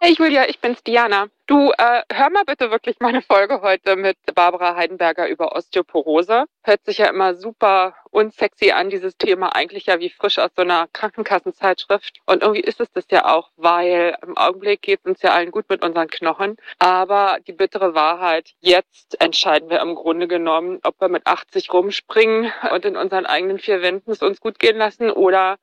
Hey 0.00 0.14
Julia, 0.16 0.48
ich 0.48 0.60
bin's 0.60 0.84
Diana. 0.84 1.26
Du, 1.48 1.72
äh, 1.76 2.02
hör 2.12 2.30
mal 2.30 2.44
bitte 2.46 2.70
wirklich 2.70 2.98
meine 3.00 3.20
Folge 3.20 3.62
heute 3.62 3.96
mit 3.96 4.16
Barbara 4.32 4.76
Heidenberger 4.76 5.28
über 5.28 5.56
Osteoporose. 5.56 6.44
Hört 6.62 6.84
sich 6.84 6.98
ja 6.98 7.06
immer 7.06 7.34
super 7.34 7.96
unsexy 8.12 8.70
an, 8.70 8.90
dieses 8.90 9.16
Thema 9.16 9.56
eigentlich 9.56 9.86
ja 9.86 9.98
wie 9.98 10.10
frisch 10.10 10.38
aus 10.38 10.52
so 10.54 10.62
einer 10.62 10.86
Krankenkassenzeitschrift. 10.92 12.20
Und 12.26 12.42
irgendwie 12.42 12.60
ist 12.60 12.80
es 12.80 12.92
das 12.92 13.06
ja 13.10 13.24
auch, 13.24 13.50
weil 13.56 14.16
im 14.22 14.36
Augenblick 14.36 14.82
geht 14.82 15.00
es 15.00 15.06
uns 15.06 15.22
ja 15.22 15.32
allen 15.32 15.50
gut 15.50 15.68
mit 15.68 15.82
unseren 15.84 16.06
Knochen. 16.06 16.58
Aber 16.78 17.38
die 17.48 17.52
bittere 17.52 17.96
Wahrheit, 17.96 18.52
jetzt 18.60 19.20
entscheiden 19.20 19.68
wir 19.68 19.80
im 19.80 19.96
Grunde 19.96 20.28
genommen, 20.28 20.78
ob 20.84 21.00
wir 21.00 21.08
mit 21.08 21.26
80 21.26 21.72
rumspringen 21.72 22.52
und 22.70 22.84
in 22.84 22.96
unseren 22.96 23.26
eigenen 23.26 23.58
vier 23.58 23.82
Wänden 23.82 24.12
es 24.12 24.22
uns 24.22 24.38
gut 24.38 24.60
gehen 24.60 24.76
lassen 24.78 25.10
oder 25.10 25.58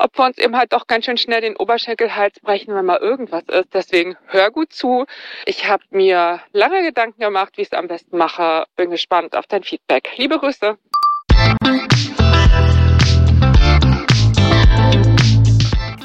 ob 0.00 0.16
wir 0.16 0.24
uns 0.24 0.38
eben 0.38 0.56
halt 0.56 0.72
doch 0.72 0.86
ganz 0.86 1.04
schön 1.04 1.18
schnell 1.18 1.42
den 1.42 1.56
Oberschenkelhals 1.56 2.40
brechen, 2.40 2.74
wenn 2.74 2.86
mal 2.86 2.98
irgendwas 2.98 3.44
ist. 3.48 3.74
Deswegen 3.74 4.16
hör 4.26 4.50
gut 4.50 4.72
zu. 4.72 5.04
Ich 5.44 5.68
habe 5.68 5.82
mir 5.90 6.40
lange 6.52 6.82
Gedanken 6.82 7.20
gemacht, 7.20 7.56
wie 7.56 7.62
ich 7.62 7.68
es 7.68 7.78
am 7.78 7.88
besten 7.88 8.16
mache. 8.16 8.64
Bin 8.76 8.90
gespannt 8.90 9.36
auf 9.36 9.46
dein 9.46 9.62
Feedback. 9.62 10.10
Liebe 10.16 10.38
Grüße. 10.38 10.78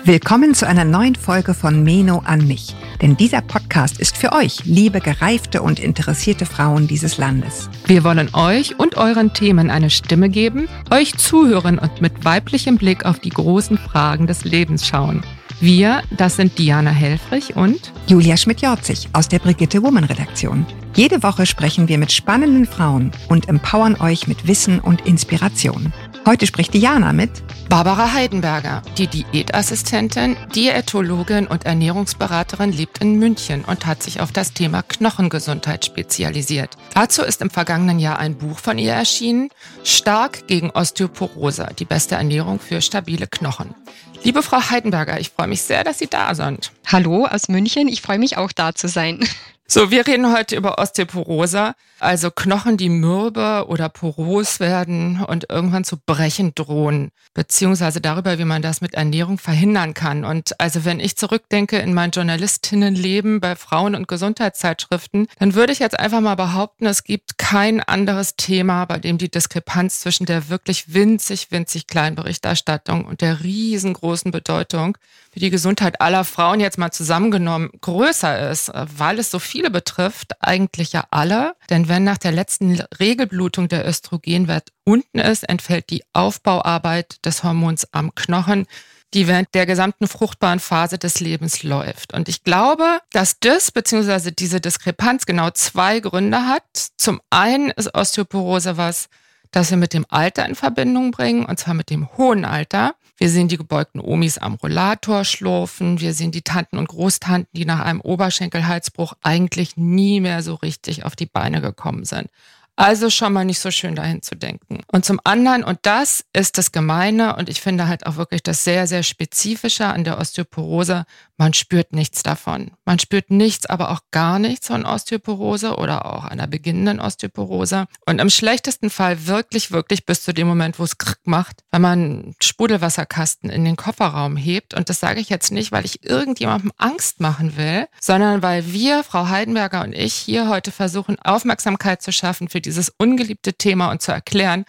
Willkommen 0.08 0.54
zu 0.54 0.68
einer 0.68 0.86
neuen 0.86 1.16
Folge 1.16 1.56
von 1.56 1.82
Meno 1.82 2.22
an 2.26 2.46
mich. 2.48 2.76
Denn 3.02 3.18
dieser 3.18 3.42
Podcast 3.42 4.00
ist 4.00 4.18
für 4.18 4.34
euch, 4.34 4.64
liebe 4.64 5.00
gereifte 5.00 5.64
und 5.64 5.80
interessierte 5.80 6.46
Frauen 6.46 6.88
dieses 6.88 7.18
Landes. 7.18 7.72
Wir 7.88 8.04
wollen 8.04 8.30
euch 8.36 8.78
und 8.78 8.98
euren 8.98 9.34
Themen 9.34 9.72
eine 9.72 9.90
Stimme 9.90 10.30
geben, 10.30 10.70
euch 10.92 11.18
zuhören 11.18 11.80
und 11.80 12.02
mit 12.02 12.24
weiblichem 12.24 12.78
Blick 12.78 13.04
auf 13.04 13.18
die 13.18 13.32
großen 13.32 13.80
Fragen 13.80 14.28
des 14.28 14.44
Lebens 14.44 14.86
schauen. 14.86 15.24
Wir, 15.60 16.04
das 16.16 16.36
sind 16.36 16.60
Diana 16.60 16.92
Helfrich 16.92 17.56
und 17.56 17.92
Julia 18.06 18.38
Schmidt-Jorzig 18.38 19.10
aus 19.14 19.28
der 19.28 19.40
Brigitte 19.40 19.82
Woman 19.82 20.04
Redaktion. 20.04 20.68
Jede 20.96 21.24
Woche 21.24 21.48
sprechen 21.48 21.88
wir 21.88 21.98
mit 21.98 22.12
spannenden 22.12 22.68
Frauen 22.68 23.12
und 23.28 23.50
empowern 23.50 24.00
euch 24.00 24.28
mit 24.28 24.48
Wissen 24.48 24.80
und 24.80 25.08
Inspiration. 25.08 25.94
Heute 26.28 26.48
spricht 26.48 26.74
Diana 26.74 27.14
mit 27.14 27.30
Barbara 27.70 28.12
Heidenberger, 28.14 28.82
die 28.98 29.06
Diätassistentin, 29.06 30.36
Diätologin 30.56 31.46
und 31.46 31.68
Ernährungsberaterin 31.68 32.72
lebt 32.72 32.98
in 32.98 33.20
München 33.20 33.64
und 33.64 33.86
hat 33.86 34.02
sich 34.02 34.22
auf 34.22 34.32
das 34.32 34.52
Thema 34.52 34.82
Knochengesundheit 34.82 35.86
spezialisiert. 35.86 36.78
Dazu 36.96 37.22
ist 37.22 37.44
im 37.44 37.52
vergangenen 37.52 38.00
Jahr 38.00 38.18
ein 38.18 38.40
Buch 38.40 38.58
von 38.58 38.80
ihr 38.80 38.94
erschienen, 38.94 39.50
Stark 39.84 40.48
gegen 40.48 40.72
Osteoporose, 40.72 41.68
die 41.78 41.86
beste 41.86 42.16
Ernährung 42.16 42.60
für 42.60 42.82
stabile 42.82 43.28
Knochen. 43.28 43.76
Liebe 44.24 44.42
Frau 44.42 44.72
Heidenberger, 44.72 45.20
ich 45.20 45.30
freue 45.30 45.48
mich 45.48 45.62
sehr, 45.62 45.84
dass 45.84 46.00
Sie 46.00 46.08
da 46.08 46.34
sind. 46.34 46.72
Hallo 46.88 47.28
aus 47.28 47.50
München, 47.50 47.88
ich 47.88 48.02
freue 48.02 48.18
mich 48.18 48.38
auch 48.38 48.52
da 48.52 48.74
zu 48.74 48.88
sein. 48.88 49.20
So, 49.68 49.90
wir 49.90 50.06
reden 50.06 50.32
heute 50.32 50.56
über 50.56 50.78
Osteoporose, 50.78 51.74
also 52.00 52.30
Knochen, 52.30 52.78
die 52.78 52.90
mürbe 52.90 53.66
oder 53.68 53.90
poros 53.90 54.60
werden 54.60 55.24
und 55.24 55.50
irgendwann 55.50 55.84
zu 55.84 55.98
brechen 55.98 56.54
drohen, 56.54 57.10
beziehungsweise 57.34 58.00
darüber, 58.00 58.38
wie 58.38 58.46
man 58.46 58.62
das 58.62 58.82
mit 58.82 58.94
Ernährung 58.94 59.40
verhindern 59.40 59.96
kann. 59.96 60.24
Und 60.24 60.60
also 60.60 60.86
wenn 60.86 61.00
ich 61.00 61.18
zurückdenke 61.18 61.80
in 61.80 61.96
mein 61.96 62.12
Journalistinnenleben 62.12 63.40
bei 63.40 63.56
Frauen- 63.56 63.96
und 63.96 64.08
Gesundheitszeitschriften, 64.08 65.28
dann 65.40 65.56
würde 65.56 65.74
ich 65.74 65.80
jetzt 65.80 66.00
einfach 66.00 66.22
mal 66.22 66.36
behaupten, 66.36 66.86
es 66.86 67.04
gibt 67.04 67.40
kein 67.40 67.82
anderes 67.82 68.36
Thema, 68.36 68.86
bei 68.86 69.00
dem 69.00 69.18
die 69.18 69.32
Diskrepanz 69.32 70.00
zwischen 70.00 70.28
der 70.28 70.50
wirklich 70.50 70.94
winzig, 70.94 71.50
winzig 71.50 71.88
kleinen 71.88 72.16
Berichterstattung 72.16 73.06
und 73.06 73.22
der 73.22 73.42
riesengroßen 73.42 74.30
Bedeutung 74.30 74.96
für 75.32 75.40
die 75.40 75.50
Gesundheit 75.50 76.00
aller 76.02 76.24
Frauen 76.24 76.60
jetzt 76.60 76.78
mal 76.78 76.92
zusammengenommen 76.92 77.72
größer 77.82 78.50
ist, 78.52 78.72
weil 78.74 79.20
es 79.20 79.32
so 79.32 79.40
viele 79.56 79.72
betrifft, 79.72 80.34
eigentlich 80.42 80.92
ja 80.92 81.06
alle. 81.12 81.56
Denn 81.70 81.88
wenn 81.88 82.04
nach 82.04 82.18
der 82.18 82.34
letzten 82.34 82.82
Regelblutung 83.00 83.70
der 83.70 83.88
Östrogenwert 83.88 84.74
unten 84.84 85.20
ist, 85.20 85.48
entfällt 85.48 85.90
die 85.92 86.04
Aufbauarbeit 86.12 87.26
des 87.26 87.44
Hormons 87.44 87.88
am 87.94 88.14
Knochen 88.16 88.68
die 89.14 89.30
während 89.30 89.54
der 89.54 89.66
gesamten 89.66 90.10
fruchtbaren 90.10 90.60
Phase 90.60 90.98
des 90.98 91.22
Lebens 91.22 91.64
läuft. 91.64 92.14
Und 92.14 92.28
ich 92.28 92.44
glaube, 92.44 93.00
dass 93.14 93.40
das 93.40 93.72
bzw. 93.72 94.32
diese 94.32 94.60
Diskrepanz 94.60 95.26
genau 95.26 95.52
zwei 95.52 96.02
Gründe 96.02 96.48
hat. 96.48 96.64
Zum 96.98 97.22
einen 97.30 97.70
ist 97.70 97.96
Osteoporose 97.96 98.76
was, 98.76 99.08
das 99.52 99.70
wir 99.70 99.78
mit 99.78 99.94
dem 99.94 100.06
Alter 100.10 100.46
in 100.46 100.56
Verbindung 100.56 101.12
bringen, 101.12 101.46
und 101.46 101.58
zwar 101.58 101.76
mit 101.76 101.92
dem 101.92 102.10
hohen 102.18 102.44
Alter. 102.44 102.96
Wir 103.18 103.30
sehen 103.30 103.48
die 103.48 103.58
gebeugten 103.58 104.00
Omis 104.00 104.38
am 104.38 104.56
Rollator 104.56 105.24
schlurfen. 105.24 106.00
Wir 106.02 106.14
sehen 106.14 106.32
die 106.32 106.42
Tanten 106.42 106.78
und 106.78 106.90
Großtanten, 106.90 107.50
die 107.54 107.66
nach 107.66 107.80
einem 107.80 108.02
Oberschenkelhalsbruch 108.02 109.14
eigentlich 109.22 109.78
nie 109.78 110.20
mehr 110.20 110.44
so 110.44 110.56
richtig 110.56 111.06
auf 111.06 111.16
die 111.16 111.26
Beine 111.26 111.62
gekommen 111.62 112.04
sind. 112.04 112.30
Also 112.78 113.10
schon 113.10 113.32
mal 113.32 113.46
nicht 113.46 113.60
so 113.60 113.72
schön 113.72 113.96
dahin 113.96 114.22
zu 114.22 114.36
denken. 114.36 114.82
Und 114.92 115.06
zum 115.06 115.22
anderen, 115.24 115.64
und 115.64 115.80
das 115.84 116.26
ist 116.34 116.58
das 116.58 116.74
Gemeine 116.74 117.38
und 117.38 117.48
ich 117.48 117.62
finde 117.62 117.88
halt 117.88 118.06
auch 118.06 118.18
wirklich 118.18 118.44
das 118.44 118.66
sehr, 118.66 118.86
sehr 118.86 119.02
Spezifische 119.02 119.86
an 119.86 120.04
der 120.04 120.20
Osteoporose, 120.20 121.06
man 121.38 121.54
spürt 121.54 121.94
nichts 121.94 122.24
davon. 122.24 122.72
Man 122.86 123.00
spürt 123.00 123.30
nichts, 123.30 123.66
aber 123.66 123.92
auch 123.92 124.00
gar 124.12 124.40
nichts 124.40 124.68
von 124.68 124.86
Osteoporose 124.86 125.76
oder 125.76 126.06
auch 126.06 126.24
einer 126.24 126.48
beginnenden 126.48 127.00
Osteoporose. 127.00 127.88
Und 128.06 128.22
im 128.22 128.30
schlechtesten 128.30 128.90
Fall 128.90 129.28
wirklich, 129.28 129.72
wirklich 129.72 130.06
bis 130.06 130.24
zu 130.24 130.34
dem 130.34 130.48
Moment, 130.48 130.80
wo 130.80 130.84
es 130.84 130.98
krrk 130.98 131.20
macht, 131.26 131.64
wenn 131.72 131.82
man 131.82 132.36
Sprudelwasserkasten 132.42 133.50
in 133.50 133.66
den 133.66 133.76
Kofferraum 133.76 134.38
hebt. 134.38 134.74
Und 134.74 134.90
das 134.90 135.00
sage 135.00 135.20
ich 135.20 135.30
jetzt 135.30 135.52
nicht, 135.52 135.72
weil 135.72 135.86
ich 135.86 136.04
irgendjemandem 136.04 136.72
Angst 136.78 137.20
machen 137.20 137.58
will, 137.58 137.88
sondern 138.00 138.42
weil 138.42 138.72
wir, 138.72 139.04
Frau 139.04 139.28
Heidenberger 139.28 139.84
und 139.84 139.94
ich, 139.94 140.14
hier 140.14 140.48
heute 140.48 140.72
versuchen, 140.72 141.20
Aufmerksamkeit 141.20 142.02
zu 142.02 142.14
schaffen 142.14 142.48
für 142.48 142.62
dieses 142.62 142.94
ungeliebte 142.98 143.54
Thema 143.54 143.92
und 143.92 144.02
zu 144.02 144.12
erklären, 144.12 144.66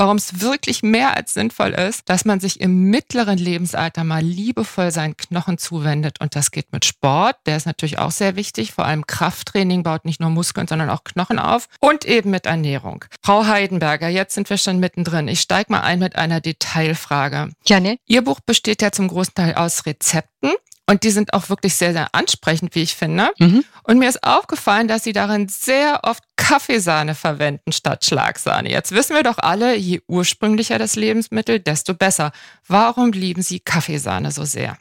warum 0.00 0.16
es 0.16 0.40
wirklich 0.40 0.82
mehr 0.82 1.14
als 1.14 1.34
sinnvoll 1.34 1.72
ist, 1.72 2.08
dass 2.08 2.24
man 2.24 2.40
sich 2.40 2.62
im 2.62 2.84
mittleren 2.84 3.36
Lebensalter 3.36 4.02
mal 4.02 4.22
liebevoll 4.22 4.92
seinen 4.92 5.14
Knochen 5.14 5.58
zuwendet. 5.58 6.22
Und 6.22 6.34
das 6.34 6.52
geht 6.52 6.72
mit 6.72 6.86
Sport, 6.86 7.36
der 7.44 7.58
ist 7.58 7.66
natürlich 7.66 7.98
auch 7.98 8.10
sehr 8.10 8.34
wichtig. 8.34 8.72
Vor 8.72 8.86
allem 8.86 9.06
Krafttraining 9.06 9.82
baut 9.82 10.06
nicht 10.06 10.18
nur 10.18 10.30
Muskeln, 10.30 10.66
sondern 10.66 10.88
auch 10.88 11.04
Knochen 11.04 11.38
auf. 11.38 11.68
Und 11.80 12.06
eben 12.06 12.30
mit 12.30 12.46
Ernährung. 12.46 13.04
Frau 13.22 13.44
Heidenberger, 13.44 14.08
jetzt 14.08 14.34
sind 14.34 14.48
wir 14.48 14.56
schon 14.56 14.78
mittendrin. 14.78 15.28
Ich 15.28 15.42
steige 15.42 15.70
mal 15.70 15.82
ein 15.82 15.98
mit 15.98 16.16
einer 16.16 16.40
Detailfrage. 16.40 17.50
Gerne. 17.66 17.98
Ihr 18.06 18.24
Buch 18.24 18.40
besteht 18.40 18.80
ja 18.80 18.92
zum 18.92 19.06
großen 19.06 19.34
Teil 19.34 19.54
aus 19.54 19.84
Rezepten. 19.84 20.52
Und 20.90 21.04
die 21.04 21.10
sind 21.10 21.34
auch 21.34 21.48
wirklich 21.48 21.76
sehr, 21.76 21.92
sehr 21.92 22.08
ansprechend, 22.16 22.74
wie 22.74 22.82
ich 22.82 22.96
finde. 22.96 23.30
Mhm. 23.38 23.64
Und 23.84 24.00
mir 24.00 24.08
ist 24.08 24.24
aufgefallen, 24.24 24.88
dass 24.88 25.04
sie 25.04 25.12
darin 25.12 25.46
sehr 25.48 26.00
oft 26.02 26.24
Kaffeesahne 26.34 27.14
verwenden 27.14 27.70
statt 27.70 28.04
Schlagsahne. 28.04 28.72
Jetzt 28.72 28.90
wissen 28.90 29.14
wir 29.14 29.22
doch 29.22 29.38
alle, 29.38 29.76
je 29.76 30.00
ursprünglicher 30.08 30.80
das 30.80 30.96
Lebensmittel, 30.96 31.60
desto 31.60 31.94
besser. 31.94 32.32
Warum 32.66 33.12
lieben 33.12 33.40
Sie 33.40 33.60
Kaffeesahne 33.60 34.32
so 34.32 34.44
sehr? 34.44 34.78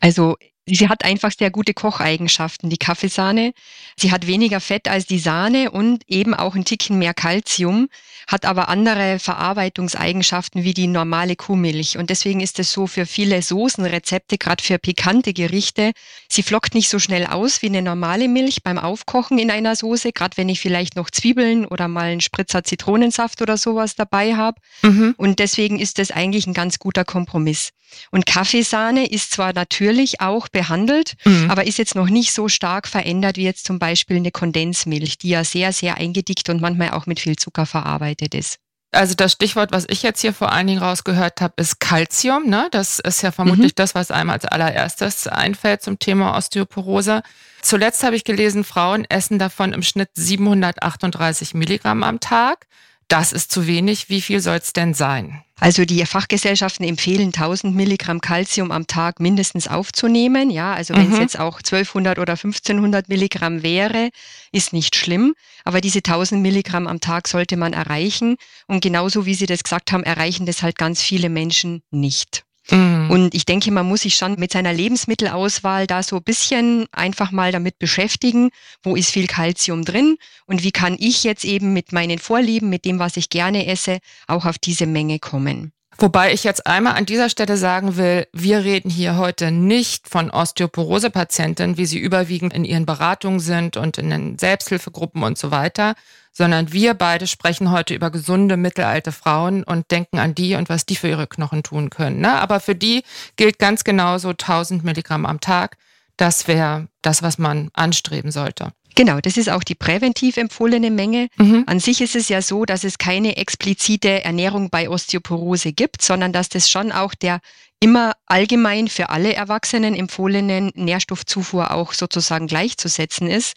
Also 0.00 0.38
Sie 0.76 0.88
hat 0.88 1.04
einfach 1.04 1.32
sehr 1.36 1.50
gute 1.50 1.74
Kocheigenschaften, 1.74 2.70
die 2.70 2.76
Kaffeesahne. 2.76 3.52
Sie 3.96 4.12
hat 4.12 4.26
weniger 4.26 4.60
Fett 4.60 4.88
als 4.88 5.06
die 5.06 5.18
Sahne 5.18 5.70
und 5.70 6.04
eben 6.08 6.34
auch 6.34 6.54
ein 6.54 6.64
Ticken 6.64 6.98
mehr 6.98 7.14
Kalzium, 7.14 7.88
hat 8.26 8.44
aber 8.44 8.68
andere 8.68 9.18
Verarbeitungseigenschaften 9.18 10.62
wie 10.62 10.74
die 10.74 10.86
normale 10.86 11.36
Kuhmilch. 11.36 11.98
Und 11.98 12.10
deswegen 12.10 12.40
ist 12.40 12.58
es 12.58 12.72
so 12.72 12.86
für 12.86 13.06
viele 13.06 13.42
Soßenrezepte, 13.42 14.38
gerade 14.38 14.62
für 14.62 14.78
pikante 14.78 15.32
Gerichte, 15.32 15.92
sie 16.28 16.42
flockt 16.42 16.74
nicht 16.74 16.88
so 16.88 16.98
schnell 16.98 17.26
aus 17.26 17.62
wie 17.62 17.66
eine 17.66 17.82
normale 17.82 18.28
Milch 18.28 18.62
beim 18.62 18.78
Aufkochen 18.78 19.38
in 19.38 19.50
einer 19.50 19.74
Soße, 19.74 20.12
gerade 20.12 20.36
wenn 20.36 20.48
ich 20.48 20.60
vielleicht 20.60 20.96
noch 20.96 21.10
Zwiebeln 21.10 21.66
oder 21.66 21.88
mal 21.88 22.10
einen 22.10 22.20
Spritzer 22.20 22.62
Zitronensaft 22.62 23.42
oder 23.42 23.56
sowas 23.56 23.96
dabei 23.96 24.36
habe. 24.36 24.60
Mhm. 24.82 25.14
Und 25.16 25.38
deswegen 25.38 25.78
ist 25.78 25.98
das 25.98 26.10
eigentlich 26.10 26.46
ein 26.46 26.54
ganz 26.54 26.78
guter 26.78 27.04
Kompromiss. 27.04 27.70
Und 28.10 28.26
Kaffeesahne 28.26 29.06
ist 29.10 29.32
zwar 29.32 29.52
natürlich 29.52 30.20
auch 30.20 30.48
behandelt, 30.60 31.14
mhm. 31.24 31.50
aber 31.50 31.66
ist 31.66 31.78
jetzt 31.78 31.94
noch 31.94 32.10
nicht 32.10 32.32
so 32.32 32.48
stark 32.48 32.86
verändert 32.86 33.38
wie 33.38 33.44
jetzt 33.44 33.64
zum 33.64 33.78
Beispiel 33.78 34.18
eine 34.18 34.30
Kondensmilch, 34.30 35.16
die 35.16 35.30
ja 35.30 35.42
sehr, 35.42 35.72
sehr 35.72 35.96
eingedickt 35.96 36.50
und 36.50 36.60
manchmal 36.60 36.90
auch 36.90 37.06
mit 37.06 37.18
viel 37.18 37.36
Zucker 37.36 37.64
verarbeitet 37.64 38.34
ist. 38.34 38.58
Also 38.92 39.14
das 39.14 39.32
Stichwort, 39.32 39.72
was 39.72 39.86
ich 39.88 40.02
jetzt 40.02 40.20
hier 40.20 40.34
vor 40.34 40.52
allen 40.52 40.66
Dingen 40.66 40.82
rausgehört 40.82 41.40
habe, 41.40 41.54
ist 41.56 41.80
Calcium. 41.80 42.48
Ne? 42.48 42.68
Das 42.72 42.98
ist 42.98 43.22
ja 43.22 43.30
vermutlich 43.30 43.72
mhm. 43.72 43.76
das, 43.76 43.94
was 43.94 44.10
einem 44.10 44.30
als 44.30 44.44
allererstes 44.44 45.28
einfällt 45.28 45.80
zum 45.80 45.98
Thema 45.98 46.36
Osteoporose. 46.36 47.22
Zuletzt 47.62 48.02
habe 48.02 48.16
ich 48.16 48.24
gelesen, 48.24 48.64
Frauen 48.64 49.06
essen 49.08 49.38
davon 49.38 49.72
im 49.72 49.82
Schnitt 49.82 50.10
738 50.14 51.54
Milligramm 51.54 52.02
am 52.02 52.20
Tag. 52.20 52.66
Das 53.08 53.32
ist 53.32 53.50
zu 53.50 53.66
wenig. 53.66 54.10
Wie 54.10 54.20
viel 54.20 54.40
soll 54.40 54.56
es 54.56 54.72
denn 54.72 54.92
sein? 54.92 55.42
Also 55.60 55.84
die 55.84 56.04
Fachgesellschaften 56.06 56.86
empfehlen 56.86 57.28
1000 57.28 57.76
Milligramm 57.76 58.22
Calcium 58.22 58.72
am 58.72 58.86
Tag 58.86 59.20
mindestens 59.20 59.68
aufzunehmen. 59.68 60.50
Ja, 60.50 60.72
also 60.72 60.94
wenn 60.94 61.08
es 61.08 61.16
mhm. 61.16 61.20
jetzt 61.20 61.38
auch 61.38 61.58
1200 61.58 62.18
oder 62.18 62.32
1500 62.32 63.08
Milligramm 63.10 63.62
wäre, 63.62 64.08
ist 64.52 64.72
nicht 64.72 64.96
schlimm. 64.96 65.34
Aber 65.64 65.82
diese 65.82 65.98
1000 65.98 66.40
Milligramm 66.40 66.86
am 66.86 67.00
Tag 67.00 67.28
sollte 67.28 67.58
man 67.58 67.74
erreichen. 67.74 68.36
Und 68.66 68.80
genauso 68.82 69.26
wie 69.26 69.34
Sie 69.34 69.46
das 69.46 69.62
gesagt 69.62 69.92
haben, 69.92 70.02
erreichen 70.02 70.46
das 70.46 70.62
halt 70.62 70.78
ganz 70.78 71.02
viele 71.02 71.28
Menschen 71.28 71.82
nicht. 71.90 72.44
Mhm. 72.70 73.10
Und 73.10 73.34
ich 73.34 73.44
denke, 73.44 73.70
man 73.72 73.86
muss 73.86 74.02
sich 74.02 74.14
schon 74.14 74.36
mit 74.38 74.52
seiner 74.52 74.72
Lebensmittelauswahl 74.72 75.86
da 75.86 76.02
so 76.02 76.16
ein 76.16 76.22
bisschen 76.22 76.86
einfach 76.92 77.32
mal 77.32 77.52
damit 77.52 77.78
beschäftigen, 77.78 78.50
wo 78.82 78.96
ist 78.96 79.10
viel 79.10 79.26
Kalzium 79.26 79.84
drin 79.84 80.16
und 80.46 80.62
wie 80.62 80.72
kann 80.72 80.96
ich 80.98 81.24
jetzt 81.24 81.44
eben 81.44 81.72
mit 81.72 81.92
meinen 81.92 82.18
Vorlieben, 82.18 82.70
mit 82.70 82.84
dem, 82.84 82.98
was 82.98 83.16
ich 83.16 83.28
gerne 83.28 83.66
esse, 83.66 83.98
auch 84.26 84.46
auf 84.46 84.58
diese 84.58 84.86
Menge 84.86 85.18
kommen. 85.18 85.72
Wobei 85.98 86.32
ich 86.32 86.44
jetzt 86.44 86.66
einmal 86.66 86.94
an 86.94 87.04
dieser 87.04 87.28
Stelle 87.28 87.56
sagen 87.56 87.96
will, 87.96 88.26
wir 88.32 88.64
reden 88.64 88.90
hier 88.90 89.16
heute 89.16 89.50
nicht 89.50 90.08
von 90.08 90.30
Osteoporose-Patienten, 90.30 91.76
wie 91.76 91.84
sie 91.84 91.98
überwiegend 91.98 92.54
in 92.54 92.64
ihren 92.64 92.86
Beratungen 92.86 93.40
sind 93.40 93.76
und 93.76 93.98
in 93.98 94.08
den 94.08 94.38
Selbsthilfegruppen 94.38 95.22
und 95.22 95.36
so 95.36 95.50
weiter, 95.50 95.94
sondern 96.32 96.72
wir 96.72 96.94
beide 96.94 97.26
sprechen 97.26 97.70
heute 97.70 97.94
über 97.94 98.10
gesunde 98.10 98.56
mittelalte 98.56 99.12
Frauen 99.12 99.62
und 99.62 99.90
denken 99.90 100.18
an 100.18 100.34
die 100.34 100.54
und 100.54 100.68
was 100.68 100.86
die 100.86 100.96
für 100.96 101.08
ihre 101.08 101.26
Knochen 101.26 101.62
tun 101.62 101.90
können. 101.90 102.20
Ne? 102.20 102.32
Aber 102.32 102.60
für 102.60 102.74
die 102.74 103.02
gilt 103.36 103.58
ganz 103.58 103.84
genauso 103.84 104.30
1000 104.30 104.84
Milligramm 104.84 105.26
am 105.26 105.40
Tag. 105.40 105.76
Das 106.16 106.48
wäre 106.48 106.88
das, 107.02 107.22
was 107.22 107.36
man 107.36 107.70
anstreben 107.74 108.30
sollte. 108.30 108.72
Genau, 109.00 109.18
das 109.18 109.38
ist 109.38 109.48
auch 109.48 109.64
die 109.64 109.74
präventiv 109.74 110.36
empfohlene 110.36 110.90
Menge. 110.90 111.28
Mhm. 111.38 111.64
An 111.66 111.80
sich 111.80 112.02
ist 112.02 112.14
es 112.14 112.28
ja 112.28 112.42
so, 112.42 112.66
dass 112.66 112.84
es 112.84 112.98
keine 112.98 113.38
explizite 113.38 114.24
Ernährung 114.24 114.68
bei 114.68 114.90
Osteoporose 114.90 115.72
gibt, 115.72 116.02
sondern 116.02 116.34
dass 116.34 116.50
das 116.50 116.68
schon 116.68 116.92
auch 116.92 117.14
der 117.14 117.40
immer 117.80 118.12
allgemein 118.26 118.88
für 118.88 119.08
alle 119.08 119.32
Erwachsenen 119.32 119.94
empfohlenen 119.94 120.70
Nährstoffzufuhr 120.74 121.70
auch 121.70 121.94
sozusagen 121.94 122.46
gleichzusetzen 122.46 123.26
ist. 123.30 123.54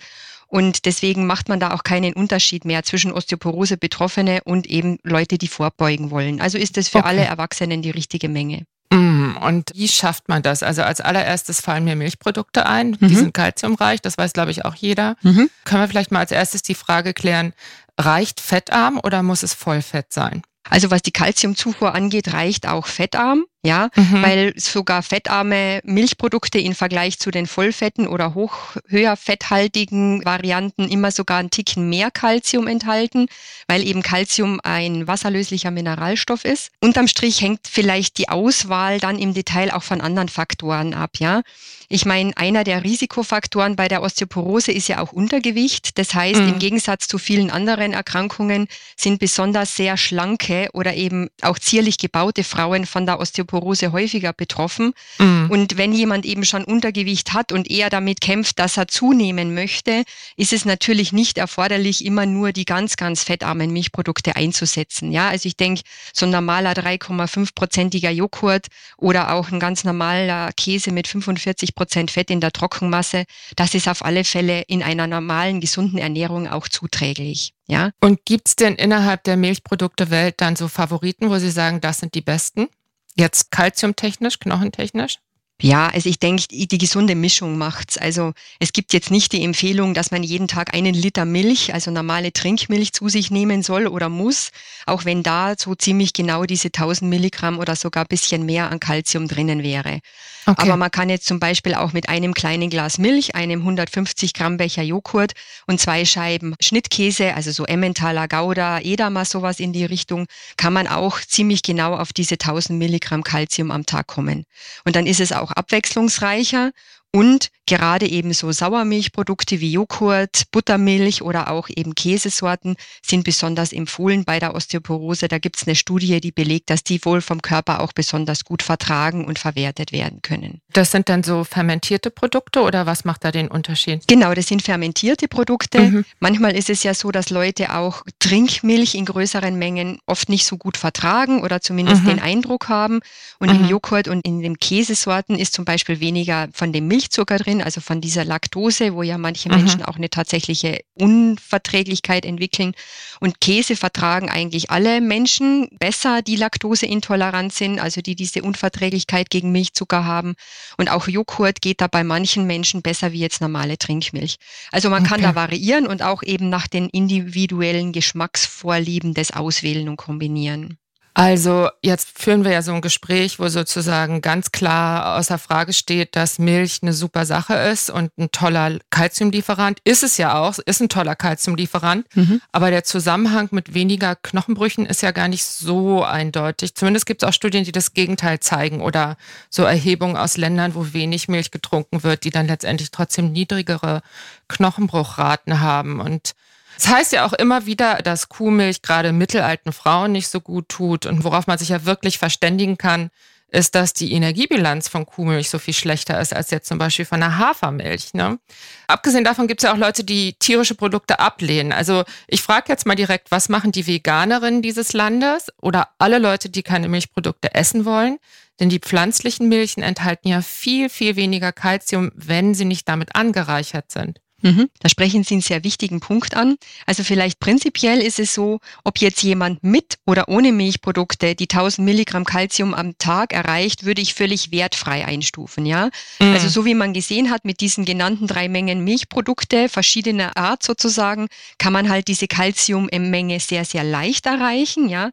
Und 0.48 0.86
deswegen 0.86 1.25
macht 1.25 1.50
man 1.50 1.60
da 1.60 1.74
auch 1.74 1.84
keinen 1.84 2.13
Unterschied 2.13 2.63
mehr 2.63 2.84
zwischen 2.84 3.12
Osteoporose-Betroffene 3.12 4.44
und 4.46 4.66
eben 4.68 4.98
Leute, 5.04 5.38
die 5.38 5.50
vorbeugen 5.50 6.10
wollen. 6.10 6.39
Also 6.39 6.57
ist 6.57 6.78
es 6.78 6.88
für 6.88 7.00
okay. 7.00 7.07
alle 7.10 7.25
Erwachsenen 7.25 7.81
die 7.81 7.92
richtige 7.92 8.30
Menge. 8.30 8.63
Mm, 8.91 9.38
und 9.38 9.71
wie 9.74 9.88
schafft 9.88 10.30
man 10.30 10.41
das? 10.44 10.63
Also 10.63 10.83
als 10.83 11.01
allererstes 11.01 11.62
fallen 11.62 11.83
mir 11.83 11.95
Milchprodukte 11.95 12.65
ein. 12.65 12.97
Mhm. 13.00 13.07
Die 13.07 13.15
sind 13.15 13.33
kalziumreich, 13.33 14.01
das 14.01 14.18
weiß, 14.18 14.33
glaube 14.33 14.51
ich, 14.51 14.65
auch 14.65 14.75
jeder. 14.75 15.15
Mhm. 15.21 15.50
Können 15.65 15.81
wir 15.81 15.88
vielleicht 15.88 16.12
mal 16.12 16.19
als 16.19 16.31
erstes 16.31 16.62
die 16.62 16.75
Frage 16.75 17.13
klären, 17.13 17.53
reicht 18.00 18.39
fettarm 18.39 19.00
oder 19.03 19.24
muss 19.24 19.44
es 19.44 19.53
Vollfett 19.53 20.12
sein? 20.13 20.41
Also 20.69 20.91
was 20.91 21.01
die 21.01 21.12
Kalziumzufuhr 21.12 21.94
angeht, 21.94 22.33
reicht 22.33 22.68
auch 22.68 22.88
fettarm 22.88 23.45
ja, 23.65 23.89
mhm. 23.95 24.21
weil 24.21 24.54
sogar 24.57 25.01
fettarme 25.04 25.80
Milchprodukte 25.86 26.60
im 26.60 26.75
Vergleich 26.75 27.18
zu 27.18 27.31
den 27.31 27.48
Vollfetten 27.48 28.07
oder 28.07 28.33
hoch, 28.33 28.75
höher 28.88 29.15
fetthaltigen 29.15 30.24
Varianten 30.25 30.89
immer 30.89 31.12
sogar 31.12 31.38
ein 31.38 31.50
Ticken 31.50 31.89
mehr 31.89 32.12
Kalzium 32.12 32.68
enthalten, 32.68 33.27
weil 33.68 33.88
eben 33.88 34.01
Kalzium 34.01 34.60
ein 34.63 35.07
wasserlöslicher 35.07 35.71
Mineralstoff 35.71 36.44
ist. 36.44 36.71
Unterm 36.81 37.07
Strich 37.07 37.39
hängt 37.39 37.62
vielleicht 37.69 38.18
die 38.18 38.27
Auswahl 38.27 39.00
dann 39.00 39.18
im 39.18 39.33
Detail 39.33 39.74
auch 39.74 39.83
von 39.83 40.01
anderen 40.01 40.27
Faktoren 40.27 40.94
ab, 40.94 41.12
ja. 41.19 41.42
Ich 41.89 42.06
meine, 42.06 42.36
einer 42.38 42.63
der 42.63 42.83
Risikofaktoren 42.83 43.75
bei 43.75 43.88
der 43.88 44.01
Osteoporose 44.01 44.71
ist 44.71 44.88
ja 44.88 45.00
auch 45.00 45.12
Untergewicht. 45.12 46.00
Das 46.00 46.15
heißt, 46.15 46.42
mhm. 46.42 46.50
im 46.50 46.60
Gegensatz 46.60 47.07
zu 47.07 47.19
vielen 47.19 47.51
anderen 47.51 47.94
Erkrankungen 47.94 48.68
sind 48.98 49.19
besonders 49.19 49.75
sehr 49.75 49.95
schlanke 49.95 50.69
oder 50.74 50.95
eben 50.95 51.30
auch 51.42 51.60
zierlich 51.60 52.00
gebaute 52.00 52.44
Frauen 52.44 52.88
von 52.88 53.06
der 53.06 53.19
Osteoporose 53.19 53.52
Osteoporose 53.53 53.91
häufiger 53.91 54.33
betroffen. 54.33 54.94
Mhm. 55.19 55.47
Und 55.50 55.77
wenn 55.77 55.94
jemand 55.94 56.25
eben 56.25 56.44
schon 56.44 56.63
Untergewicht 56.63 57.33
hat 57.33 57.51
und 57.51 57.69
eher 57.69 57.89
damit 57.89 58.21
kämpft, 58.21 58.59
dass 58.59 58.77
er 58.77 58.88
zunehmen 58.88 59.53
möchte, 59.53 60.03
ist 60.35 60.53
es 60.53 60.65
natürlich 60.65 61.13
nicht 61.13 61.38
erforderlich, 61.38 62.03
immer 62.05 62.25
nur 62.25 62.51
die 62.51 62.65
ganz, 62.65 62.95
ganz 62.95 63.23
fettarmen 63.23 63.71
Milchprodukte 63.71 64.35
einzusetzen. 64.35 65.11
Ja, 65.11 65.29
also 65.29 65.47
ich 65.47 65.57
denke, 65.57 65.81
so 66.13 66.25
ein 66.25 66.31
normaler 66.31 66.73
3,5-prozentiger 66.73 68.09
Joghurt 68.09 68.67
oder 68.97 69.33
auch 69.33 69.51
ein 69.51 69.59
ganz 69.59 69.83
normaler 69.83 70.51
Käse 70.53 70.91
mit 70.91 71.07
45 71.07 71.75
Prozent 71.75 72.11
Fett 72.11 72.29
in 72.29 72.41
der 72.41 72.51
Trockenmasse, 72.51 73.25
das 73.55 73.75
ist 73.75 73.88
auf 73.88 74.03
alle 74.03 74.23
Fälle 74.23 74.61
in 74.67 74.83
einer 74.83 75.07
normalen, 75.07 75.61
gesunden 75.61 76.00
Ernährung 76.00 76.47
auch 76.47 76.67
zuträglich. 76.67 77.53
Ja. 77.67 77.91
Und 78.01 78.25
gibt's 78.25 78.55
denn 78.55 78.75
innerhalb 78.75 79.23
der 79.23 79.38
Milchprodukte-Welt 79.38 80.35
dann 80.38 80.55
so 80.55 80.67
Favoriten, 80.67 81.29
wo 81.29 81.38
Sie 81.38 81.51
sagen, 81.51 81.79
das 81.79 82.00
sind 82.00 82.13
die 82.13 82.21
besten? 82.21 82.67
Jetzt 83.15 83.51
kalziumtechnisch, 83.51 84.39
knochentechnisch? 84.39 85.19
Ja, 85.61 85.88
also 85.88 86.09
ich 86.09 86.19
denke, 86.19 86.44
die 86.50 86.77
gesunde 86.77 87.15
Mischung 87.15 87.57
macht's. 87.57 87.97
Also 87.97 88.33
es 88.59 88.73
gibt 88.73 88.91
jetzt 88.91 89.11
nicht 89.11 89.31
die 89.31 89.44
Empfehlung, 89.44 89.94
dass 89.94 90.11
man 90.11 90.21
jeden 90.21 90.47
Tag 90.50 90.73
einen 90.73 90.94
Liter 90.94 91.23
Milch, 91.23 91.73
also 91.73 91.89
normale 91.89 92.33
Trinkmilch 92.33 92.91
zu 92.91 93.07
sich 93.07 93.31
nehmen 93.31 93.63
soll 93.63 93.88
oder 93.88 94.09
muss, 94.09 94.50
auch 94.85 95.05
wenn 95.05 95.23
da 95.23 95.53
so 95.57 95.73
ziemlich 95.75 96.11
genau 96.11 96.44
diese 96.44 96.67
1000 96.67 97.09
Milligramm 97.09 97.59
oder 97.59 97.77
sogar 97.77 98.03
bisschen 98.03 98.45
mehr 98.45 98.71
an 98.71 98.81
Kalzium 98.81 99.29
drinnen 99.29 99.63
wäre. 99.63 100.00
Okay. 100.45 100.63
Aber 100.63 100.75
man 100.75 100.91
kann 100.91 101.09
jetzt 101.09 101.25
zum 101.25 101.39
Beispiel 101.39 101.75
auch 101.75 101.94
mit 101.94 102.09
einem 102.09 102.33
kleinen 102.33 102.69
Glas 102.69 102.97
Milch, 102.97 103.35
einem 103.35 103.61
150 103.61 104.33
Gramm 104.33 104.57
Becher 104.57 104.83
Joghurt 104.83 105.31
und 105.67 105.79
zwei 105.79 106.03
Scheiben 106.03 106.55
Schnittkäse, 106.59 107.35
also 107.35 107.51
so 107.51 107.63
Emmentaler 107.63 108.27
Gouda, 108.27 108.79
Edamer, 108.81 109.23
sowas 109.23 109.61
in 109.61 109.71
die 109.71 109.85
Richtung, 109.85 110.25
kann 110.57 110.73
man 110.73 110.88
auch 110.88 111.21
ziemlich 111.21 111.63
genau 111.63 111.95
auf 111.95 112.11
diese 112.11 112.33
1000 112.33 112.77
Milligramm 112.77 113.23
Kalzium 113.23 113.71
am 113.71 113.85
Tag 113.85 114.07
kommen. 114.07 114.44
Und 114.83 114.97
dann 114.97 115.05
ist 115.05 115.21
es 115.21 115.31
auch 115.31 115.52
abwechslungsreicher 115.57 116.71
und 117.15 117.50
gerade 117.65 118.07
eben 118.07 118.33
so 118.33 118.51
Sauermilchprodukte 118.51 119.62
wie 119.62 119.71
Joghurt, 119.71 120.44
Buttermilch 120.51 121.21
oder 121.21 121.50
auch 121.50 121.69
eben 121.69 121.95
Käsesorten 121.95 122.75
sind 123.06 123.24
besonders 123.24 123.71
empfohlen 123.71 124.25
bei 124.25 124.39
der 124.39 124.56
Osteoporose. 124.56 125.27
Da 125.27 125.38
gibt 125.38 125.57
es 125.57 125.68
eine 125.68 125.75
Studie, 125.75 126.19
die 126.19 126.31
belegt, 126.31 126.69
dass 126.69 126.83
die 126.83 127.04
wohl 127.06 127.21
vom 127.21 127.42
Körper 127.42 127.80
auch 127.80 127.94
besonders 127.94 128.44
gut 128.44 128.63
vertragen 128.63 129.25
und 129.25 129.39
verwertet 129.39 129.92
werden 129.92 130.21
können. 130.21 130.60
Das 130.74 130.92
sind 130.92 131.07
dann 131.07 131.24
so 131.24 131.44
fermentierte 131.44 132.10
Produkte 132.12 132.62
oder 132.62 132.86
was 132.86 133.06
macht 133.06 133.24
da 133.24 133.31
den 133.31 133.48
Unterschied? 133.48 134.07
Genau, 134.07 134.33
das 134.33 134.48
sind 134.48 134.62
fermentierte 134.62 135.27
Produkte. 135.27 135.80
Mhm. 135.80 136.06
Manchmal 136.19 136.56
ist 136.56 136.69
es 136.69 136.83
ja 136.83 136.94
so, 136.94 137.12
dass 137.12 137.30
Leute 137.30 137.75
auch 137.75 138.04
Trinkmilch 138.19 138.95
in 138.95 139.06
größeren 139.06 139.57
Mengen 139.57 140.00
oft 140.06 140.30
nicht 140.30 140.45
so 140.45 140.57
gut 140.57 140.77
vertragen 140.77 141.42
oder 141.42 141.62
zumindest 141.62 142.04
mhm. 142.04 142.07
den 142.07 142.19
Eindruck 142.19 142.69
haben. 142.69 143.00
Und 143.39 143.51
mhm. 143.51 143.62
im 143.62 143.69
Joghurt 143.69 144.07
und 144.07 144.25
in 144.25 144.42
den 144.42 144.57
Käsesorten 144.57 145.38
ist 145.38 145.54
zum 145.54 145.63
Beispiel 145.63 146.00
weniger 146.00 146.50
von 146.54 146.74
dem 146.74 146.88
Milch 146.88 147.02
Milchzucker 147.03 147.38
drin, 147.38 147.61
also 147.61 147.81
von 147.81 148.00
dieser 148.00 148.23
Laktose, 148.23 148.94
wo 148.94 149.03
ja 149.03 149.17
manche 149.17 149.50
mhm. 149.50 149.55
Menschen 149.55 149.83
auch 149.83 149.97
eine 149.97 150.09
tatsächliche 150.09 150.79
Unverträglichkeit 150.94 152.25
entwickeln. 152.25 152.73
Und 153.19 153.41
Käse 153.41 153.75
vertragen 153.75 154.29
eigentlich 154.29 154.69
alle 154.71 155.01
Menschen 155.01 155.67
besser, 155.79 156.21
die 156.21 156.38
laktoseintolerant 156.38 157.53
sind, 157.53 157.79
also 157.79 158.01
die 158.01 158.15
diese 158.15 158.41
Unverträglichkeit 158.41 159.29
gegen 159.29 159.51
Milchzucker 159.51 160.05
haben. 160.05 160.35
Und 160.77 160.89
auch 160.89 161.07
Joghurt 161.07 161.61
geht 161.61 161.81
da 161.81 161.88
bei 161.88 162.05
manchen 162.05 162.47
Menschen 162.47 162.81
besser 162.81 163.11
wie 163.11 163.19
jetzt 163.19 163.41
normale 163.41 163.77
Trinkmilch. 163.77 164.38
Also 164.71 164.89
man 164.89 165.03
okay. 165.03 165.09
kann 165.09 165.22
da 165.22 165.36
variieren 165.36 165.88
und 165.88 166.03
auch 166.03 166.24
eben 166.24 166.50
nach 166.50 166.67
den 166.67 166.88
individuellen 166.89 167.91
Geschmacksvorlieben 167.91 169.13
das 169.13 169.31
auswählen 169.31 169.89
und 169.89 169.98
kombinieren. 169.98 170.77
Also 171.15 171.70
jetzt 171.84 172.17
führen 172.20 172.43
wir 172.43 172.51
ja 172.51 172.63
so 172.63 172.74
ein 172.74 172.82
Gespräch, 172.82 173.39
wo 173.39 173.48
sozusagen 173.48 174.22
ganz 174.22 174.51
klar 174.51 175.17
außer 175.17 175.38
Frage 175.38 175.72
steht, 175.72 176.15
dass 176.15 176.39
Milch 176.39 176.79
eine 176.82 176.93
super 176.93 177.25
Sache 177.25 177.53
ist 177.53 177.91
und 177.91 178.12
ein 178.17 178.32
toller 178.32 178.79
Kalziumlieferant. 178.89 179.79
Ist 179.84 180.01
es 180.01 180.17
ja 180.17 180.39
auch, 180.39 180.58
ist 180.65 180.82
ein 180.82 180.89
toller 180.89 181.15
Kalziumlieferant. 181.15 182.08
Mhm. 182.15 182.41
Aber 182.51 182.72
der 182.72 182.84
Zusammenhang 182.84 183.50
mit 183.51 183.75
weniger 183.75 184.15
Knochenbrüchen 184.15 184.88
ist 184.88 185.03
ja 185.03 185.12
gar 185.12 185.27
nicht 185.27 185.43
so 185.43 186.03
eindeutig. 186.03 186.74
Zumindest 186.74 187.05
gibt 187.05 187.22
es 187.22 187.29
auch 187.29 187.34
Studien, 187.34 187.63
die 187.63 187.72
das 187.72 187.93
Gegenteil 187.93 188.39
zeigen 188.39 188.82
oder 188.82 189.15
so 189.51 189.63
Erhebungen 189.63 190.17
aus 190.17 190.38
Ländern, 190.38 190.74
wo 190.74 190.93
wenig 190.93 191.27
Milch 191.27 191.51
getrunken 191.51 192.01
wird, 192.01 192.24
die 192.24 192.32
dann 192.32 192.48
letztendlich 192.48 192.89
trotzdem 192.89 193.32
niedrigere 193.32 194.01
Knochenbruchraten 194.48 195.60
haben. 195.60 196.00
Und 196.00 196.34
es 196.77 196.88
heißt 196.88 197.13
ja 197.13 197.25
auch 197.25 197.34
immer 197.34 197.65
wieder, 197.65 197.98
dass 197.98 198.30
Kuhmilch 198.30 198.82
gerade 198.82 199.12
mittelalten 199.12 199.74
Frauen 199.74 200.12
nicht 200.12 200.27
so 200.27 200.42
gut 200.42 200.70
tut. 200.70 201.06
Und 201.06 201.24
worauf 201.24 201.48
man 201.48 201.58
sich 201.58 201.70
ja 201.70 201.86
wirklich 201.86 202.18
verständigen 202.18 202.77
kann, 202.77 203.10
ist, 203.53 203.75
dass 203.75 203.94
die 203.94 204.13
Energiebilanz 204.13 204.88
von 204.88 205.06
Kuhmilch 205.06 205.50
so 205.50 205.60
viel 205.60 205.75
schlechter 205.75 206.20
ist 206.20 206.36
als 206.36 206.50
jetzt 206.50 206.68
zum 206.68 206.80
Beispiel 206.80 207.06
von 207.06 207.20
der 207.20 207.38
Hafermilch. 207.38 208.13
Ne? 208.13 208.39
Abgesehen 208.88 209.24
davon 209.24 209.48
gibt 209.48 209.62
es 209.62 209.68
ja 209.68 209.74
auch 209.74 209.77
Leute, 209.77 210.03
die 210.03 210.34
tierische 210.39 210.74
Produkte 210.74 211.20
ablehnen. 211.20 211.72
Also 211.72 212.03
ich 212.27 212.42
frage 212.42 212.65
jetzt 212.70 212.88
mal 212.88 212.96
direkt, 212.96 213.30
was 213.30 213.50
machen 213.50 213.72
die 213.72 213.86
Veganerinnen 213.86 214.63
dieses 214.63 214.94
Landes 214.94 215.50
oder 215.62 215.89
alle 216.00 216.18
Leute, 216.18 216.50
die 216.50 216.63
keine 216.63 216.89
Milchprodukte 216.89 217.53
essen 217.53 217.86
wollen? 217.86 218.18
Denn 218.60 218.70
die 218.70 218.80
pflanzlichen 218.80 219.50
Milchen 219.50 219.84
enthalten 219.84 220.27
ja 220.27 220.42
viel, 220.42 220.89
viel 220.89 221.15
weniger 221.15 221.51
Kalzium, 221.51 222.12
wenn 222.15 222.56
sie 222.56 222.65
nicht 222.65 222.88
damit 222.89 223.15
angereichert 223.15 223.92
sind. 223.92 224.20
Mhm. 224.43 224.69
Da 224.79 224.89
sprechen 224.89 225.23
Sie 225.23 225.35
einen 225.35 225.41
sehr 225.41 225.63
wichtigen 225.63 226.01
Punkt 226.01 226.35
an. 226.35 226.57
Also 226.85 227.03
vielleicht 227.03 227.39
prinzipiell 227.39 228.00
ist 228.00 228.19
es 228.19 228.33
so, 228.33 228.59
ob 228.83 229.00
jetzt 229.00 229.23
jemand 229.23 229.63
mit 229.63 229.97
oder 230.05 230.27
ohne 230.27 230.51
Milchprodukte 230.51 231.33
die 231.33 231.50
1000 231.50 231.85
Milligramm 231.85 232.25
Kalzium 232.25 232.73
am 232.73 232.97
Tag 232.97 233.33
erreicht, 233.33 233.85
würde 233.85 234.01
ich 234.01 234.13
völlig 234.13 234.51
wertfrei 234.51 235.05
einstufen. 235.05 235.65
Ja, 235.65 235.89
mhm. 236.19 236.33
also 236.33 236.50
so 236.50 236.65
wie 236.65 236.75
man 236.75 236.93
gesehen 236.93 237.31
hat 237.31 237.45
mit 237.45 237.62
diesen 237.62 237.85
genannten 237.85 238.27
drei 238.27 238.50
Mengen 238.50 238.83
Milchprodukte 238.83 239.69
verschiedener 239.69 240.35
Art 240.35 240.62
sozusagen, 240.62 241.27
kann 241.57 241.71
man 241.71 241.89
halt 241.89 242.09
diese 242.09 242.27
Kalziummenge 242.27 243.39
sehr 243.39 243.63
sehr 243.63 243.85
leicht 243.85 244.25
erreichen. 244.25 244.89
Ja, 244.89 245.12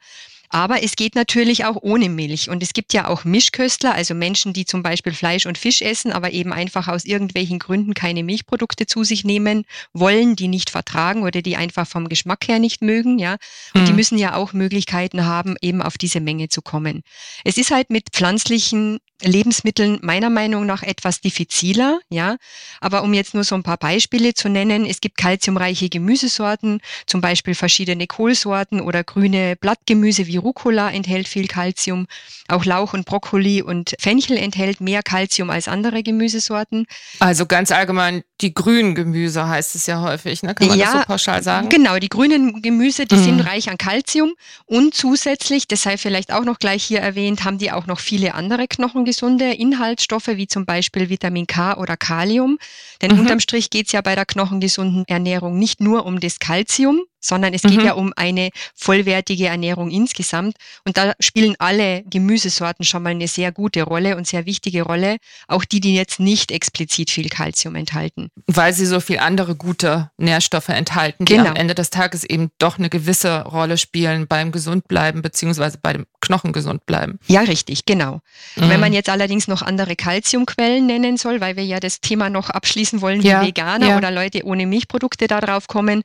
Aber 0.50 0.83
es 0.83 0.97
geht 0.97 1.14
natürlich 1.14 1.64
auch 1.64 1.76
ohne 1.80 2.09
Milch. 2.09 2.50
Und 2.50 2.62
es 2.62 2.73
gibt 2.73 2.92
ja 2.92 3.07
auch 3.07 3.25
Mischköstler, 3.25 3.95
also 3.95 4.14
Menschen, 4.14 4.52
die 4.52 4.64
zum 4.64 4.83
Beispiel 4.83 5.12
Fleisch 5.12 5.47
und 5.47 5.57
Fisch 5.57 5.80
essen, 5.80 6.12
aber 6.12 6.33
eben 6.33 6.52
einfach 6.52 6.88
aus 6.88 7.04
irgendwelchen 7.04 7.61
Gründen 7.61 7.95
keine 7.95 8.25
Milchprodukte 8.25 8.87
zu 8.87 9.04
sich 9.04 9.25
nehmen 9.25 9.64
wollen, 9.92 10.35
die 10.35 10.49
nicht 10.49 10.71
vertragen 10.71 11.23
oder 11.23 11.40
die 11.40 11.57
einfach 11.57 11.87
vom 11.87 12.09
Geschmack 12.09 12.49
her 12.49 12.59
nicht 12.59 12.83
mögen, 12.83 13.21
ja. 13.21 13.37
Und 13.75 13.83
mhm. 13.83 13.87
die 13.87 13.92
müssen 13.92 14.19
ja 14.19 14.35
auch 14.35 14.52
Möglichkeiten 14.52 15.25
haben, 15.25 15.54
eben 15.62 15.83
auf 15.83 15.97
diese 15.97 16.21
Menge 16.21 16.49
zu 16.49 16.62
kommen. 16.62 17.02
Es 17.45 17.57
ist 17.57 17.71
halt 17.71 17.90
mit 17.90 18.11
pflanzlichen 18.12 18.99
Lebensmitteln 19.23 19.99
meiner 20.02 20.30
Meinung 20.30 20.66
nach 20.66 20.83
etwas 20.83 21.21
diffiziler, 21.21 22.00
ja. 22.09 22.37
Aber 22.80 23.02
um 23.02 23.14
jetzt 23.14 23.35
nur 23.35 23.45
so 23.45 23.54
ein 23.54 23.62
paar 23.62 23.76
Beispiele 23.76 24.35
zu 24.35 24.49
nennen, 24.49 24.87
es 24.87 25.00
gibt 25.00 25.16
kalziumreiche 25.16 25.88
Gemüsesorten, 25.88 26.80
zum 27.07 27.21
Beispiel 27.21 27.54
verschiedene 27.54 28.07
Kohlsorten 28.07 28.80
oder 28.80 29.04
grüne 29.04 29.57
Blattgemüse 29.57 30.26
wie 30.26 30.38
Rucola 30.40 30.90
enthält 30.90 31.28
viel 31.28 31.47
Kalzium. 31.47 32.06
Auch 32.49 32.64
Lauch 32.64 32.92
und 32.92 33.06
Brokkoli 33.06 33.62
und 33.62 33.94
Fenchel 33.99 34.37
enthält 34.37 34.80
mehr 34.80 35.02
Kalzium 35.02 35.50
als 35.50 35.68
andere 35.68 36.02
Gemüsesorten. 36.02 36.87
Also 37.20 37.47
ganz 37.47 37.70
allgemein 37.70 38.23
die 38.40 38.54
grünen 38.54 38.94
Gemüse 38.94 39.47
heißt 39.47 39.75
es 39.75 39.87
ja 39.87 40.00
häufig, 40.00 40.42
ne? 40.42 40.54
Kann 40.54 40.68
man 40.68 40.78
ja, 40.78 40.87
das 40.87 40.94
so 40.94 41.06
pauschal 41.06 41.42
sagen? 41.42 41.68
Genau, 41.68 41.99
die 41.99 42.09
grünen 42.09 42.62
Gemüse, 42.62 43.06
die 43.06 43.16
mhm. 43.16 43.25
sind 43.25 43.40
reich 43.40 43.70
an 43.70 43.78
Kalzium 43.78 44.35
und 44.66 44.94
zusätzlich, 44.94 45.68
das 45.68 45.82
sei 45.82 45.99
vielleicht 45.99 46.32
auch 46.32 46.44
noch 46.44 46.59
gleich 46.59 46.82
hier 46.82 47.00
erwähnt, 47.00 47.44
haben 47.44 47.59
die 47.59 47.70
auch 47.70 47.87
noch 47.87 48.00
viele 48.00 48.35
andere 48.35 48.66
knochengesunde 48.66 49.52
Inhaltsstoffe, 49.52 50.28
wie 50.28 50.47
zum 50.47 50.64
Beispiel 50.64 51.09
Vitamin 51.11 51.47
K 51.47 51.76
oder 51.76 51.97
Kalium. 51.97 52.59
Denn 53.02 53.12
mhm. 53.12 53.21
unterm 53.21 53.40
Strich 53.40 53.71
geht 53.71 53.87
es 53.87 53.92
ja 53.92 54.00
bei 54.00 54.14
der 54.14 54.26
knochengesunden 54.26 55.04
Ernährung 55.07 55.59
nicht 55.59 55.80
nur 55.80 56.07
um 56.07 56.21
das 56.21 56.38
Kalzium, 56.38 57.02
sondern 57.21 57.54
es 57.54 57.62
geht 57.62 57.76
mhm. 57.76 57.85
ja 57.85 57.92
um 57.92 58.12
eine 58.16 58.50
vollwertige 58.75 59.47
Ernährung 59.47 59.90
insgesamt. 59.90 60.57
Und 60.85 60.97
da 60.97 61.12
spielen 61.21 61.54
alle 61.59 62.02
Gemüsesorten 62.04 62.85
schon 62.85 63.02
mal 63.02 63.11
eine 63.11 63.28
sehr 63.28 63.52
gute 63.52 63.83
Rolle 63.83 64.16
und 64.16 64.26
sehr 64.26 64.47
wichtige 64.47 64.83
Rolle, 64.83 65.19
auch 65.47 65.64
die, 65.64 65.80
die 65.80 65.95
jetzt 65.95 66.19
nicht 66.19 66.50
explizit 66.50 67.11
viel 67.11 67.28
Kalzium 67.28 67.75
enthalten. 67.75 68.28
Weil 68.47 68.73
sie 68.73 68.87
so 68.87 69.00
viel 69.00 69.19
andere 69.19 69.54
gute 69.54 70.11
Nährstoffe 70.16 70.71
enthalten, 70.71 71.26
die 71.26 71.35
genau. 71.35 71.50
am 71.50 71.57
Ende 71.57 71.75
des 71.75 71.90
Tages 71.90 72.25
eben 72.25 72.50
doch 72.59 72.78
eine 72.78 72.88
gewisse 72.88 73.42
Rolle 73.42 73.76
spielen 73.76 74.26
beim 74.26 74.50
Gesundbleiben 74.50 75.23
beziehungsweise 75.23 75.78
bei 75.80 75.92
dem 75.92 76.07
Knochen 76.21 76.52
gesund 76.52 76.87
bleiben. 76.87 77.19
Ja, 77.26 77.40
richtig, 77.40 77.87
genau. 77.87 78.21
Mhm. 78.57 78.69
Wenn 78.69 78.80
man 78.80 78.92
jetzt 78.92 79.09
allerdings 79.09 79.49
noch 79.49 79.62
andere 79.62 79.97
Kalziumquellen 79.97 80.87
nennen 80.87 81.16
soll, 81.16 81.40
weil 81.40 81.57
wir 81.57 81.64
ja 81.64 81.80
das 81.80 82.00
Thema 82.00 82.30
noch 82.30 82.50
abschließen 82.50 82.89
wollen, 83.00 83.23
wie 83.23 83.28
ja, 83.28 83.47
Veganer 83.47 83.90
ja. 83.90 83.97
oder 83.97 84.11
Leute 84.11 84.44
ohne 84.44 84.66
Milchprodukte 84.66 85.26
da 85.26 85.40
drauf 85.40 85.66
kommen, 85.66 86.02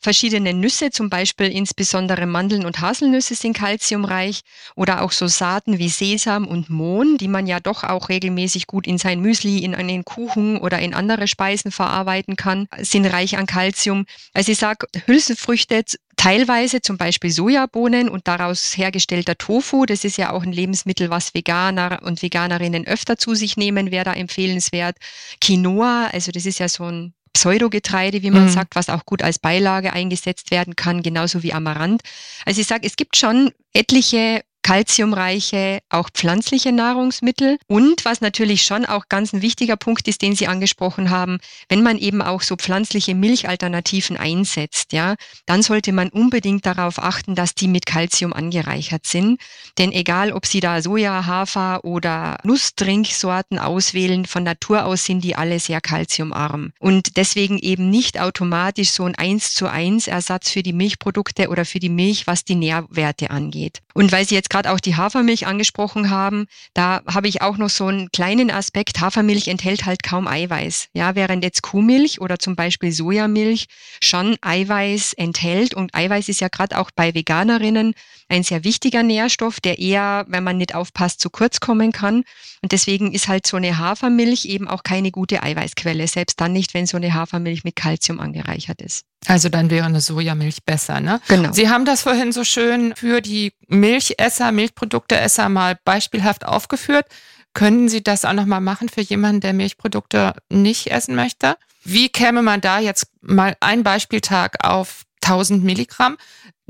verschiedene 0.00 0.54
Nüsse, 0.54 0.90
zum 0.90 1.10
Beispiel 1.10 1.48
insbesondere 1.48 2.26
Mandeln 2.26 2.64
und 2.64 2.80
Haselnüsse 2.80 3.34
sind 3.34 3.56
kalziumreich 3.56 4.42
oder 4.76 5.02
auch 5.02 5.12
so 5.12 5.26
Saaten 5.26 5.78
wie 5.78 5.88
Sesam 5.88 6.46
und 6.46 6.70
Mohn, 6.70 7.18
die 7.18 7.28
man 7.28 7.46
ja 7.46 7.60
doch 7.60 7.84
auch 7.84 8.08
regelmäßig 8.08 8.66
gut 8.66 8.86
in 8.86 8.98
sein 8.98 9.20
Müsli, 9.20 9.58
in 9.58 9.74
einen 9.74 10.04
Kuchen 10.04 10.58
oder 10.58 10.78
in 10.78 10.94
andere 10.94 11.26
Speisen 11.26 11.72
verarbeiten 11.72 12.36
kann, 12.36 12.68
sind 12.78 13.06
reich 13.06 13.36
an 13.36 13.46
Kalzium. 13.46 14.06
Also 14.32 14.52
ich 14.52 14.58
sage, 14.58 14.86
Hülsenfrüchte 15.06 15.74
teilweise 16.18 16.82
zum 16.82 16.98
Beispiel 16.98 17.30
Sojabohnen 17.30 18.10
und 18.10 18.28
daraus 18.28 18.76
hergestellter 18.76 19.38
Tofu. 19.38 19.86
Das 19.86 20.04
ist 20.04 20.18
ja 20.18 20.32
auch 20.32 20.42
ein 20.42 20.52
Lebensmittel, 20.52 21.08
was 21.08 21.32
Veganer 21.32 22.00
und 22.02 22.20
Veganerinnen 22.20 22.86
öfter 22.86 23.16
zu 23.16 23.34
sich 23.34 23.56
nehmen, 23.56 23.90
wäre 23.90 24.04
da 24.04 24.12
empfehlenswert. 24.12 24.96
Quinoa, 25.40 26.08
also 26.12 26.30
das 26.32 26.44
ist 26.44 26.58
ja 26.58 26.68
so 26.68 26.84
ein 26.84 27.14
Pseudogetreide, 27.32 28.22
wie 28.22 28.32
man 28.32 28.46
mhm. 28.46 28.50
sagt, 28.50 28.74
was 28.74 28.88
auch 28.88 29.06
gut 29.06 29.22
als 29.22 29.38
Beilage 29.38 29.92
eingesetzt 29.92 30.50
werden 30.50 30.74
kann, 30.74 31.02
genauso 31.02 31.42
wie 31.44 31.52
Amaranth. 31.52 32.02
Also 32.44 32.60
ich 32.60 32.66
sage, 32.66 32.86
es 32.86 32.96
gibt 32.96 33.16
schon 33.16 33.52
etliche 33.72 34.42
kalziumreiche, 34.68 35.78
auch 35.88 36.10
pflanzliche 36.12 36.72
Nahrungsmittel. 36.72 37.56
Und 37.68 38.04
was 38.04 38.20
natürlich 38.20 38.64
schon 38.64 38.84
auch 38.84 39.08
ganz 39.08 39.32
ein 39.32 39.40
wichtiger 39.40 39.76
Punkt 39.76 40.06
ist, 40.08 40.20
den 40.20 40.36
Sie 40.36 40.46
angesprochen 40.46 41.08
haben, 41.08 41.38
wenn 41.70 41.82
man 41.82 41.96
eben 41.96 42.20
auch 42.20 42.42
so 42.42 42.54
pflanzliche 42.54 43.14
Milchalternativen 43.14 44.18
einsetzt, 44.18 44.92
ja, 44.92 45.14
dann 45.46 45.62
sollte 45.62 45.92
man 45.92 46.10
unbedingt 46.10 46.66
darauf 46.66 47.02
achten, 47.02 47.34
dass 47.34 47.54
die 47.54 47.66
mit 47.66 47.86
Kalzium 47.86 48.34
angereichert 48.34 49.06
sind. 49.06 49.40
Denn 49.78 49.90
egal, 49.90 50.32
ob 50.32 50.44
Sie 50.44 50.60
da 50.60 50.82
Soja, 50.82 51.24
Hafer 51.24 51.82
oder 51.84 52.36
Nusstrinksorten 52.44 53.58
auswählen, 53.58 54.26
von 54.26 54.42
Natur 54.42 54.84
aus 54.84 55.04
sind 55.04 55.24
die 55.24 55.34
alle 55.34 55.60
sehr 55.60 55.80
kalziumarm. 55.80 56.72
Und 56.78 57.16
deswegen 57.16 57.58
eben 57.58 57.88
nicht 57.88 58.20
automatisch 58.20 58.90
so 58.90 59.04
ein 59.04 59.14
1 59.14 59.54
zu 59.54 59.66
1 59.66 60.08
Ersatz 60.08 60.50
für 60.50 60.62
die 60.62 60.74
Milchprodukte 60.74 61.48
oder 61.48 61.64
für 61.64 61.78
die 61.78 61.88
Milch, 61.88 62.26
was 62.26 62.44
die 62.44 62.54
Nährwerte 62.54 63.30
angeht. 63.30 63.78
Und 63.94 64.12
weil 64.12 64.28
Sie 64.28 64.34
jetzt 64.34 64.50
gerade 64.50 64.57
auch 64.66 64.80
die 64.80 64.96
Hafermilch 64.96 65.46
angesprochen 65.46 66.10
haben, 66.10 66.46
da 66.74 67.02
habe 67.06 67.28
ich 67.28 67.42
auch 67.42 67.56
noch 67.56 67.70
so 67.70 67.86
einen 67.86 68.10
kleinen 68.10 68.50
Aspekt. 68.50 69.00
Hafermilch 69.00 69.48
enthält 69.48 69.86
halt 69.86 70.02
kaum 70.02 70.26
Eiweiß. 70.26 70.88
Ja, 70.92 71.14
während 71.14 71.44
jetzt 71.44 71.62
Kuhmilch 71.62 72.20
oder 72.20 72.38
zum 72.38 72.56
Beispiel 72.56 72.92
Sojamilch 72.92 73.66
schon 74.02 74.36
Eiweiß 74.40 75.12
enthält. 75.14 75.74
Und 75.74 75.94
Eiweiß 75.94 76.28
ist 76.28 76.40
ja 76.40 76.48
gerade 76.48 76.78
auch 76.78 76.90
bei 76.90 77.14
Veganerinnen 77.14 77.94
ein 78.28 78.42
sehr 78.42 78.64
wichtiger 78.64 79.02
Nährstoff, 79.02 79.60
der 79.60 79.78
eher, 79.78 80.24
wenn 80.28 80.44
man 80.44 80.58
nicht 80.58 80.74
aufpasst, 80.74 81.20
zu 81.20 81.30
kurz 81.30 81.60
kommen 81.60 81.92
kann. 81.92 82.24
Und 82.62 82.72
deswegen 82.72 83.12
ist 83.12 83.28
halt 83.28 83.46
so 83.46 83.56
eine 83.56 83.78
Hafermilch 83.78 84.44
eben 84.46 84.68
auch 84.68 84.82
keine 84.82 85.10
gute 85.10 85.42
Eiweißquelle, 85.42 86.06
selbst 86.08 86.40
dann 86.40 86.52
nicht, 86.52 86.74
wenn 86.74 86.86
so 86.86 86.96
eine 86.96 87.14
Hafermilch 87.14 87.64
mit 87.64 87.76
Kalzium 87.76 88.20
angereichert 88.20 88.82
ist. 88.82 89.07
Also 89.26 89.48
dann 89.48 89.70
wäre 89.70 89.86
eine 89.86 90.00
Sojamilch 90.00 90.64
besser, 90.64 91.00
ne? 91.00 91.20
Genau. 91.28 91.52
Sie 91.52 91.68
haben 91.68 91.84
das 91.84 92.02
vorhin 92.02 92.32
so 92.32 92.44
schön 92.44 92.94
für 92.94 93.20
die 93.20 93.52
Milchesser, 93.66 94.52
Milchprodukteesser 94.52 95.48
mal 95.48 95.78
beispielhaft 95.84 96.46
aufgeführt. 96.46 97.06
Können 97.52 97.88
Sie 97.88 98.02
das 98.02 98.24
auch 98.24 98.32
nochmal 98.32 98.60
machen 98.60 98.88
für 98.88 99.00
jemanden, 99.00 99.40
der 99.40 99.52
Milchprodukte 99.52 100.34
nicht 100.48 100.90
essen 100.90 101.14
möchte? 101.14 101.56
Wie 101.84 102.08
käme 102.08 102.42
man 102.42 102.60
da 102.60 102.78
jetzt 102.78 103.06
mal 103.20 103.56
ein 103.60 103.82
Beispieltag 103.82 104.64
auf 104.64 105.04
1000 105.24 105.64
Milligramm? 105.64 106.16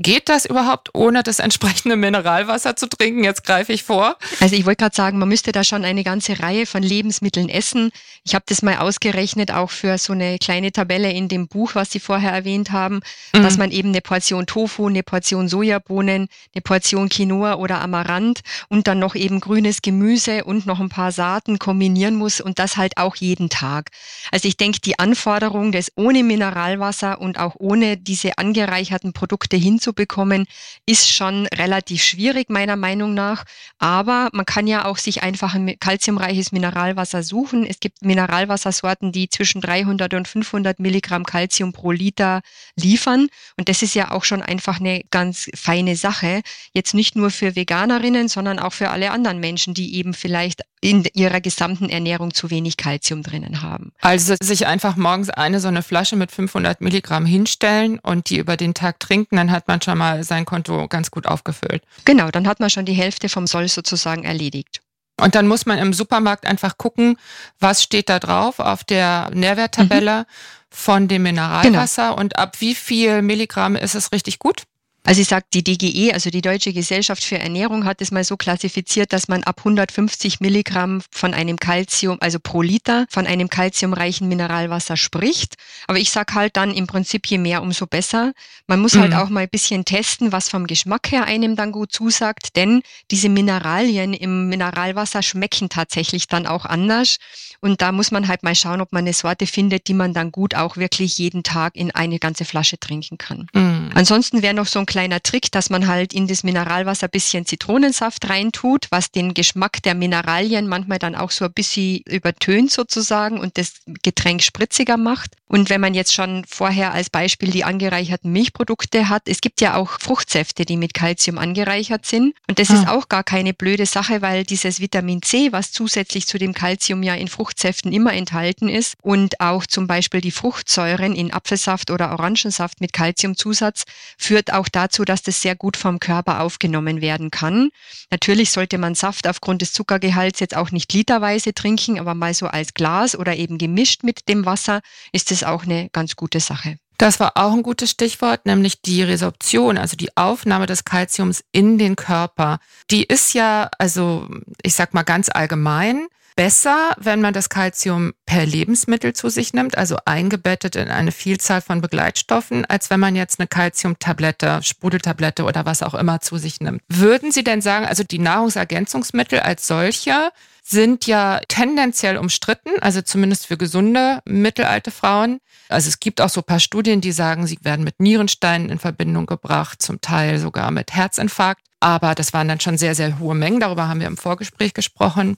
Geht 0.01 0.29
das 0.29 0.45
überhaupt, 0.45 0.91
ohne 0.93 1.23
das 1.23 1.39
entsprechende 1.39 1.97
Mineralwasser 1.97 2.77
zu 2.77 2.87
trinken? 2.87 3.25
Jetzt 3.25 3.43
greife 3.43 3.73
ich 3.73 3.83
vor. 3.83 4.17
Also 4.39 4.55
ich 4.55 4.65
wollte 4.65 4.83
gerade 4.83 4.95
sagen, 4.95 5.19
man 5.19 5.27
müsste 5.27 5.51
da 5.51 5.65
schon 5.65 5.83
eine 5.83 6.05
ganze 6.05 6.39
Reihe 6.39 6.65
von 6.65 6.81
Lebensmitteln 6.81 7.49
essen. 7.49 7.91
Ich 8.23 8.33
habe 8.33 8.45
das 8.47 8.61
mal 8.61 8.77
ausgerechnet, 8.77 9.51
auch 9.51 9.69
für 9.69 9.97
so 9.97 10.13
eine 10.13 10.37
kleine 10.39 10.71
Tabelle 10.71 11.11
in 11.11 11.27
dem 11.27 11.49
Buch, 11.49 11.75
was 11.75 11.91
Sie 11.91 11.99
vorher 11.99 12.31
erwähnt 12.31 12.71
haben, 12.71 13.01
mhm. 13.35 13.43
dass 13.43 13.57
man 13.57 13.71
eben 13.71 13.89
eine 13.89 13.99
Portion 13.99 14.45
Tofu, 14.45 14.87
eine 14.87 15.03
Portion 15.03 15.49
Sojabohnen, 15.49 16.29
eine 16.55 16.61
Portion 16.61 17.09
Quinoa 17.09 17.55
oder 17.55 17.81
Amaranth 17.81 18.39
und 18.69 18.87
dann 18.87 18.99
noch 18.99 19.15
eben 19.15 19.41
grünes 19.41 19.81
Gemüse 19.81 20.45
und 20.45 20.65
noch 20.65 20.79
ein 20.79 20.87
paar 20.87 21.11
Saaten 21.11 21.59
kombinieren 21.59 22.15
muss 22.15 22.39
und 22.39 22.57
das 22.57 22.77
halt 22.77 22.95
auch 22.95 23.17
jeden 23.17 23.49
Tag. 23.49 23.89
Also 24.31 24.47
ich 24.47 24.55
denke, 24.55 24.79
die 24.79 24.97
Anforderung, 24.97 25.73
das 25.73 25.91
ohne 25.97 26.23
Mineralwasser 26.23 27.19
und 27.19 27.37
auch 27.37 27.55
ohne 27.57 27.97
diese 27.97 28.37
angereicherten 28.37 29.11
Produkte 29.11 29.57
hinzu 29.57 29.88
bekommen, 29.93 30.45
ist 30.85 31.09
schon 31.09 31.47
relativ 31.47 32.03
schwierig 32.03 32.49
meiner 32.49 32.75
Meinung 32.75 33.13
nach. 33.13 33.45
Aber 33.77 34.29
man 34.33 34.45
kann 34.45 34.67
ja 34.67 34.85
auch 34.85 34.97
sich 34.97 35.23
einfach 35.23 35.53
ein 35.53 35.77
kalziumreiches 35.79 36.51
Mineralwasser 36.51 37.23
suchen. 37.23 37.65
Es 37.65 37.79
gibt 37.79 38.03
Mineralwassersorten, 38.03 39.11
die 39.11 39.29
zwischen 39.29 39.61
300 39.61 40.13
und 40.13 40.27
500 40.27 40.79
Milligramm 40.79 41.25
Kalzium 41.25 41.73
pro 41.73 41.91
Liter 41.91 42.41
liefern. 42.75 43.27
Und 43.57 43.69
das 43.69 43.81
ist 43.81 43.95
ja 43.95 44.11
auch 44.11 44.23
schon 44.23 44.41
einfach 44.41 44.79
eine 44.79 45.03
ganz 45.11 45.49
feine 45.55 45.95
Sache. 45.95 46.41
Jetzt 46.73 46.93
nicht 46.93 47.15
nur 47.15 47.31
für 47.31 47.55
Veganerinnen, 47.55 48.27
sondern 48.27 48.59
auch 48.59 48.73
für 48.73 48.89
alle 48.89 49.11
anderen 49.11 49.39
Menschen, 49.39 49.73
die 49.73 49.95
eben 49.95 50.13
vielleicht 50.13 50.63
in 50.81 51.05
ihrer 51.13 51.41
gesamten 51.41 51.89
Ernährung 51.89 52.33
zu 52.33 52.49
wenig 52.49 52.77
Kalzium 52.77 53.21
drinnen 53.21 53.61
haben. 53.61 53.91
Also 54.01 54.35
sich 54.41 54.65
einfach 54.65 54.95
morgens 54.95 55.29
eine 55.29 55.59
so 55.59 55.67
eine 55.67 55.83
Flasche 55.83 56.15
mit 56.15 56.31
500 56.31 56.81
Milligramm 56.81 57.25
hinstellen 57.25 57.99
und 57.99 58.29
die 58.29 58.37
über 58.37 58.55
den 58.55 58.73
Tag 58.73 58.99
trinken, 58.99 59.35
dann 59.35 59.51
hat 59.51 59.67
man 59.67 59.78
schon 59.83 59.97
mal 59.97 60.23
sein 60.23 60.45
Konto 60.45 60.87
ganz 60.87 61.11
gut 61.11 61.25
aufgefüllt. 61.25 61.83
Genau, 62.05 62.29
dann 62.29 62.47
hat 62.47 62.59
man 62.59 62.69
schon 62.69 62.85
die 62.85 62.93
Hälfte 62.93 63.29
vom 63.29 63.47
Soll 63.47 63.67
sozusagen 63.67 64.23
erledigt. 64.23 64.81
Und 65.19 65.35
dann 65.35 65.47
muss 65.47 65.65
man 65.65 65.77
im 65.79 65.93
Supermarkt 65.93 66.45
einfach 66.45 66.77
gucken, 66.77 67.17
was 67.59 67.83
steht 67.83 68.09
da 68.09 68.19
drauf 68.19 68.59
auf 68.59 68.83
der 68.83 69.29
Nährwerttabelle 69.33 70.21
mhm. 70.21 70.25
von 70.69 71.07
dem 71.07 71.23
Mineralwasser 71.23 72.09
genau. 72.09 72.19
und 72.19 72.37
ab 72.37 72.57
wie 72.59 72.75
viel 72.75 73.21
Milligramm 73.21 73.75
ist 73.75 73.95
es 73.95 74.11
richtig 74.11 74.39
gut? 74.39 74.63
Also 75.09 75.23
ich 75.23 75.27
sage, 75.27 75.47
die 75.55 75.63
DGE, 75.63 76.13
also 76.13 76.29
die 76.29 76.43
Deutsche 76.43 76.71
Gesellschaft 76.71 77.23
für 77.23 77.39
Ernährung, 77.39 77.85
hat 77.85 77.99
es 77.99 78.11
mal 78.11 78.23
so 78.23 78.37
klassifiziert, 78.37 79.11
dass 79.11 79.27
man 79.27 79.43
ab 79.43 79.55
150 79.61 80.39
Milligramm 80.39 81.01
von 81.09 81.33
einem 81.33 81.57
Kalzium, 81.57 82.19
also 82.21 82.37
pro 82.39 82.61
Liter, 82.61 83.07
von 83.09 83.25
einem 83.25 83.49
kalziumreichen 83.49 84.27
Mineralwasser 84.27 84.97
spricht. 84.97 85.55
Aber 85.87 85.97
ich 85.97 86.11
sage 86.11 86.35
halt 86.35 86.57
dann 86.57 86.71
im 86.71 86.85
Prinzip, 86.85 87.25
je 87.25 87.39
mehr, 87.39 87.63
umso 87.63 87.87
besser. 87.87 88.33
Man 88.67 88.81
muss 88.81 88.97
halt 88.97 89.09
mhm. 89.09 89.15
halt 89.15 89.25
auch 89.25 89.29
mal 89.31 89.39
ein 89.39 89.49
bisschen 89.49 89.83
testen, 89.83 90.31
was 90.31 90.47
vom 90.47 90.67
Geschmack 90.67 91.11
her 91.11 91.23
einem 91.23 91.55
dann 91.55 91.71
gut 91.71 91.91
zusagt, 91.91 92.55
denn 92.55 92.83
diese 93.09 93.29
Mineralien 93.29 94.13
im 94.13 94.47
Mineralwasser 94.47 95.23
schmecken 95.23 95.69
tatsächlich 95.69 96.27
dann 96.27 96.45
auch 96.45 96.65
anders. 96.65 97.17
Und 97.61 97.81
da 97.81 97.91
muss 97.91 98.11
man 98.11 98.27
halt 98.27 98.43
mal 98.43 98.55
schauen, 98.55 98.81
ob 98.81 98.91
man 98.91 99.03
eine 99.03 99.13
Sorte 99.13 99.47
findet, 99.47 99.87
die 99.87 99.93
man 99.93 100.13
dann 100.13 100.31
gut 100.31 100.55
auch 100.55 100.77
wirklich 100.77 101.17
jeden 101.17 101.43
Tag 101.43 101.75
in 101.75 101.91
eine 101.91 102.19
ganze 102.19 102.45
Flasche 102.45 102.79
trinken 102.79 103.17
kann. 103.17 103.47
Mhm. 103.53 103.91
Ansonsten 103.93 104.41
wäre 104.41 104.53
noch 104.53 104.67
so 104.67 104.79
ein 104.79 104.85
kleiner 104.85 105.21
Trick, 105.21 105.51
dass 105.51 105.69
man 105.69 105.87
halt 105.87 106.13
in 106.13 106.27
das 106.27 106.43
Mineralwasser 106.43 107.07
ein 107.07 107.11
bisschen 107.11 107.45
Zitronensaft 107.45 108.29
reintut, 108.29 108.87
was 108.91 109.11
den 109.11 109.33
Geschmack 109.33 109.83
der 109.83 109.95
Mineralien 109.95 110.67
manchmal 110.67 110.99
dann 110.99 111.15
auch 111.15 111.31
so 111.31 111.45
ein 111.45 111.53
bisschen 111.53 112.01
übertönt 112.05 112.71
sozusagen 112.71 113.39
und 113.39 113.57
das 113.57 113.81
Getränk 114.03 114.41
spritziger 114.41 114.97
macht. 114.97 115.31
Und 115.51 115.71
wenn 115.71 115.81
man 115.81 115.95
jetzt 115.95 116.13
schon 116.13 116.45
vorher 116.47 116.93
als 116.93 117.09
Beispiel 117.09 117.49
die 117.49 117.63
angereicherten 117.63 118.31
Milchprodukte 118.31 119.09
hat, 119.09 119.23
es 119.25 119.41
gibt 119.41 119.61
ja 119.61 119.75
auch 119.75 119.99
Fruchtsäfte, 119.99 120.63
die 120.63 120.77
mit 120.77 120.93
Kalzium 120.93 121.39
angereichert 121.39 122.05
sind. 122.05 122.35
Und 122.47 122.59
das 122.59 122.69
ah. 122.69 122.75
ist 122.75 122.87
auch 122.87 123.09
gar 123.09 123.23
keine 123.23 123.55
blöde 123.55 123.87
Sache, 123.87 124.21
weil 124.21 124.43
dieses 124.43 124.79
Vitamin 124.79 125.23
C, 125.23 125.51
was 125.51 125.71
zusätzlich 125.71 126.27
zu 126.27 126.37
dem 126.37 126.53
Kalzium 126.53 127.01
ja 127.01 127.15
in 127.15 127.27
Fruchtsäften 127.49 127.91
immer 127.91 128.13
enthalten 128.13 128.69
ist 128.69 128.95
und 129.01 129.41
auch 129.41 129.65
zum 129.65 129.87
Beispiel 129.87 130.21
die 130.21 130.29
Fruchtsäuren 130.29 131.15
in 131.15 131.33
Apfelsaft 131.33 131.89
oder 131.89 132.11
Orangensaft 132.11 132.79
mit 132.79 132.93
Kalziumzusatz, 132.93 133.85
führt 134.19 134.53
auch 134.53 134.69
dazu, 134.69 135.03
dass 135.03 135.23
das 135.23 135.41
sehr 135.41 135.55
gut 135.55 135.75
vom 135.75 135.99
Körper 135.99 136.41
aufgenommen 136.41 137.01
werden 137.01 137.31
kann. 137.31 137.71
Natürlich 138.11 138.51
sollte 138.51 138.77
man 138.77 138.93
Saft 138.93 139.27
aufgrund 139.27 139.63
des 139.63 139.73
Zuckergehalts 139.73 140.39
jetzt 140.39 140.55
auch 140.55 140.69
nicht 140.69 140.93
literweise 140.93 141.55
trinken, 141.55 141.99
aber 141.99 142.13
mal 142.13 142.35
so 142.35 142.45
als 142.45 142.75
Glas 142.75 143.17
oder 143.17 143.35
eben 143.35 143.57
gemischt 143.57 144.03
mit 144.03 144.29
dem 144.29 144.45
Wasser 144.45 144.81
ist 145.11 145.31
es 145.31 145.43
auch 145.43 145.63
eine 145.63 145.89
ganz 145.89 146.15
gute 146.15 146.39
Sache. 146.39 146.77
Das 146.99 147.19
war 147.19 147.31
auch 147.35 147.53
ein 147.53 147.63
gutes 147.63 147.89
Stichwort, 147.91 148.45
nämlich 148.45 148.81
die 148.83 149.01
Resorption, 149.01 149.77
also 149.77 149.97
die 149.97 150.15
Aufnahme 150.15 150.67
des 150.67 150.83
Kalziums 150.85 151.43
in 151.51 151.79
den 151.79 151.95
Körper. 151.95 152.59
Die 152.91 153.03
ist 153.03 153.33
ja, 153.33 153.71
also 153.79 154.27
ich 154.61 154.75
sag 154.75 154.93
mal 154.93 155.03
ganz 155.03 155.29
allgemein, 155.29 156.07
besser, 156.39 156.95
wenn 156.97 157.19
man 157.19 157.33
das 157.33 157.49
Kalzium 157.49 158.13
per 158.25 158.45
Lebensmittel 158.45 159.11
zu 159.11 159.27
sich 159.27 159.51
nimmt, 159.51 159.77
also 159.77 159.97
eingebettet 160.05 160.77
in 160.77 160.87
eine 160.87 161.11
Vielzahl 161.11 161.59
von 161.59 161.81
Begleitstoffen, 161.81 162.63
als 162.63 162.89
wenn 162.89 163.01
man 163.01 163.17
jetzt 163.17 163.41
eine 163.41 163.47
Kalziumtablette, 163.47 164.61
Sprudeltablette 164.63 165.43
oder 165.43 165.65
was 165.65 165.83
auch 165.83 165.93
immer 165.93 166.21
zu 166.21 166.37
sich 166.37 166.61
nimmt. 166.61 166.81
Würden 166.87 167.33
Sie 167.33 167.43
denn 167.43 167.61
sagen, 167.61 167.85
also 167.85 168.03
die 168.05 168.19
Nahrungsergänzungsmittel 168.19 169.41
als 169.41 169.67
solche 169.67 170.31
sind 170.63 171.07
ja 171.07 171.41
tendenziell 171.49 172.15
umstritten, 172.15 172.69
also 172.79 173.01
zumindest 173.01 173.47
für 173.47 173.57
gesunde 173.57 174.21
mittelalte 174.23 174.91
Frauen. 174.91 175.41
Also 175.67 175.89
es 175.89 175.99
gibt 175.99 176.21
auch 176.21 176.29
so 176.29 176.39
ein 176.39 176.45
paar 176.45 176.61
Studien, 176.61 177.01
die 177.01 177.11
sagen, 177.11 177.47
sie 177.47 177.59
werden 177.63 177.83
mit 177.83 177.99
Nierensteinen 177.99 178.69
in 178.69 178.79
Verbindung 178.79 179.25
gebracht, 179.25 179.81
zum 179.81 179.99
Teil 179.99 180.39
sogar 180.39 180.71
mit 180.71 180.95
Herzinfarkt. 180.95 181.63
Aber 181.81 182.15
das 182.15 182.31
waren 182.31 182.47
dann 182.47 182.61
schon 182.61 182.77
sehr, 182.77 182.95
sehr 182.95 183.19
hohe 183.19 183.35
Mengen. 183.35 183.59
Darüber 183.59 183.89
haben 183.89 183.99
wir 183.99 184.07
im 184.07 184.17
Vorgespräch 184.17 184.73
gesprochen. 184.73 185.37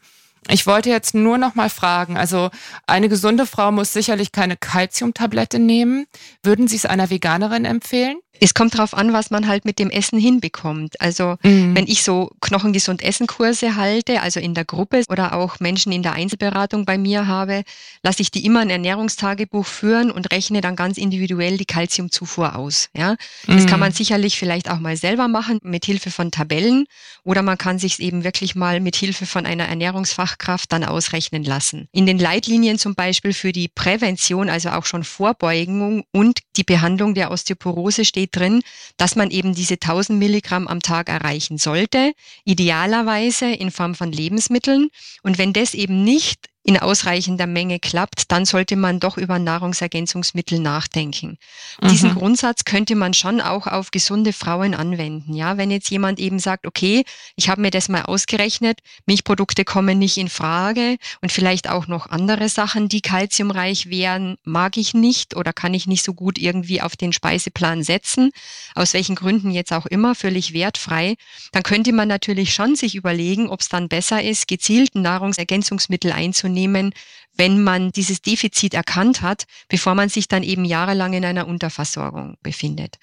Ich 0.49 0.65
wollte 0.65 0.89
jetzt 0.89 1.13
nur 1.13 1.37
noch 1.37 1.55
mal 1.55 1.69
fragen, 1.69 2.17
also 2.17 2.49
eine 2.87 3.09
gesunde 3.09 3.45
Frau 3.45 3.71
muss 3.71 3.93
sicherlich 3.93 4.31
keine 4.31 4.57
Kalziumtablette 4.57 5.59
nehmen. 5.59 6.07
Würden 6.43 6.67
Sie 6.67 6.75
es 6.75 6.85
einer 6.85 7.09
Veganerin 7.09 7.63
empfehlen? 7.65 8.17
Es 8.43 8.55
kommt 8.55 8.73
darauf 8.73 8.95
an, 8.95 9.13
was 9.13 9.29
man 9.29 9.47
halt 9.47 9.65
mit 9.65 9.77
dem 9.77 9.91
Essen 9.91 10.19
hinbekommt. 10.19 10.99
Also 10.99 11.37
mhm. 11.43 11.75
wenn 11.75 11.85
ich 11.85 12.01
so 12.01 12.31
knochengesund 12.41 13.03
Essen 13.03 13.27
Kurse 13.27 13.75
halte, 13.75 14.21
also 14.21 14.39
in 14.39 14.55
der 14.55 14.65
Gruppe 14.65 15.03
oder 15.09 15.35
auch 15.35 15.59
Menschen 15.59 15.91
in 15.91 16.01
der 16.01 16.13
Einzelberatung 16.13 16.85
bei 16.85 16.97
mir 16.97 17.27
habe, 17.27 17.61
lasse 18.01 18.23
ich 18.23 18.31
die 18.31 18.43
immer 18.43 18.61
ein 18.61 18.71
Ernährungstagebuch 18.71 19.67
führen 19.67 20.09
und 20.09 20.31
rechne 20.31 20.61
dann 20.61 20.75
ganz 20.75 20.97
individuell 20.97 21.57
die 21.57 21.65
Kalziumzufuhr 21.65 22.55
aus. 22.55 22.89
Ja, 22.97 23.11
mhm. 23.45 23.57
das 23.57 23.67
kann 23.67 23.79
man 23.79 23.91
sicherlich 23.91 24.39
vielleicht 24.39 24.71
auch 24.71 24.79
mal 24.79 24.97
selber 24.97 25.27
machen 25.27 25.59
mit 25.61 25.85
Hilfe 25.85 26.09
von 26.09 26.31
Tabellen 26.31 26.85
oder 27.23 27.43
man 27.43 27.59
kann 27.59 27.77
sich 27.77 27.99
eben 27.99 28.23
wirklich 28.23 28.55
mal 28.55 28.79
mit 28.79 28.95
Hilfe 28.95 29.27
von 29.27 29.45
einer 29.45 29.65
Ernährungsfachkraft 29.65 30.71
dann 30.71 30.83
ausrechnen 30.83 31.43
lassen. 31.43 31.87
In 31.91 32.07
den 32.07 32.17
Leitlinien 32.17 32.79
zum 32.79 32.95
Beispiel 32.95 33.33
für 33.33 33.51
die 33.51 33.67
Prävention, 33.67 34.49
also 34.49 34.69
auch 34.69 34.87
schon 34.87 35.03
Vorbeugung 35.03 36.05
und 36.11 36.39
die 36.57 36.63
Behandlung 36.63 37.13
der 37.13 37.31
Osteoporose 37.31 38.05
steht 38.05 38.35
drin, 38.35 38.61
dass 38.97 39.15
man 39.15 39.31
eben 39.31 39.55
diese 39.55 39.75
1000 39.75 40.19
Milligramm 40.19 40.67
am 40.67 40.81
Tag 40.81 41.09
erreichen 41.09 41.57
sollte, 41.57 42.13
idealerweise 42.43 43.51
in 43.51 43.71
Form 43.71 43.95
von 43.95 44.11
Lebensmitteln. 44.11 44.89
Und 45.23 45.37
wenn 45.37 45.53
das 45.53 45.73
eben 45.73 46.03
nicht 46.03 46.50
in 46.63 46.77
ausreichender 46.77 47.47
Menge 47.47 47.79
klappt, 47.79 48.31
dann 48.31 48.45
sollte 48.45 48.75
man 48.75 48.99
doch 48.99 49.17
über 49.17 49.39
Nahrungsergänzungsmittel 49.39 50.59
nachdenken. 50.59 51.37
Mhm. 51.81 51.87
Diesen 51.87 52.13
Grundsatz 52.13 52.65
könnte 52.65 52.95
man 52.95 53.15
schon 53.15 53.41
auch 53.41 53.65
auf 53.65 53.89
gesunde 53.89 54.31
Frauen 54.31 54.75
anwenden. 54.75 55.33
Ja, 55.33 55.57
wenn 55.57 55.71
jetzt 55.71 55.89
jemand 55.89 56.19
eben 56.19 56.37
sagt, 56.37 56.67
okay, 56.67 57.03
ich 57.35 57.49
habe 57.49 57.61
mir 57.61 57.71
das 57.71 57.89
mal 57.89 58.03
ausgerechnet, 58.03 58.79
Milchprodukte 59.07 59.65
kommen 59.65 59.97
nicht 59.97 60.17
in 60.17 60.29
Frage 60.29 60.97
und 61.21 61.31
vielleicht 61.31 61.67
auch 61.67 61.87
noch 61.87 62.09
andere 62.09 62.47
Sachen, 62.47 62.89
die 62.89 63.01
kalziumreich 63.01 63.89
wären, 63.89 64.37
mag 64.43 64.77
ich 64.77 64.93
nicht 64.93 65.35
oder 65.35 65.53
kann 65.53 65.73
ich 65.73 65.87
nicht 65.87 66.03
so 66.03 66.13
gut 66.13 66.37
irgendwie 66.37 66.81
auf 66.81 66.95
den 66.95 67.11
Speiseplan 67.11 67.81
setzen, 67.81 68.31
aus 68.75 68.93
welchen 68.93 69.15
Gründen 69.15 69.49
jetzt 69.49 69.73
auch 69.73 69.87
immer, 69.87 70.13
völlig 70.13 70.53
wertfrei, 70.53 71.15
dann 71.53 71.63
könnte 71.63 71.91
man 71.91 72.07
natürlich 72.07 72.53
schon 72.53 72.75
sich 72.75 72.93
überlegen, 72.93 73.47
ob 73.49 73.61
es 73.61 73.69
dann 73.69 73.89
besser 73.89 74.23
ist, 74.23 74.47
gezielten 74.47 75.01
Nahrungsergänzungsmittel 75.01 76.11
einzunehmen 76.11 76.50
nehmen, 76.53 76.93
wenn 77.35 77.63
man 77.63 77.91
dieses 77.91 78.21
Defizit 78.21 78.73
erkannt 78.73 79.21
hat, 79.21 79.45
bevor 79.69 79.95
man 79.95 80.09
sich 80.09 80.27
dann 80.27 80.43
eben 80.43 80.65
jahrelang 80.65 81.13
in 81.13 81.25
einer 81.25 81.47
Unterversorgung 81.47 82.37
befindet. 82.41 82.97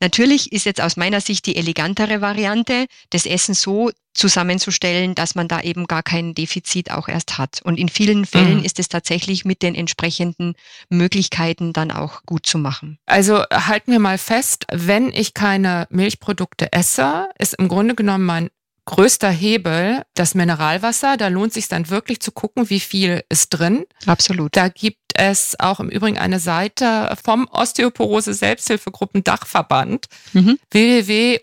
Natürlich 0.00 0.52
ist 0.52 0.64
jetzt 0.64 0.80
aus 0.80 0.96
meiner 0.96 1.20
Sicht 1.20 1.46
die 1.46 1.56
elegantere 1.56 2.20
Variante, 2.20 2.86
das 3.10 3.26
Essen 3.26 3.54
so 3.54 3.90
zusammenzustellen, 4.14 5.14
dass 5.14 5.34
man 5.34 5.48
da 5.48 5.60
eben 5.60 5.86
gar 5.86 6.02
kein 6.02 6.34
Defizit 6.34 6.90
auch 6.90 7.08
erst 7.08 7.36
hat. 7.36 7.60
Und 7.62 7.78
in 7.78 7.88
vielen 7.88 8.24
Fällen 8.26 8.58
mhm. 8.58 8.64
ist 8.64 8.78
es 8.78 8.88
tatsächlich 8.88 9.44
mit 9.44 9.62
den 9.62 9.74
entsprechenden 9.74 10.54
Möglichkeiten 10.88 11.72
dann 11.72 11.90
auch 11.90 12.22
gut 12.24 12.46
zu 12.46 12.58
machen. 12.58 12.98
Also 13.06 13.42
halten 13.52 13.90
wir 13.92 13.98
mal 13.98 14.18
fest, 14.18 14.66
wenn 14.72 15.12
ich 15.12 15.34
keine 15.34 15.86
Milchprodukte 15.90 16.72
esse, 16.72 17.28
ist 17.38 17.54
im 17.54 17.68
Grunde 17.68 17.94
genommen 17.94 18.24
mein 18.24 18.50
größter 18.86 19.30
Hebel 19.30 20.02
das 20.14 20.34
Mineralwasser. 20.34 21.16
Da 21.16 21.28
lohnt 21.28 21.52
sich 21.52 21.68
dann 21.68 21.88
wirklich 21.90 22.20
zu 22.20 22.32
gucken, 22.32 22.68
wie 22.70 22.80
viel 22.80 23.22
ist 23.28 23.50
drin. 23.50 23.86
Absolut. 24.06 24.56
Da 24.56 24.68
gibt 24.68 24.98
es 25.14 25.54
auch 25.58 25.80
im 25.80 25.88
Übrigen 25.88 26.18
eine 26.18 26.40
Seite 26.40 27.16
vom 27.22 27.48
Osteoporose 27.50 28.34
Selbsthilfegruppen 28.34 29.24
Dachverband 29.24 30.06
mhm. 30.32 30.58
www.osd-ev.org 30.70 31.36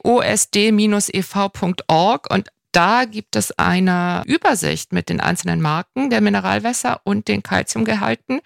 und 2.34 2.50
da 2.72 3.04
gibt 3.06 3.36
es 3.36 3.58
eine 3.58 4.24
Übersicht 4.26 4.94
mit 4.94 5.10
den 5.10 5.20
einzelnen 5.20 5.62
Marken 5.62 6.10
der 6.10 6.22
Mineralwässer 6.22 7.02
und 7.04 7.28
den 7.28 7.44
Kalziumgehalten. 7.44 8.40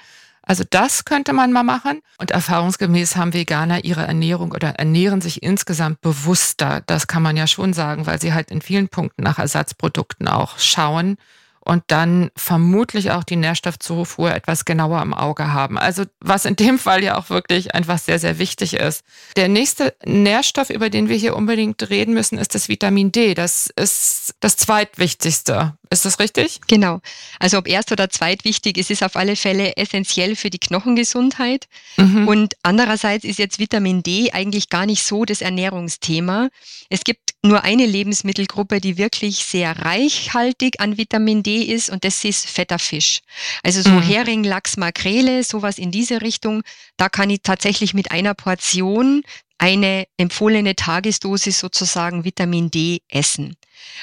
Also 0.45 0.63
das 0.69 1.05
könnte 1.05 1.33
man 1.33 1.51
mal 1.51 1.63
machen. 1.63 2.01
Und 2.17 2.31
erfahrungsgemäß 2.31 3.15
haben 3.15 3.33
Veganer 3.33 3.83
ihre 3.83 4.05
Ernährung 4.05 4.51
oder 4.51 4.69
ernähren 4.69 5.21
sich 5.21 5.43
insgesamt 5.43 6.01
bewusster. 6.01 6.81
Das 6.85 7.07
kann 7.07 7.23
man 7.23 7.35
ja 7.35 7.47
schon 7.47 7.73
sagen, 7.73 8.05
weil 8.05 8.21
sie 8.21 8.33
halt 8.33 8.51
in 8.51 8.61
vielen 8.61 8.87
Punkten 8.87 9.23
nach 9.23 9.39
Ersatzprodukten 9.39 10.27
auch 10.27 10.59
schauen 10.59 11.17
und 11.65 11.83
dann 11.87 12.29
vermutlich 12.35 13.11
auch 13.11 13.23
die 13.23 13.35
Nährstoffzufuhr 13.35 14.33
etwas 14.33 14.65
genauer 14.65 15.01
im 15.01 15.13
Auge 15.13 15.51
haben. 15.51 15.79
Also 15.79 16.03
was 16.19 16.45
in 16.45 16.55
dem 16.55 16.77
Fall 16.77 17.03
ja 17.03 17.17
auch 17.17 17.29
wirklich 17.29 17.73
einfach 17.73 17.97
sehr, 17.97 18.19
sehr 18.19 18.37
wichtig 18.37 18.75
ist. 18.75 19.03
Der 19.35 19.49
nächste 19.49 19.95
Nährstoff, 20.05 20.69
über 20.69 20.91
den 20.91 21.09
wir 21.09 21.17
hier 21.17 21.35
unbedingt 21.35 21.89
reden 21.89 22.13
müssen, 22.13 22.37
ist 22.37 22.53
das 22.53 22.69
Vitamin 22.69 23.11
D. 23.11 23.33
Das 23.33 23.67
ist 23.75 24.35
das 24.39 24.57
zweitwichtigste. 24.57 25.73
Ist 25.89 26.05
das 26.05 26.19
richtig? 26.19 26.61
Genau. 26.67 26.99
Also 27.39 27.57
ob 27.57 27.67
erst 27.67 27.91
oder 27.91 28.09
zweitwichtig, 28.09 28.77
es 28.77 28.89
ist 28.89 29.03
auf 29.03 29.15
alle 29.15 29.35
Fälle 29.35 29.75
essentiell 29.77 30.35
für 30.35 30.49
die 30.49 30.59
Knochengesundheit. 30.59 31.67
Mhm. 31.97 32.27
Und 32.27 32.55
andererseits 32.63 33.23
ist 33.23 33.39
jetzt 33.39 33.59
Vitamin 33.59 34.03
D 34.03 34.31
eigentlich 34.31 34.69
gar 34.69 34.85
nicht 34.85 35.03
so 35.03 35.25
das 35.25 35.41
Ernährungsthema. 35.41 36.49
Es 36.89 37.03
gibt 37.03 37.24
nur 37.45 37.63
eine 37.63 37.85
Lebensmittelgruppe, 37.85 38.81
die 38.81 38.97
wirklich 38.97 39.45
sehr 39.45 39.85
reichhaltig 39.85 40.79
an 40.79 40.97
Vitamin 40.97 41.43
D 41.43 41.61
ist 41.61 41.89
und 41.89 42.03
das 42.03 42.23
ist 42.23 42.49
fetter 42.49 42.79
Fisch. 42.79 43.21
Also 43.63 43.81
so 43.81 43.91
mhm. 43.91 44.01
Hering, 44.01 44.43
Lachs, 44.43 44.77
Makrele, 44.77 45.43
sowas 45.43 45.77
in 45.77 45.91
diese 45.91 46.21
Richtung. 46.21 46.63
Da 46.97 47.09
kann 47.09 47.29
ich 47.29 47.41
tatsächlich 47.43 47.93
mit 47.93 48.11
einer 48.11 48.33
Portion 48.33 49.23
eine 49.57 50.05
empfohlene 50.17 50.75
Tagesdosis 50.75 51.59
sozusagen 51.59 52.25
Vitamin 52.25 52.71
D 52.71 52.99
essen. 53.07 53.55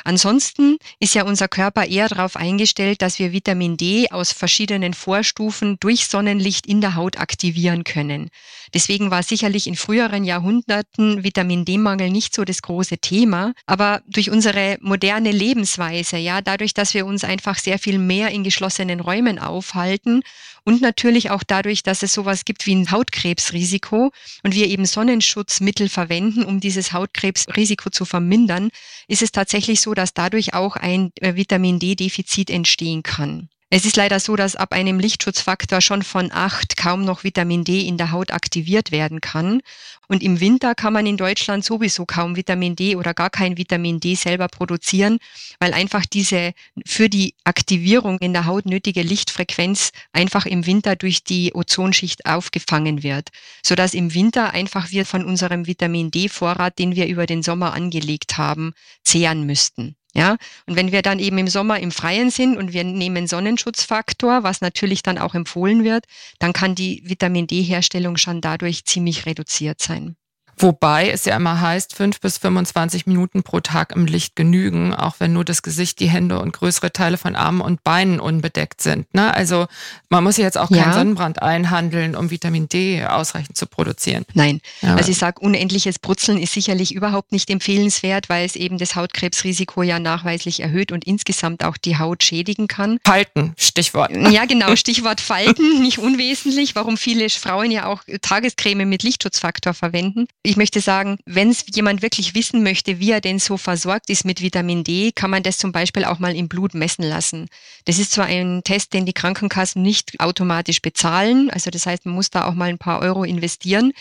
Ansonsten 0.04 0.78
ist 1.00 1.14
ja 1.14 1.24
unser 1.24 1.48
Körper 1.48 1.86
eher 1.86 2.08
darauf 2.08 2.36
eingestellt, 2.36 3.02
dass 3.02 3.18
wir 3.18 3.32
Vitamin 3.32 3.76
D 3.76 4.10
aus 4.10 4.32
verschiedenen 4.32 4.94
Vorstufen 4.94 5.76
durch 5.80 6.06
Sonnenlicht 6.06 6.66
in 6.66 6.80
der 6.80 6.94
Haut 6.94 7.18
aktivieren 7.18 7.84
können. 7.84 8.30
Deswegen 8.74 9.10
war 9.10 9.22
sicherlich 9.22 9.66
in 9.66 9.76
früheren 9.76 10.24
Jahrhunderten 10.24 11.24
Vitamin 11.24 11.64
D-Mangel 11.64 12.10
nicht 12.10 12.34
so 12.34 12.44
das 12.44 12.62
große 12.62 12.98
Thema. 12.98 13.52
Aber 13.66 14.02
durch 14.06 14.30
unsere 14.30 14.78
moderne 14.80 15.30
Lebensweise, 15.30 16.16
ja, 16.16 16.40
dadurch, 16.40 16.74
dass 16.74 16.94
wir 16.94 17.06
uns 17.06 17.24
einfach 17.24 17.58
sehr 17.58 17.78
viel 17.78 17.98
mehr 17.98 18.30
in 18.30 18.44
geschlossenen 18.44 19.00
Räumen 19.00 19.38
aufhalten 19.38 20.22
und 20.64 20.80
natürlich 20.80 21.30
auch 21.30 21.42
dadurch, 21.42 21.82
dass 21.82 22.02
es 22.02 22.12
sowas 22.12 22.44
gibt 22.44 22.66
wie 22.66 22.74
ein 22.74 22.90
Hautkrebsrisiko 22.90 24.12
und 24.42 24.54
wir 24.54 24.68
eben 24.68 24.86
Sonnenschutzmittel 24.86 25.88
verwenden, 25.88 26.44
um 26.44 26.60
dieses 26.60 26.92
Hautkrebsrisiko 26.92 27.90
zu 27.90 28.04
vermindern, 28.04 28.70
ist 29.08 29.22
es 29.22 29.32
tatsächlich 29.32 29.80
so, 29.80 29.94
dass 29.94 30.14
dadurch 30.14 30.54
auch 30.54 30.76
ein 30.76 31.10
äh, 31.20 31.34
Vitamin 31.34 31.78
D-Defizit 31.78 32.50
entstehen 32.50 33.02
kann. 33.02 33.48
Es 33.74 33.86
ist 33.86 33.96
leider 33.96 34.20
so, 34.20 34.36
dass 34.36 34.54
ab 34.54 34.74
einem 34.74 35.00
Lichtschutzfaktor 35.00 35.80
schon 35.80 36.02
von 36.02 36.30
acht 36.30 36.76
kaum 36.76 37.06
noch 37.06 37.24
Vitamin 37.24 37.64
D 37.64 37.80
in 37.80 37.96
der 37.96 38.12
Haut 38.12 38.30
aktiviert 38.30 38.92
werden 38.92 39.22
kann. 39.22 39.62
Und 40.08 40.22
im 40.22 40.40
Winter 40.40 40.74
kann 40.74 40.92
man 40.92 41.06
in 41.06 41.16
Deutschland 41.16 41.64
sowieso 41.64 42.04
kaum 42.04 42.36
Vitamin 42.36 42.76
D 42.76 42.96
oder 42.96 43.14
gar 43.14 43.30
kein 43.30 43.56
Vitamin 43.56 43.98
D 43.98 44.14
selber 44.14 44.48
produzieren, 44.48 45.20
weil 45.58 45.72
einfach 45.72 46.04
diese 46.04 46.52
für 46.84 47.08
die 47.08 47.34
Aktivierung 47.44 48.18
in 48.18 48.34
der 48.34 48.44
Haut 48.44 48.66
nötige 48.66 49.00
Lichtfrequenz 49.00 49.92
einfach 50.12 50.44
im 50.44 50.66
Winter 50.66 50.94
durch 50.94 51.24
die 51.24 51.54
Ozonschicht 51.54 52.26
aufgefangen 52.26 53.02
wird, 53.02 53.30
sodass 53.62 53.94
im 53.94 54.12
Winter 54.12 54.52
einfach 54.52 54.90
wir 54.90 55.06
von 55.06 55.24
unserem 55.24 55.66
Vitamin 55.66 56.10
D 56.10 56.28
Vorrat, 56.28 56.78
den 56.78 56.94
wir 56.94 57.06
über 57.06 57.24
den 57.24 57.42
Sommer 57.42 57.72
angelegt 57.72 58.36
haben, 58.36 58.74
zehren 59.02 59.46
müssten. 59.46 59.96
Ja, 60.14 60.36
und 60.66 60.76
wenn 60.76 60.92
wir 60.92 61.00
dann 61.00 61.18
eben 61.18 61.38
im 61.38 61.48
Sommer 61.48 61.80
im 61.80 61.90
Freien 61.90 62.30
sind 62.30 62.58
und 62.58 62.72
wir 62.74 62.84
nehmen 62.84 63.26
Sonnenschutzfaktor, 63.26 64.42
was 64.42 64.60
natürlich 64.60 65.02
dann 65.02 65.16
auch 65.18 65.34
empfohlen 65.34 65.84
wird, 65.84 66.04
dann 66.38 66.52
kann 66.52 66.74
die 66.74 67.02
Vitamin 67.06 67.46
D-Herstellung 67.46 68.18
schon 68.18 68.42
dadurch 68.42 68.84
ziemlich 68.84 69.24
reduziert 69.24 69.80
sein. 69.80 70.16
Wobei 70.62 71.10
es 71.10 71.24
ja 71.24 71.34
immer 71.34 71.60
heißt, 71.60 71.96
fünf 71.96 72.20
bis 72.20 72.38
25 72.38 73.06
Minuten 73.06 73.42
pro 73.42 73.58
Tag 73.58 73.96
im 73.96 74.06
Licht 74.06 74.36
genügen, 74.36 74.94
auch 74.94 75.16
wenn 75.18 75.32
nur 75.32 75.44
das 75.44 75.62
Gesicht, 75.62 75.98
die 75.98 76.08
Hände 76.08 76.38
und 76.38 76.52
größere 76.52 76.92
Teile 76.92 77.18
von 77.18 77.34
Armen 77.34 77.60
und 77.60 77.82
Beinen 77.82 78.20
unbedeckt 78.20 78.80
sind. 78.80 79.12
Ne? 79.12 79.34
Also 79.34 79.66
man 80.08 80.22
muss 80.22 80.36
jetzt 80.36 80.56
auch 80.56 80.68
keinen 80.68 80.78
ja. 80.78 80.92
Sonnenbrand 80.92 81.42
einhandeln, 81.42 82.14
um 82.14 82.30
Vitamin 82.30 82.68
D 82.68 83.04
ausreichend 83.04 83.56
zu 83.56 83.66
produzieren. 83.66 84.24
Nein, 84.34 84.60
ja. 84.82 84.94
also 84.94 85.10
ich 85.10 85.18
sage, 85.18 85.40
unendliches 85.40 85.98
Brutzeln 85.98 86.38
ist 86.38 86.52
sicherlich 86.52 86.94
überhaupt 86.94 87.32
nicht 87.32 87.50
empfehlenswert, 87.50 88.28
weil 88.28 88.46
es 88.46 88.54
eben 88.54 88.78
das 88.78 88.94
Hautkrebsrisiko 88.94 89.82
ja 89.82 89.98
nachweislich 89.98 90.60
erhöht 90.60 90.92
und 90.92 91.04
insgesamt 91.04 91.64
auch 91.64 91.76
die 91.76 91.98
Haut 91.98 92.22
schädigen 92.22 92.68
kann. 92.68 93.00
Falten, 93.04 93.54
Stichwort. 93.56 94.12
Ja, 94.30 94.44
genau, 94.44 94.76
Stichwort 94.76 95.20
Falten, 95.20 95.82
nicht 95.82 95.98
unwesentlich, 95.98 96.76
warum 96.76 96.96
viele 96.96 97.28
Frauen 97.30 97.72
ja 97.72 97.86
auch 97.86 98.02
Tagescreme 98.20 98.88
mit 98.88 99.02
Lichtschutzfaktor 99.02 99.74
verwenden. 99.74 100.26
Ich 100.44 100.51
möchte 100.56 100.80
sagen, 100.80 101.18
wenn 101.24 101.50
es 101.50 101.64
jemand 101.74 102.02
wirklich 102.02 102.34
wissen 102.34 102.62
möchte, 102.62 102.98
wie 102.98 103.10
er 103.10 103.20
denn 103.20 103.38
so 103.38 103.56
versorgt 103.56 104.10
ist 104.10 104.24
mit 104.24 104.40
Vitamin 104.40 104.84
D, 104.84 105.12
kann 105.12 105.30
man 105.30 105.42
das 105.42 105.58
zum 105.58 105.72
Beispiel 105.72 106.04
auch 106.04 106.18
mal 106.18 106.34
im 106.34 106.48
Blut 106.48 106.74
messen 106.74 107.04
lassen. 107.04 107.48
Das 107.84 107.98
ist 107.98 108.12
zwar 108.12 108.26
ein 108.26 108.62
Test, 108.64 108.92
den 108.92 109.06
die 109.06 109.12
Krankenkassen 109.12 109.82
nicht 109.82 110.20
automatisch 110.20 110.82
bezahlen, 110.82 111.50
also 111.50 111.70
das 111.70 111.86
heißt, 111.86 112.06
man 112.06 112.14
muss 112.14 112.30
da 112.30 112.46
auch 112.46 112.54
mal 112.54 112.68
ein 112.68 112.78
paar 112.78 113.00
Euro 113.00 113.24
investieren. 113.24 113.92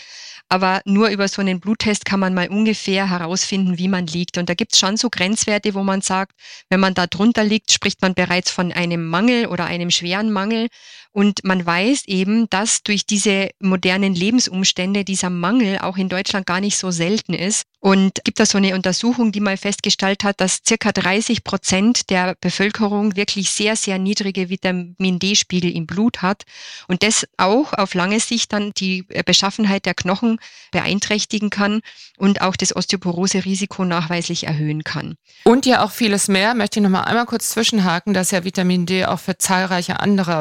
Aber 0.52 0.82
nur 0.84 1.08
über 1.08 1.28
so 1.28 1.40
einen 1.40 1.60
Bluttest 1.60 2.04
kann 2.04 2.20
man 2.20 2.34
mal 2.34 2.48
ungefähr 2.48 3.08
herausfinden, 3.08 3.78
wie 3.78 3.88
man 3.88 4.06
liegt. 4.06 4.36
Und 4.36 4.50
da 4.50 4.54
gibt 4.54 4.74
es 4.74 4.78
schon 4.78 4.98
so 4.98 5.08
Grenzwerte, 5.08 5.72
wo 5.72 5.82
man 5.82 6.02
sagt, 6.02 6.32
wenn 6.68 6.78
man 6.78 6.92
da 6.92 7.06
drunter 7.06 7.42
liegt, 7.42 7.72
spricht 7.72 8.02
man 8.02 8.12
bereits 8.12 8.50
von 8.50 8.70
einem 8.70 9.08
Mangel 9.08 9.46
oder 9.46 9.64
einem 9.64 9.90
schweren 9.90 10.30
Mangel. 10.30 10.68
Und 11.12 11.44
man 11.44 11.64
weiß 11.64 12.04
eben, 12.06 12.48
dass 12.48 12.82
durch 12.82 13.04
diese 13.04 13.50
modernen 13.60 14.14
Lebensumstände 14.14 15.04
dieser 15.04 15.28
Mangel 15.28 15.78
auch 15.78 15.98
in 15.98 16.08
Deutschland 16.08 16.46
gar 16.46 16.60
nicht 16.60 16.78
so 16.78 16.90
selten 16.90 17.34
ist. 17.34 17.64
Und 17.80 18.20
gibt 18.24 18.38
da 18.38 18.46
so 18.46 18.58
eine 18.58 18.74
Untersuchung, 18.74 19.32
die 19.32 19.40
mal 19.40 19.56
festgestellt 19.56 20.22
hat, 20.22 20.40
dass 20.40 20.60
circa 20.66 20.92
30 20.92 21.42
Prozent 21.42 22.10
der 22.10 22.36
Bevölkerung 22.40 23.16
wirklich 23.16 23.50
sehr, 23.50 23.74
sehr 23.74 23.98
niedrige 23.98 24.48
Vitamin 24.48 25.18
D-Spiegel 25.18 25.74
im 25.74 25.86
Blut 25.86 26.22
hat. 26.22 26.44
Und 26.86 27.02
das 27.02 27.26
auch 27.36 27.72
auf 27.72 27.94
lange 27.94 28.20
Sicht 28.20 28.52
dann 28.52 28.72
die 28.74 29.02
Beschaffenheit 29.26 29.84
der 29.84 29.94
Knochen 29.94 30.38
beeinträchtigen 30.70 31.50
kann 31.50 31.80
und 32.16 32.40
auch 32.40 32.56
das 32.56 32.74
Osteoporose-Risiko 32.74 33.84
nachweislich 33.84 34.46
erhöhen 34.46 34.84
kann. 34.84 35.16
Und 35.44 35.66
ja 35.66 35.84
auch 35.84 35.90
vieles 35.90 36.28
mehr, 36.28 36.54
möchte 36.54 36.78
ich 36.78 36.84
nochmal 36.84 37.04
einmal 37.04 37.26
kurz 37.26 37.50
zwischenhaken, 37.50 38.14
dass 38.14 38.30
ja 38.30 38.44
Vitamin 38.44 38.86
D 38.86 39.04
auch 39.04 39.18
für 39.18 39.36
zahlreiche 39.36 39.98
andere 39.98 40.36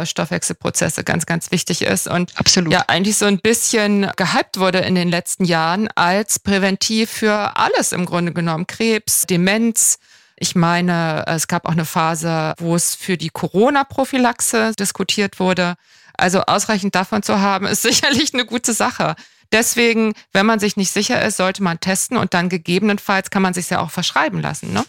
Stoffwechselprozesse 0.61 1.03
ganz, 1.03 1.25
ganz 1.25 1.51
wichtig 1.51 1.81
ist 1.81 2.07
und 2.07 2.37
Absolut. 2.37 2.71
ja 2.71 2.85
eigentlich 2.87 3.17
so 3.17 3.25
ein 3.25 3.39
bisschen 3.39 4.09
gehypt 4.15 4.59
wurde 4.59 4.79
in 4.79 4.95
den 4.95 5.09
letzten 5.09 5.45
Jahren 5.45 5.87
als 5.95 6.39
präventiv 6.39 7.09
für 7.09 7.31
für 7.31 7.55
alles 7.55 7.91
im 7.91 8.05
Grunde 8.05 8.33
genommen. 8.33 8.67
Krebs, 8.67 9.25
Demenz. 9.27 9.99
Ich 10.35 10.55
meine, 10.55 11.23
es 11.27 11.47
gab 11.47 11.67
auch 11.67 11.73
eine 11.73 11.85
Phase, 11.85 12.55
wo 12.57 12.75
es 12.75 12.95
für 12.95 13.15
die 13.15 13.29
Corona-Prophylaxe 13.29 14.73
diskutiert 14.77 15.39
wurde. 15.39 15.75
Also 16.17 16.41
ausreichend 16.41 16.95
davon 16.95 17.21
zu 17.21 17.39
haben, 17.39 17.67
ist 17.67 17.81
sicherlich 17.83 18.33
eine 18.33 18.45
gute 18.45 18.73
Sache. 18.73 19.15
Deswegen, 19.51 20.13
wenn 20.33 20.45
man 20.45 20.59
sich 20.59 20.77
nicht 20.77 20.91
sicher 20.91 21.23
ist, 21.23 21.37
sollte 21.37 21.61
man 21.61 21.79
testen 21.79 22.17
und 22.17 22.33
dann 22.33 22.49
gegebenenfalls 22.49 23.29
kann 23.29 23.41
man 23.41 23.53
sich 23.53 23.69
ja 23.69 23.79
auch 23.79 23.91
verschreiben 23.91 24.41
lassen. 24.41 24.73
Ne? 24.73 24.83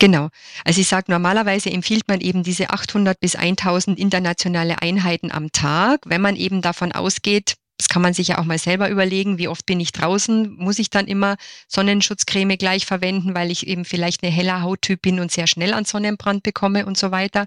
Genau. 0.00 0.30
Also 0.64 0.80
ich 0.80 0.88
sage, 0.88 1.12
normalerweise 1.12 1.70
empfiehlt 1.70 2.08
man 2.08 2.22
eben 2.22 2.42
diese 2.42 2.70
800 2.70 3.20
bis 3.20 3.36
1000 3.36 3.98
internationale 3.98 4.80
Einheiten 4.80 5.30
am 5.30 5.52
Tag. 5.52 6.00
Wenn 6.06 6.22
man 6.22 6.36
eben 6.36 6.62
davon 6.62 6.90
ausgeht, 6.92 7.56
das 7.80 7.88
kann 7.88 8.02
man 8.02 8.12
sich 8.12 8.28
ja 8.28 8.36
auch 8.36 8.44
mal 8.44 8.58
selber 8.58 8.90
überlegen, 8.90 9.38
wie 9.38 9.48
oft 9.48 9.64
bin 9.64 9.80
ich 9.80 9.90
draußen, 9.92 10.54
muss 10.58 10.78
ich 10.78 10.90
dann 10.90 11.06
immer 11.06 11.38
Sonnenschutzcreme 11.66 12.58
gleich 12.58 12.84
verwenden, 12.84 13.34
weil 13.34 13.50
ich 13.50 13.66
eben 13.66 13.86
vielleicht 13.86 14.22
eine 14.22 14.30
heller 14.30 14.60
Hauttyp 14.60 15.00
bin 15.00 15.18
und 15.18 15.32
sehr 15.32 15.46
schnell 15.46 15.72
an 15.72 15.86
Sonnenbrand 15.86 16.42
bekomme 16.42 16.84
und 16.84 16.98
so 16.98 17.10
weiter. 17.10 17.46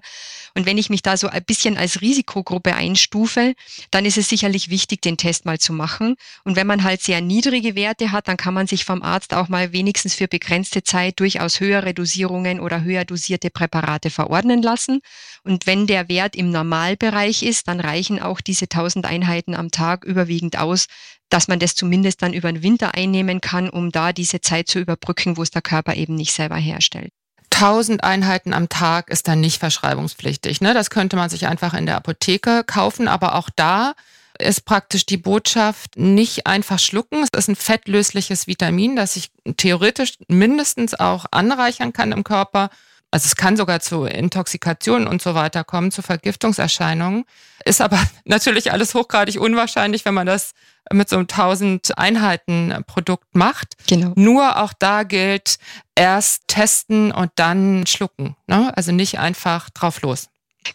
Und 0.56 0.66
wenn 0.66 0.76
ich 0.76 0.90
mich 0.90 1.02
da 1.02 1.16
so 1.16 1.28
ein 1.28 1.44
bisschen 1.44 1.76
als 1.76 2.00
Risikogruppe 2.00 2.74
einstufe, 2.74 3.54
dann 3.92 4.06
ist 4.06 4.18
es 4.18 4.28
sicherlich 4.28 4.70
wichtig, 4.70 5.02
den 5.02 5.16
Test 5.16 5.44
mal 5.44 5.60
zu 5.60 5.72
machen. 5.72 6.16
Und 6.42 6.56
wenn 6.56 6.66
man 6.66 6.82
halt 6.82 7.00
sehr 7.00 7.20
niedrige 7.20 7.76
Werte 7.76 8.10
hat, 8.10 8.26
dann 8.26 8.36
kann 8.36 8.54
man 8.54 8.66
sich 8.66 8.84
vom 8.84 9.04
Arzt 9.04 9.34
auch 9.34 9.48
mal 9.48 9.72
wenigstens 9.72 10.16
für 10.16 10.26
begrenzte 10.26 10.82
Zeit 10.82 11.20
durchaus 11.20 11.60
höhere 11.60 11.94
Dosierungen 11.94 12.58
oder 12.58 12.82
höher 12.82 13.04
dosierte 13.04 13.50
Präparate 13.50 14.10
verordnen 14.10 14.62
lassen. 14.62 15.00
Und 15.44 15.68
wenn 15.68 15.86
der 15.86 16.08
Wert 16.08 16.34
im 16.34 16.50
Normalbereich 16.50 17.44
ist, 17.44 17.68
dann 17.68 17.78
reichen 17.78 18.20
auch 18.20 18.40
diese 18.40 18.64
1000 18.64 19.06
Einheiten 19.06 19.54
am 19.54 19.70
Tag 19.70 20.04
überwiegend 20.24 20.58
aus, 20.58 20.86
dass 21.28 21.48
man 21.48 21.58
das 21.58 21.74
zumindest 21.74 22.22
dann 22.22 22.32
über 22.32 22.50
den 22.52 22.62
Winter 22.62 22.94
einnehmen 22.94 23.40
kann, 23.40 23.68
um 23.68 23.90
da 23.90 24.12
diese 24.12 24.40
Zeit 24.40 24.68
zu 24.68 24.78
überbrücken, 24.78 25.36
wo 25.36 25.42
es 25.42 25.50
der 25.50 25.62
Körper 25.62 25.94
eben 25.94 26.14
nicht 26.14 26.32
selber 26.32 26.56
herstellt. 26.56 27.12
1000 27.52 28.02
Einheiten 28.02 28.52
am 28.52 28.68
Tag 28.68 29.10
ist 29.10 29.28
dann 29.28 29.40
nicht 29.40 29.58
verschreibungspflichtig. 29.58 30.60
Ne? 30.60 30.74
Das 30.74 30.90
könnte 30.90 31.16
man 31.16 31.30
sich 31.30 31.46
einfach 31.46 31.74
in 31.74 31.86
der 31.86 31.96
Apotheke 31.96 32.64
kaufen, 32.64 33.06
aber 33.06 33.36
auch 33.36 33.48
da 33.54 33.94
ist 34.38 34.64
praktisch 34.64 35.06
die 35.06 35.16
Botschaft 35.16 35.96
nicht 35.96 36.48
einfach 36.48 36.80
schlucken. 36.80 37.22
Es 37.22 37.28
ist 37.38 37.48
ein 37.48 37.54
fettlösliches 37.54 38.48
Vitamin, 38.48 38.96
das 38.96 39.14
sich 39.14 39.30
theoretisch 39.56 40.14
mindestens 40.26 40.94
auch 40.94 41.26
anreichern 41.30 41.92
kann 41.92 42.10
im 42.10 42.24
Körper 42.24 42.70
also 43.14 43.26
es 43.26 43.36
kann 43.36 43.56
sogar 43.56 43.78
zu 43.78 44.06
Intoxikationen 44.06 45.06
und 45.06 45.22
so 45.22 45.36
weiter 45.36 45.62
kommen, 45.62 45.92
zu 45.92 46.02
Vergiftungserscheinungen. 46.02 47.24
Ist 47.64 47.80
aber 47.80 48.00
natürlich 48.24 48.72
alles 48.72 48.92
hochgradig 48.92 49.40
unwahrscheinlich, 49.40 50.04
wenn 50.04 50.14
man 50.14 50.26
das 50.26 50.52
mit 50.92 51.08
so 51.08 51.14
einem 51.14 51.28
1000 51.30 51.96
Einheiten 51.96 52.74
Produkt 52.88 53.36
macht. 53.36 53.76
Genau. 53.86 54.14
Nur 54.16 54.60
auch 54.60 54.72
da 54.76 55.04
gilt, 55.04 55.58
erst 55.94 56.48
testen 56.48 57.12
und 57.12 57.30
dann 57.36 57.86
schlucken. 57.86 58.34
Ne? 58.48 58.76
Also 58.76 58.90
nicht 58.90 59.20
einfach 59.20 59.70
drauf 59.70 60.02
los. 60.02 60.26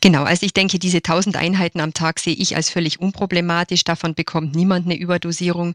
Genau, 0.01 0.23
also 0.23 0.45
ich 0.45 0.53
denke, 0.53 0.79
diese 0.79 0.97
1000 0.97 1.35
Einheiten 1.35 1.79
am 1.81 1.93
Tag 1.93 2.19
sehe 2.19 2.35
ich 2.35 2.55
als 2.55 2.69
völlig 2.69 2.99
unproblematisch. 2.99 3.83
Davon 3.83 4.13
bekommt 4.13 4.55
niemand 4.55 4.85
eine 4.85 4.95
Überdosierung. 4.95 5.73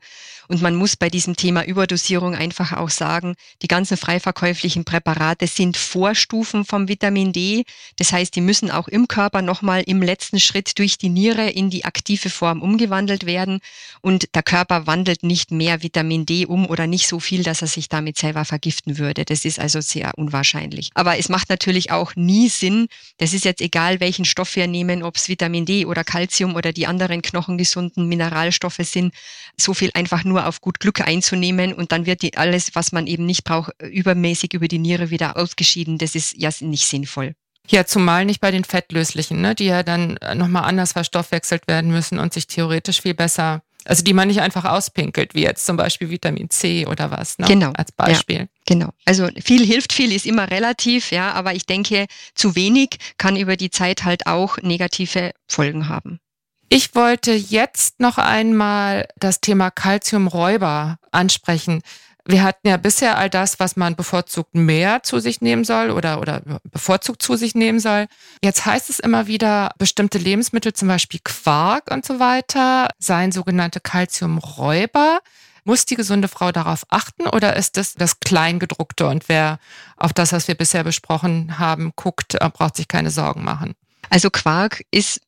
Und 0.48 0.62
man 0.62 0.76
muss 0.76 0.96
bei 0.96 1.10
diesem 1.10 1.36
Thema 1.36 1.64
Überdosierung 1.64 2.34
einfach 2.34 2.72
auch 2.72 2.90
sagen, 2.90 3.34
die 3.62 3.66
ganzen 3.66 3.96
frei 3.96 4.20
verkäuflichen 4.20 4.84
Präparate 4.84 5.46
sind 5.46 5.76
Vorstufen 5.76 6.64
vom 6.64 6.88
Vitamin 6.88 7.32
D. 7.32 7.64
Das 7.96 8.12
heißt, 8.12 8.34
die 8.36 8.40
müssen 8.40 8.70
auch 8.70 8.88
im 8.88 9.08
Körper 9.08 9.42
nochmal 9.42 9.82
im 9.86 10.00
letzten 10.00 10.38
Schritt 10.38 10.78
durch 10.78 10.96
die 10.96 11.08
Niere 11.08 11.50
in 11.50 11.70
die 11.70 11.84
aktive 11.84 12.30
Form 12.30 12.62
umgewandelt 12.62 13.26
werden. 13.26 13.60
Und 14.00 14.34
der 14.34 14.42
Körper 14.42 14.86
wandelt 14.86 15.22
nicht 15.22 15.50
mehr 15.50 15.82
Vitamin 15.82 16.24
D 16.24 16.46
um 16.46 16.66
oder 16.66 16.86
nicht 16.86 17.08
so 17.08 17.20
viel, 17.20 17.42
dass 17.42 17.62
er 17.62 17.68
sich 17.68 17.88
damit 17.88 18.16
selber 18.18 18.44
vergiften 18.44 18.98
würde. 18.98 19.24
Das 19.24 19.44
ist 19.44 19.58
also 19.58 19.80
sehr 19.80 20.12
unwahrscheinlich. 20.16 20.90
Aber 20.94 21.18
es 21.18 21.28
macht 21.28 21.48
natürlich 21.48 21.90
auch 21.90 22.14
nie 22.16 22.48
Sinn, 22.48 22.88
das 23.18 23.32
ist 23.32 23.44
jetzt 23.44 23.60
egal, 23.60 24.00
welchen 24.04 24.26
Stoff 24.26 24.54
wir 24.54 24.66
nehmen, 24.66 25.02
ob 25.02 25.16
es 25.16 25.30
Vitamin 25.30 25.64
D 25.64 25.86
oder 25.86 26.04
Calcium 26.04 26.56
oder 26.56 26.74
die 26.74 26.86
anderen 26.86 27.22
knochengesunden 27.22 28.06
Mineralstoffe 28.06 28.80
sind, 28.80 29.14
so 29.58 29.72
viel 29.72 29.90
einfach 29.94 30.24
nur 30.24 30.46
auf 30.46 30.60
gut 30.60 30.78
Glück 30.78 31.00
einzunehmen 31.00 31.72
und 31.72 31.90
dann 31.90 32.04
wird 32.04 32.20
die 32.20 32.36
alles, 32.36 32.74
was 32.74 32.92
man 32.92 33.06
eben 33.06 33.24
nicht 33.24 33.44
braucht, 33.44 33.72
übermäßig 33.80 34.52
über 34.52 34.68
die 34.68 34.78
Niere 34.78 35.08
wieder 35.08 35.38
ausgeschieden. 35.38 35.96
Das 35.96 36.14
ist 36.14 36.36
ja 36.36 36.50
nicht 36.60 36.86
sinnvoll. 36.86 37.34
Ja, 37.70 37.86
zumal 37.86 38.26
nicht 38.26 38.42
bei 38.42 38.50
den 38.50 38.64
fettlöslichen, 38.64 39.40
ne, 39.40 39.54
die 39.54 39.64
ja 39.64 39.82
dann 39.82 40.18
nochmal 40.34 40.64
anders 40.64 40.92
verstoffwechselt 40.92 41.66
werden 41.66 41.90
müssen 41.90 42.18
und 42.18 42.34
sich 42.34 42.46
theoretisch 42.46 43.00
viel 43.00 43.14
besser, 43.14 43.62
also 43.86 44.02
die 44.02 44.12
man 44.12 44.28
nicht 44.28 44.40
einfach 44.40 44.64
auspinkelt, 44.64 45.34
wie 45.34 45.42
jetzt 45.42 45.66
zum 45.66 45.76
Beispiel 45.76 46.10
Vitamin 46.10 46.50
C 46.50 46.86
oder 46.86 47.10
was, 47.10 47.38
ne? 47.38 47.46
Genau. 47.46 47.72
Als 47.74 47.92
Beispiel. 47.92 48.38
Ja. 48.38 48.46
Genau. 48.66 48.90
Also 49.04 49.28
viel 49.42 49.64
hilft, 49.64 49.92
viel 49.92 50.12
ist 50.12 50.26
immer 50.26 50.50
relativ, 50.50 51.10
ja, 51.10 51.32
aber 51.32 51.54
ich 51.54 51.66
denke, 51.66 52.06
zu 52.34 52.56
wenig 52.56 52.96
kann 53.18 53.36
über 53.36 53.56
die 53.56 53.70
Zeit 53.70 54.04
halt 54.04 54.26
auch 54.26 54.58
negative 54.58 55.32
Folgen 55.46 55.88
haben. 55.88 56.20
Ich 56.68 56.94
wollte 56.94 57.32
jetzt 57.32 58.00
noch 58.00 58.18
einmal 58.18 59.06
das 59.16 59.40
Thema 59.40 59.70
Calciumräuber 59.70 60.98
ansprechen. 61.12 61.82
Wir 62.26 62.42
hatten 62.42 62.66
ja 62.66 62.78
bisher 62.78 63.18
all 63.18 63.28
das, 63.28 63.60
was 63.60 63.76
man 63.76 63.96
bevorzugt 63.96 64.54
mehr 64.54 65.02
zu 65.02 65.18
sich 65.20 65.42
nehmen 65.42 65.64
soll 65.64 65.90
oder, 65.90 66.20
oder 66.20 66.40
bevorzugt 66.64 67.22
zu 67.22 67.36
sich 67.36 67.54
nehmen 67.54 67.80
soll. 67.80 68.06
Jetzt 68.42 68.64
heißt 68.64 68.88
es 68.88 68.98
immer 68.98 69.26
wieder, 69.26 69.72
bestimmte 69.78 70.16
Lebensmittel, 70.16 70.72
zum 70.72 70.88
Beispiel 70.88 71.20
Quark 71.22 71.90
und 71.90 72.06
so 72.06 72.20
weiter, 72.20 72.88
seien 72.98 73.30
sogenannte 73.30 73.80
Calciumräuber. 73.80 75.20
Muss 75.64 75.86
die 75.86 75.96
gesunde 75.96 76.28
Frau 76.28 76.52
darauf 76.52 76.84
achten 76.88 77.26
oder 77.26 77.56
ist 77.56 77.76
das 77.76 77.94
das 77.94 78.20
Kleingedruckte 78.20 79.06
und 79.06 79.28
wer 79.28 79.58
auf 79.96 80.12
das, 80.12 80.32
was 80.32 80.46
wir 80.48 80.54
bisher 80.54 80.84
besprochen 80.84 81.58
haben, 81.58 81.92
guckt, 81.96 82.34
äh, 82.34 82.50
braucht 82.50 82.76
sich 82.76 82.88
keine 82.88 83.10
Sorgen 83.10 83.44
machen? 83.44 83.74
Also 84.10 84.30
Quark 84.30 84.84
ist 84.90 85.20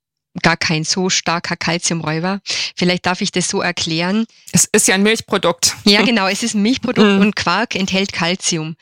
gar 0.43 0.57
kein 0.57 0.85
so 0.85 1.11
starker 1.11 1.57
Kalziumräuber. 1.57 2.41
Vielleicht 2.77 3.07
darf 3.07 3.21
ich 3.21 3.33
das 3.33 3.49
so 3.49 3.61
erklären. 3.61 4.27
Es 4.53 4.65
ist 4.65 4.89
ja 4.89 4.95
ein 4.95 5.03
Milchprodukt. 5.03 5.77
Ja, 5.85 6.03
genau, 6.03 6.27
es 6.27 6.43
ist 6.43 6.55
ein 6.55 6.63
Milchprodukt 6.63 7.07
mhm. 7.15 7.21
und 7.21 7.37
Quark 7.37 7.75
enthält 7.75 8.13
Kalzium. 8.13 8.77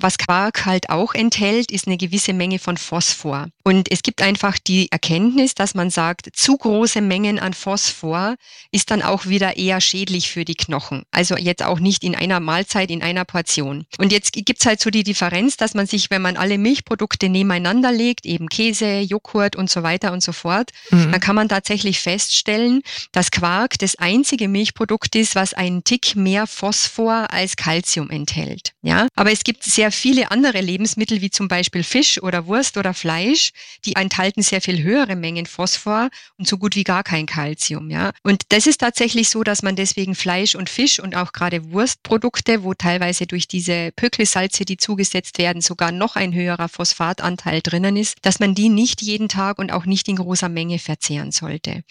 Was 0.00 0.16
Quark 0.16 0.64
halt 0.64 0.90
auch 0.90 1.12
enthält, 1.12 1.72
ist 1.72 1.88
eine 1.88 1.96
gewisse 1.96 2.32
Menge 2.32 2.60
von 2.60 2.76
Phosphor. 2.76 3.48
Und 3.64 3.90
es 3.90 4.02
gibt 4.02 4.22
einfach 4.22 4.56
die 4.58 4.90
Erkenntnis, 4.92 5.54
dass 5.54 5.74
man 5.74 5.90
sagt, 5.90 6.28
zu 6.34 6.56
große 6.56 7.00
Mengen 7.00 7.38
an 7.40 7.52
Phosphor 7.52 8.36
ist 8.70 8.90
dann 8.90 9.02
auch 9.02 9.26
wieder 9.26 9.56
eher 9.56 9.80
schädlich 9.80 10.30
für 10.30 10.44
die 10.44 10.54
Knochen. 10.54 11.02
Also 11.10 11.36
jetzt 11.36 11.64
auch 11.64 11.80
nicht 11.80 12.04
in 12.04 12.14
einer 12.14 12.38
Mahlzeit, 12.38 12.90
in 12.90 13.02
einer 13.02 13.24
Portion. 13.24 13.86
Und 13.98 14.12
jetzt 14.12 14.32
gibt's 14.32 14.66
halt 14.66 14.80
so 14.80 14.90
die 14.90 15.02
Differenz, 15.02 15.56
dass 15.56 15.74
man 15.74 15.86
sich, 15.86 16.10
wenn 16.10 16.22
man 16.22 16.36
alle 16.36 16.58
Milchprodukte 16.58 17.28
nebeneinander 17.28 17.90
legt, 17.90 18.24
eben 18.24 18.48
Käse, 18.48 19.00
Joghurt 19.00 19.56
und 19.56 19.68
so 19.68 19.82
weiter 19.82 20.12
und 20.12 20.22
so 20.22 20.32
fort, 20.32 20.70
mhm. 20.90 21.10
dann 21.10 21.20
kann 21.20 21.34
man 21.36 21.48
tatsächlich 21.48 22.00
feststellen, 22.00 22.82
dass 23.12 23.32
Quark 23.32 23.78
das 23.80 23.96
einzige 23.96 24.48
Milchprodukt 24.48 25.16
ist, 25.16 25.34
was 25.34 25.54
einen 25.54 25.82
Tick 25.82 26.14
mehr 26.14 26.46
Phosphor 26.46 27.26
als 27.30 27.56
Calcium 27.56 28.10
enthält. 28.10 28.72
Ja, 28.82 29.08
aber 29.16 29.32
es 29.32 29.44
gibt 29.44 29.64
sehr 29.64 29.87
viele 29.90 30.30
andere 30.30 30.60
Lebensmittel, 30.60 31.20
wie 31.20 31.30
zum 31.30 31.48
Beispiel 31.48 31.82
Fisch 31.82 32.22
oder 32.22 32.46
Wurst 32.46 32.76
oder 32.76 32.94
Fleisch, 32.94 33.52
die 33.84 33.96
enthalten 33.96 34.42
sehr 34.42 34.60
viel 34.60 34.82
höhere 34.82 35.16
Mengen 35.16 35.46
Phosphor 35.46 36.10
und 36.36 36.48
so 36.48 36.58
gut 36.58 36.76
wie 36.76 36.84
gar 36.84 37.02
kein 37.02 37.26
Calcium. 37.26 37.90
Ja, 37.90 38.12
und 38.22 38.42
das 38.50 38.66
ist 38.66 38.78
tatsächlich 38.78 39.28
so, 39.30 39.42
dass 39.42 39.62
man 39.62 39.76
deswegen 39.76 40.14
Fleisch 40.14 40.54
und 40.54 40.68
Fisch 40.68 41.00
und 41.00 41.16
auch 41.16 41.32
gerade 41.32 41.70
Wurstprodukte, 41.72 42.62
wo 42.62 42.74
teilweise 42.74 43.26
durch 43.26 43.48
diese 43.48 43.92
Pökelsalze, 43.96 44.64
die 44.64 44.76
zugesetzt 44.76 45.38
werden, 45.38 45.62
sogar 45.62 45.92
noch 45.92 46.16
ein 46.16 46.34
höherer 46.34 46.68
Phosphatanteil 46.68 47.60
drinnen 47.62 47.96
ist, 47.96 48.16
dass 48.22 48.40
man 48.40 48.54
die 48.54 48.68
nicht 48.68 49.02
jeden 49.02 49.28
Tag 49.28 49.58
und 49.58 49.72
auch 49.72 49.86
nicht 49.86 50.08
in 50.08 50.16
großer 50.16 50.48
Menge 50.48 50.78
verzehren 50.78 51.32
sollte. 51.32 51.82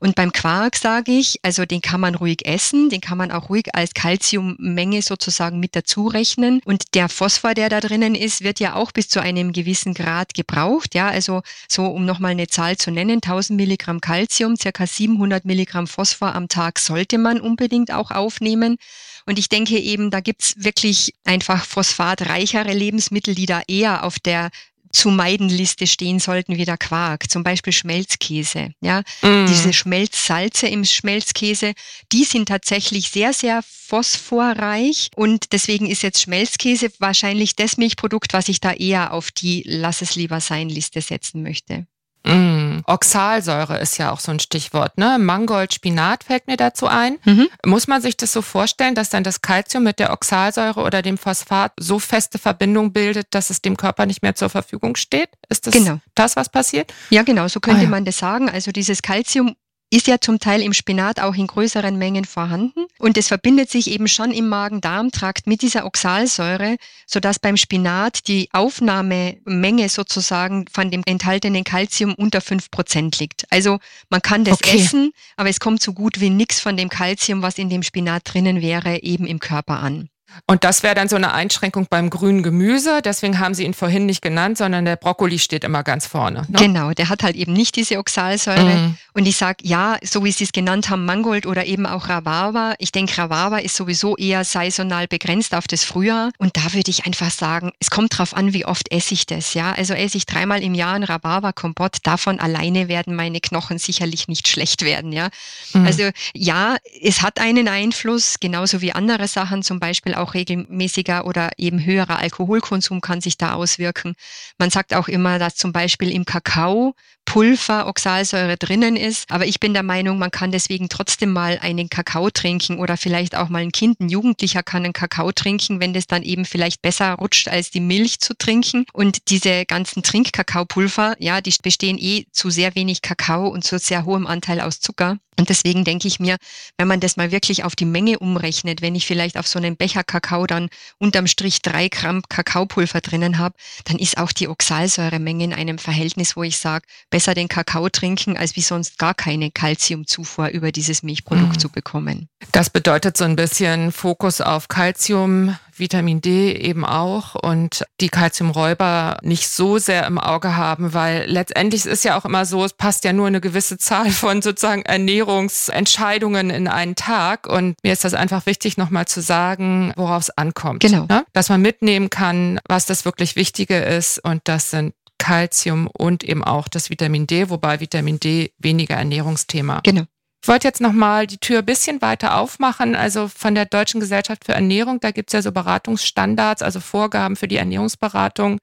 Und 0.00 0.14
beim 0.14 0.32
Quark 0.32 0.76
sage 0.76 1.12
ich, 1.12 1.38
also 1.42 1.64
den 1.64 1.80
kann 1.80 2.00
man 2.00 2.14
ruhig 2.14 2.46
essen, 2.46 2.90
den 2.90 3.00
kann 3.00 3.18
man 3.18 3.30
auch 3.30 3.48
ruhig 3.48 3.74
als 3.74 3.94
Calciummenge 3.94 5.02
sozusagen 5.02 5.60
mit 5.60 5.76
dazu 5.76 6.06
rechnen 6.06 6.60
und 6.64 6.94
der 6.94 7.08
Phosphor 7.08 7.43
Phosphor, 7.44 7.54
der 7.54 7.68
da 7.68 7.80
drinnen 7.80 8.14
ist, 8.14 8.42
wird 8.42 8.58
ja 8.58 8.74
auch 8.74 8.90
bis 8.90 9.10
zu 9.10 9.20
einem 9.20 9.52
gewissen 9.52 9.92
Grad 9.92 10.32
gebraucht. 10.32 10.94
Ja, 10.94 11.08
also 11.08 11.42
so, 11.68 11.84
um 11.84 12.06
nochmal 12.06 12.30
eine 12.30 12.46
Zahl 12.46 12.78
zu 12.78 12.90
nennen, 12.90 13.16
1000 13.16 13.58
Milligramm 13.58 14.00
Calcium, 14.00 14.56
circa 14.56 14.86
700 14.86 15.44
Milligramm 15.44 15.86
Phosphor 15.86 16.34
am 16.34 16.48
Tag 16.48 16.78
sollte 16.78 17.18
man 17.18 17.42
unbedingt 17.42 17.92
auch 17.92 18.10
aufnehmen. 18.10 18.78
Und 19.26 19.38
ich 19.38 19.50
denke 19.50 19.78
eben, 19.78 20.10
da 20.10 20.20
gibt's 20.20 20.54
wirklich 20.56 21.12
einfach 21.24 21.66
phosphatreichere 21.66 22.72
Lebensmittel, 22.72 23.34
die 23.34 23.44
da 23.44 23.60
eher 23.68 24.04
auf 24.04 24.18
der 24.18 24.48
zu 24.94 25.10
meiden 25.10 25.48
Liste 25.48 25.86
stehen 25.86 26.18
sollten 26.18 26.56
wie 26.56 26.64
der 26.64 26.78
Quark, 26.78 27.30
zum 27.30 27.42
Beispiel 27.42 27.72
Schmelzkäse. 27.72 28.70
Ja, 28.80 29.02
mm. 29.22 29.46
diese 29.46 29.72
Schmelzsalze 29.72 30.68
im 30.68 30.84
Schmelzkäse, 30.84 31.74
die 32.12 32.24
sind 32.24 32.48
tatsächlich 32.48 33.10
sehr, 33.10 33.32
sehr 33.32 33.62
phosphorreich 33.62 35.10
und 35.16 35.52
deswegen 35.52 35.90
ist 35.90 36.02
jetzt 36.02 36.22
Schmelzkäse 36.22 36.90
wahrscheinlich 36.98 37.56
das 37.56 37.76
Milchprodukt, 37.76 38.32
was 38.32 38.48
ich 38.48 38.60
da 38.60 38.72
eher 38.72 39.12
auf 39.12 39.30
die 39.30 39.62
Lass 39.66 40.02
es 40.02 40.16
lieber 40.16 40.40
sein 40.40 40.68
Liste 40.68 41.00
setzen 41.00 41.42
möchte. 41.42 41.86
Mm. 42.24 42.80
Oxalsäure 42.86 43.78
ist 43.78 43.98
ja 43.98 44.10
auch 44.10 44.20
so 44.20 44.32
ein 44.32 44.40
Stichwort. 44.40 44.96
Ne? 44.98 45.18
Mangold, 45.18 45.74
Spinat 45.74 46.24
fällt 46.24 46.46
mir 46.46 46.56
dazu 46.56 46.86
ein. 46.86 47.18
Mhm. 47.24 47.48
Muss 47.66 47.86
man 47.86 48.00
sich 48.00 48.16
das 48.16 48.32
so 48.32 48.42
vorstellen, 48.42 48.94
dass 48.94 49.10
dann 49.10 49.24
das 49.24 49.42
Kalzium 49.42 49.84
mit 49.84 49.98
der 49.98 50.12
Oxalsäure 50.12 50.80
oder 50.82 51.02
dem 51.02 51.18
Phosphat 51.18 51.72
so 51.78 51.98
feste 51.98 52.38
Verbindung 52.38 52.92
bildet, 52.92 53.28
dass 53.30 53.50
es 53.50 53.60
dem 53.62 53.76
Körper 53.76 54.06
nicht 54.06 54.22
mehr 54.22 54.34
zur 54.34 54.48
Verfügung 54.48 54.96
steht? 54.96 55.28
Ist 55.48 55.66
das 55.66 55.74
genau. 55.74 55.98
das, 56.14 56.36
was 56.36 56.48
passiert? 56.48 56.92
Ja, 57.10 57.22
genau, 57.22 57.48
so 57.48 57.60
könnte 57.60 57.80
ah, 57.80 57.84
ja. 57.84 57.90
man 57.90 58.04
das 58.04 58.18
sagen. 58.18 58.48
Also 58.48 58.72
dieses 58.72 59.02
Kalzium 59.02 59.56
ist 59.90 60.06
ja 60.06 60.20
zum 60.20 60.38
Teil 60.38 60.62
im 60.62 60.72
Spinat 60.72 61.20
auch 61.20 61.34
in 61.34 61.46
größeren 61.46 61.96
Mengen 61.96 62.24
vorhanden 62.24 62.86
und 62.98 63.16
es 63.16 63.28
verbindet 63.28 63.70
sich 63.70 63.90
eben 63.90 64.08
schon 64.08 64.32
im 64.32 64.48
Magen-Darm-Trakt 64.48 65.46
mit 65.46 65.62
dieser 65.62 65.86
Oxalsäure, 65.86 66.76
sodass 67.06 67.38
beim 67.38 67.56
Spinat 67.56 68.26
die 68.26 68.48
Aufnahmemenge 68.52 69.88
sozusagen 69.88 70.64
von 70.72 70.90
dem 70.90 71.02
enthaltenen 71.06 71.64
Kalzium 71.64 72.14
unter 72.14 72.40
fünf 72.40 72.70
Prozent 72.70 73.18
liegt. 73.18 73.44
Also 73.50 73.78
man 74.10 74.22
kann 74.22 74.44
das 74.44 74.54
okay. 74.54 74.78
essen, 74.78 75.12
aber 75.36 75.48
es 75.48 75.60
kommt 75.60 75.82
so 75.82 75.92
gut 75.92 76.20
wie 76.20 76.30
nichts 76.30 76.60
von 76.60 76.76
dem 76.76 76.88
Kalzium, 76.88 77.42
was 77.42 77.58
in 77.58 77.68
dem 77.68 77.82
Spinat 77.82 78.22
drinnen 78.24 78.60
wäre, 78.60 79.02
eben 79.02 79.26
im 79.26 79.38
Körper 79.38 79.78
an. 79.80 80.08
Und 80.46 80.64
das 80.64 80.82
wäre 80.82 80.94
dann 80.94 81.08
so 81.08 81.16
eine 81.16 81.32
Einschränkung 81.32 81.86
beim 81.88 82.10
grünen 82.10 82.42
Gemüse. 82.42 83.00
Deswegen 83.02 83.38
haben 83.38 83.54
Sie 83.54 83.64
ihn 83.64 83.74
vorhin 83.74 84.06
nicht 84.06 84.22
genannt, 84.22 84.58
sondern 84.58 84.84
der 84.84 84.96
Brokkoli 84.96 85.38
steht 85.38 85.64
immer 85.64 85.82
ganz 85.82 86.06
vorne. 86.06 86.42
Ne? 86.48 86.58
Genau, 86.58 86.90
der 86.92 87.08
hat 87.08 87.22
halt 87.22 87.36
eben 87.36 87.52
nicht 87.52 87.76
diese 87.76 87.98
Oxalsäure. 87.98 88.76
Mm. 88.76 88.98
Und 89.14 89.26
ich 89.26 89.36
sage, 89.36 89.58
ja, 89.62 89.96
so 90.02 90.24
wie 90.24 90.32
Sie 90.32 90.44
es 90.44 90.52
genannt 90.52 90.90
haben, 90.90 91.04
Mangold 91.04 91.46
oder 91.46 91.66
eben 91.66 91.86
auch 91.86 92.08
Rhabarber. 92.08 92.74
Ich 92.78 92.92
denke, 92.92 93.16
Rhabarber 93.16 93.62
ist 93.62 93.76
sowieso 93.76 94.16
eher 94.16 94.44
saisonal 94.44 95.06
begrenzt 95.06 95.54
auf 95.54 95.66
das 95.66 95.84
Frühjahr. 95.84 96.30
Und 96.38 96.56
da 96.56 96.72
würde 96.72 96.90
ich 96.90 97.06
einfach 97.06 97.30
sagen, 97.30 97.72
es 97.80 97.90
kommt 97.90 98.18
drauf 98.18 98.34
an, 98.34 98.52
wie 98.52 98.66
oft 98.66 98.90
esse 98.92 99.14
ich 99.14 99.26
das. 99.26 99.54
Ja, 99.54 99.72
also 99.72 99.94
esse 99.94 100.16
ich 100.16 100.26
dreimal 100.26 100.62
im 100.62 100.74
Jahr 100.74 100.94
ein 100.94 101.04
Rhabarber-Kompott. 101.04 101.98
Davon 102.02 102.40
alleine 102.40 102.88
werden 102.88 103.14
meine 103.14 103.40
Knochen 103.40 103.78
sicherlich 103.78 104.28
nicht 104.28 104.48
schlecht 104.48 104.82
werden. 104.82 105.12
Ja, 105.12 105.28
mm. 105.72 105.86
also 105.86 106.10
ja, 106.34 106.76
es 107.00 107.22
hat 107.22 107.40
einen 107.40 107.68
Einfluss, 107.68 108.36
genauso 108.40 108.80
wie 108.80 108.92
andere 108.92 109.28
Sachen, 109.28 109.62
zum 109.62 109.80
Beispiel 109.80 110.14
auch 110.14 110.23
auch 110.24 110.34
regelmäßiger 110.34 111.26
oder 111.26 111.50
eben 111.58 111.84
höherer 111.84 112.18
Alkoholkonsum 112.18 113.00
kann 113.00 113.20
sich 113.20 113.36
da 113.36 113.52
auswirken. 113.52 114.14
Man 114.58 114.70
sagt 114.70 114.94
auch 114.94 115.08
immer, 115.08 115.38
dass 115.38 115.54
zum 115.54 115.72
Beispiel 115.72 116.10
im 116.10 116.24
Kakao 116.24 116.94
Pulver 117.34 117.88
Oxalsäure 117.88 118.56
drinnen 118.56 118.94
ist. 118.94 119.28
Aber 119.28 119.44
ich 119.44 119.58
bin 119.58 119.74
der 119.74 119.82
Meinung, 119.82 120.20
man 120.20 120.30
kann 120.30 120.52
deswegen 120.52 120.88
trotzdem 120.88 121.32
mal 121.32 121.58
einen 121.60 121.90
Kakao 121.90 122.30
trinken 122.30 122.78
oder 122.78 122.96
vielleicht 122.96 123.34
auch 123.34 123.48
mal 123.48 123.62
ein 123.62 123.72
Kind, 123.72 123.98
ein 123.98 124.08
Jugendlicher 124.08 124.62
kann 124.62 124.84
einen 124.84 124.92
Kakao 124.92 125.32
trinken, 125.32 125.80
wenn 125.80 125.92
das 125.92 126.06
dann 126.06 126.22
eben 126.22 126.44
vielleicht 126.44 126.80
besser 126.80 127.14
rutscht, 127.14 127.48
als 127.48 127.72
die 127.72 127.80
Milch 127.80 128.20
zu 128.20 128.38
trinken. 128.38 128.86
Und 128.92 129.30
diese 129.30 129.64
ganzen 129.66 130.04
Trinkkakaopulver, 130.04 131.16
ja, 131.18 131.40
die 131.40 131.52
bestehen 131.60 131.98
eh 131.98 132.26
zu 132.30 132.50
sehr 132.50 132.76
wenig 132.76 133.02
Kakao 133.02 133.48
und 133.48 133.64
zu 133.64 133.80
sehr 133.80 134.04
hohem 134.04 134.28
Anteil 134.28 134.60
aus 134.60 134.78
Zucker. 134.78 135.18
Und 135.36 135.48
deswegen 135.48 135.84
denke 135.84 136.06
ich 136.06 136.20
mir, 136.20 136.36
wenn 136.78 136.88
man 136.88 137.00
das 137.00 137.16
mal 137.16 137.32
wirklich 137.32 137.64
auf 137.64 137.74
die 137.74 137.84
Menge 137.84 138.18
umrechnet, 138.18 138.82
wenn 138.82 138.94
ich 138.94 139.06
vielleicht 139.06 139.36
auf 139.36 139.48
so 139.48 139.58
einen 139.58 139.76
Becher 139.76 140.04
Kakao 140.04 140.46
dann 140.46 140.68
unterm 140.98 141.26
Strich 141.26 141.60
drei 141.60 141.88
Gramm 141.88 142.22
Kakaopulver 142.28 143.00
drinnen 143.00 143.38
habe, 143.38 143.56
dann 143.84 143.98
ist 143.98 144.16
auch 144.16 144.30
die 144.30 144.48
Oxalsäuremenge 144.48 145.44
in 145.44 145.52
einem 145.52 145.78
Verhältnis, 145.78 146.36
wo 146.36 146.44
ich 146.44 146.58
sage, 146.58 146.86
besser 147.10 147.23
den 147.32 147.48
Kakao 147.48 147.88
trinken, 147.88 148.36
als 148.36 148.56
wie 148.56 148.60
sonst 148.60 148.98
gar 148.98 149.14
keine 149.14 149.50
Kalziumzufuhr 149.50 150.48
über 150.48 150.72
dieses 150.72 151.02
Milchprodukt 151.02 151.54
mhm. 151.54 151.58
zu 151.58 151.70
bekommen. 151.70 152.28
Das 152.52 152.68
bedeutet 152.68 153.16
so 153.16 153.24
ein 153.24 153.36
bisschen 153.36 153.92
Fokus 153.92 154.42
auf 154.42 154.68
Kalzium, 154.68 155.56
Vitamin 155.76 156.20
D 156.20 156.52
eben 156.52 156.84
auch 156.84 157.34
und 157.34 157.84
die 158.00 158.08
Kalziumräuber 158.08 159.18
nicht 159.22 159.48
so 159.48 159.78
sehr 159.78 160.06
im 160.06 160.18
Auge 160.18 160.56
haben, 160.56 160.94
weil 160.94 161.24
letztendlich 161.26 161.86
ist 161.86 162.04
ja 162.04 162.16
auch 162.16 162.24
immer 162.24 162.44
so, 162.46 162.64
es 162.64 162.72
passt 162.72 163.04
ja 163.04 163.12
nur 163.12 163.26
eine 163.26 163.40
gewisse 163.40 163.78
Zahl 163.78 164.10
von 164.10 164.42
sozusagen 164.42 164.82
Ernährungsentscheidungen 164.82 166.50
in 166.50 166.68
einen 166.68 166.94
Tag 166.94 167.46
und 167.46 167.76
mir 167.82 167.92
ist 167.92 168.04
das 168.04 168.14
einfach 168.14 168.46
wichtig 168.46 168.76
nochmal 168.76 169.06
zu 169.06 169.20
sagen, 169.20 169.92
worauf 169.96 170.24
es 170.24 170.30
ankommt. 170.30 170.80
Genau. 170.80 171.06
Ne? 171.08 171.24
Dass 171.32 171.48
man 171.48 171.62
mitnehmen 171.62 172.10
kann, 172.10 172.60
was 172.68 172.86
das 172.86 173.04
wirklich 173.04 173.36
Wichtige 173.36 173.78
ist 173.78 174.18
und 174.18 174.42
das 174.44 174.70
sind 174.70 174.94
Kalzium 175.18 175.86
und 175.86 176.24
eben 176.24 176.44
auch 176.44 176.68
das 176.68 176.90
Vitamin 176.90 177.26
D, 177.26 177.50
wobei 177.50 177.80
Vitamin 177.80 178.20
D 178.20 178.52
weniger 178.58 178.96
Ernährungsthema. 178.96 179.80
Genau. 179.82 180.04
Ich 180.42 180.48
wollte 180.48 180.68
jetzt 180.68 180.82
nochmal 180.82 181.26
die 181.26 181.38
Tür 181.38 181.60
ein 181.60 181.64
bisschen 181.64 182.02
weiter 182.02 182.36
aufmachen. 182.36 182.94
Also 182.94 183.28
von 183.28 183.54
der 183.54 183.64
Deutschen 183.64 183.98
Gesellschaft 184.00 184.44
für 184.44 184.52
Ernährung, 184.52 185.00
da 185.00 185.10
gibt 185.10 185.30
es 185.30 185.32
ja 185.32 185.40
so 185.40 185.52
Beratungsstandards, 185.52 186.60
also 186.60 186.80
Vorgaben 186.80 187.36
für 187.36 187.48
die 187.48 187.56
Ernährungsberatung. 187.56 188.58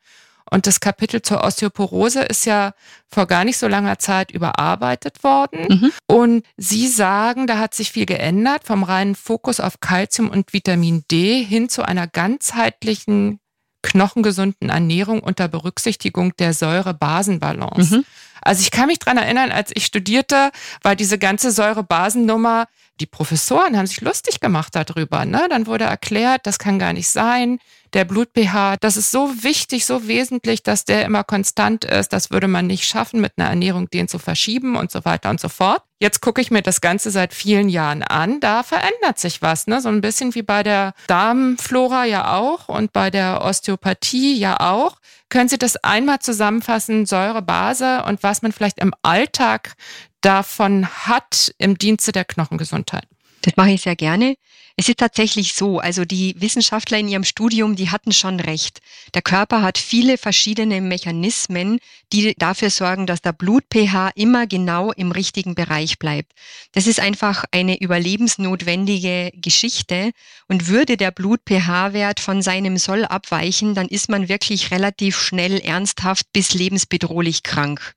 Und 0.51 0.67
das 0.67 0.79
Kapitel 0.79 1.21
zur 1.21 1.43
Osteoporose 1.43 2.21
ist 2.21 2.45
ja 2.45 2.73
vor 3.07 3.25
gar 3.25 3.45
nicht 3.45 3.57
so 3.57 3.67
langer 3.67 3.97
Zeit 3.97 4.29
überarbeitet 4.29 5.23
worden. 5.23 5.65
Mhm. 5.69 5.91
Und 6.07 6.45
Sie 6.57 6.87
sagen, 6.87 7.47
da 7.47 7.57
hat 7.57 7.73
sich 7.73 7.91
viel 7.91 8.05
geändert 8.05 8.65
vom 8.65 8.83
reinen 8.83 9.15
Fokus 9.15 9.59
auf 9.59 9.79
Kalzium 9.79 10.29
und 10.29 10.53
Vitamin 10.53 11.05
D 11.09 11.43
hin 11.43 11.69
zu 11.69 11.83
einer 11.83 12.05
ganzheitlichen 12.05 13.39
knochengesunden 13.81 14.69
Ernährung 14.69 15.21
unter 15.21 15.47
Berücksichtigung 15.47 16.35
der 16.37 16.53
Säure-Basen-Balance. 16.53 17.97
Mhm. 17.97 18.05
Also 18.41 18.61
ich 18.61 18.71
kann 18.71 18.87
mich 18.87 18.99
dran 18.99 19.17
erinnern, 19.17 19.51
als 19.51 19.71
ich 19.73 19.85
studierte, 19.85 20.51
war 20.81 20.95
diese 20.95 21.17
ganze 21.17 21.51
Säurebasennummer, 21.51 22.67
die 22.99 23.05
Professoren 23.05 23.77
haben 23.77 23.87
sich 23.87 24.01
lustig 24.01 24.39
gemacht 24.39 24.75
darüber. 24.75 25.25
Ne? 25.25 25.47
Dann 25.49 25.67
wurde 25.67 25.85
erklärt, 25.85 26.45
das 26.45 26.59
kann 26.59 26.79
gar 26.79 26.93
nicht 26.93 27.09
sein. 27.09 27.59
Der 27.93 28.05
Blut-pH, 28.05 28.77
das 28.79 28.95
ist 28.95 29.11
so 29.11 29.43
wichtig, 29.43 29.85
so 29.85 30.07
wesentlich, 30.07 30.63
dass 30.63 30.85
der 30.85 31.03
immer 31.03 31.25
konstant 31.25 31.83
ist. 31.83 32.13
Das 32.13 32.31
würde 32.31 32.47
man 32.47 32.65
nicht 32.67 32.85
schaffen, 32.85 33.19
mit 33.19 33.33
einer 33.35 33.49
Ernährung 33.49 33.89
den 33.89 34.07
zu 34.07 34.17
verschieben 34.17 34.77
und 34.77 34.91
so 34.91 35.03
weiter 35.03 35.29
und 35.29 35.41
so 35.41 35.49
fort. 35.49 35.83
Jetzt 35.99 36.21
gucke 36.21 36.39
ich 36.39 36.51
mir 36.51 36.61
das 36.61 36.79
Ganze 36.79 37.11
seit 37.11 37.33
vielen 37.33 37.67
Jahren 37.67 38.01
an. 38.01 38.39
Da 38.39 38.63
verändert 38.63 39.19
sich 39.19 39.41
was. 39.41 39.67
Ne? 39.67 39.81
So 39.81 39.89
ein 39.89 39.99
bisschen 39.99 40.33
wie 40.35 40.41
bei 40.41 40.63
der 40.63 40.93
Darmflora 41.07 42.05
ja 42.05 42.33
auch 42.37 42.69
und 42.69 42.93
bei 42.93 43.11
der 43.11 43.43
Osteopathie 43.43 44.35
ja 44.39 44.59
auch. 44.61 44.97
Können 45.27 45.49
Sie 45.49 45.59
das 45.59 45.75
einmal 45.77 46.19
zusammenfassen, 46.19 47.05
Säure, 47.05 47.41
Base 47.41 48.03
und 48.07 48.23
was 48.23 48.41
man 48.41 48.53
vielleicht 48.53 48.79
im 48.79 48.93
Alltag 49.01 49.73
davon 50.21 50.87
hat 50.87 51.53
im 51.57 51.77
Dienste 51.77 52.13
der 52.13 52.25
Knochengesundheit? 52.25 53.07
Das 53.41 53.55
mache 53.55 53.71
ich 53.71 53.81
sehr 53.81 53.95
gerne. 53.95 54.35
Es 54.77 54.87
ist 54.87 54.99
tatsächlich 54.99 55.53
so, 55.53 55.79
also 55.79 56.05
die 56.05 56.35
Wissenschaftler 56.39 56.97
in 56.97 57.07
ihrem 57.07 57.23
Studium, 57.23 57.75
die 57.75 57.89
hatten 57.89 58.11
schon 58.11 58.39
recht. 58.39 58.79
Der 59.13 59.21
Körper 59.21 59.61
hat 59.61 59.77
viele 59.77 60.17
verschiedene 60.17 60.81
Mechanismen, 60.81 61.79
die 62.13 62.33
dafür 62.37 62.69
sorgen, 62.69 63.05
dass 63.05 63.21
der 63.21 63.33
Blut-pH 63.33 64.11
immer 64.15 64.47
genau 64.47 64.91
im 64.91 65.11
richtigen 65.11 65.55
Bereich 65.55 65.99
bleibt. 65.99 66.31
Das 66.71 66.87
ist 66.87 66.99
einfach 66.99 67.43
eine 67.51 67.81
überlebensnotwendige 67.81 69.31
Geschichte 69.35 70.11
und 70.47 70.67
würde 70.67 70.97
der 70.97 71.11
Blut-pH-Wert 71.11 72.19
von 72.19 72.41
seinem 72.41 72.77
Soll 72.77 73.05
abweichen, 73.05 73.75
dann 73.75 73.87
ist 73.87 74.09
man 74.09 74.29
wirklich 74.29 74.71
relativ 74.71 75.19
schnell 75.19 75.59
ernsthaft 75.59 76.27
bis 76.33 76.53
lebensbedrohlich 76.53 77.43
krank. 77.43 77.95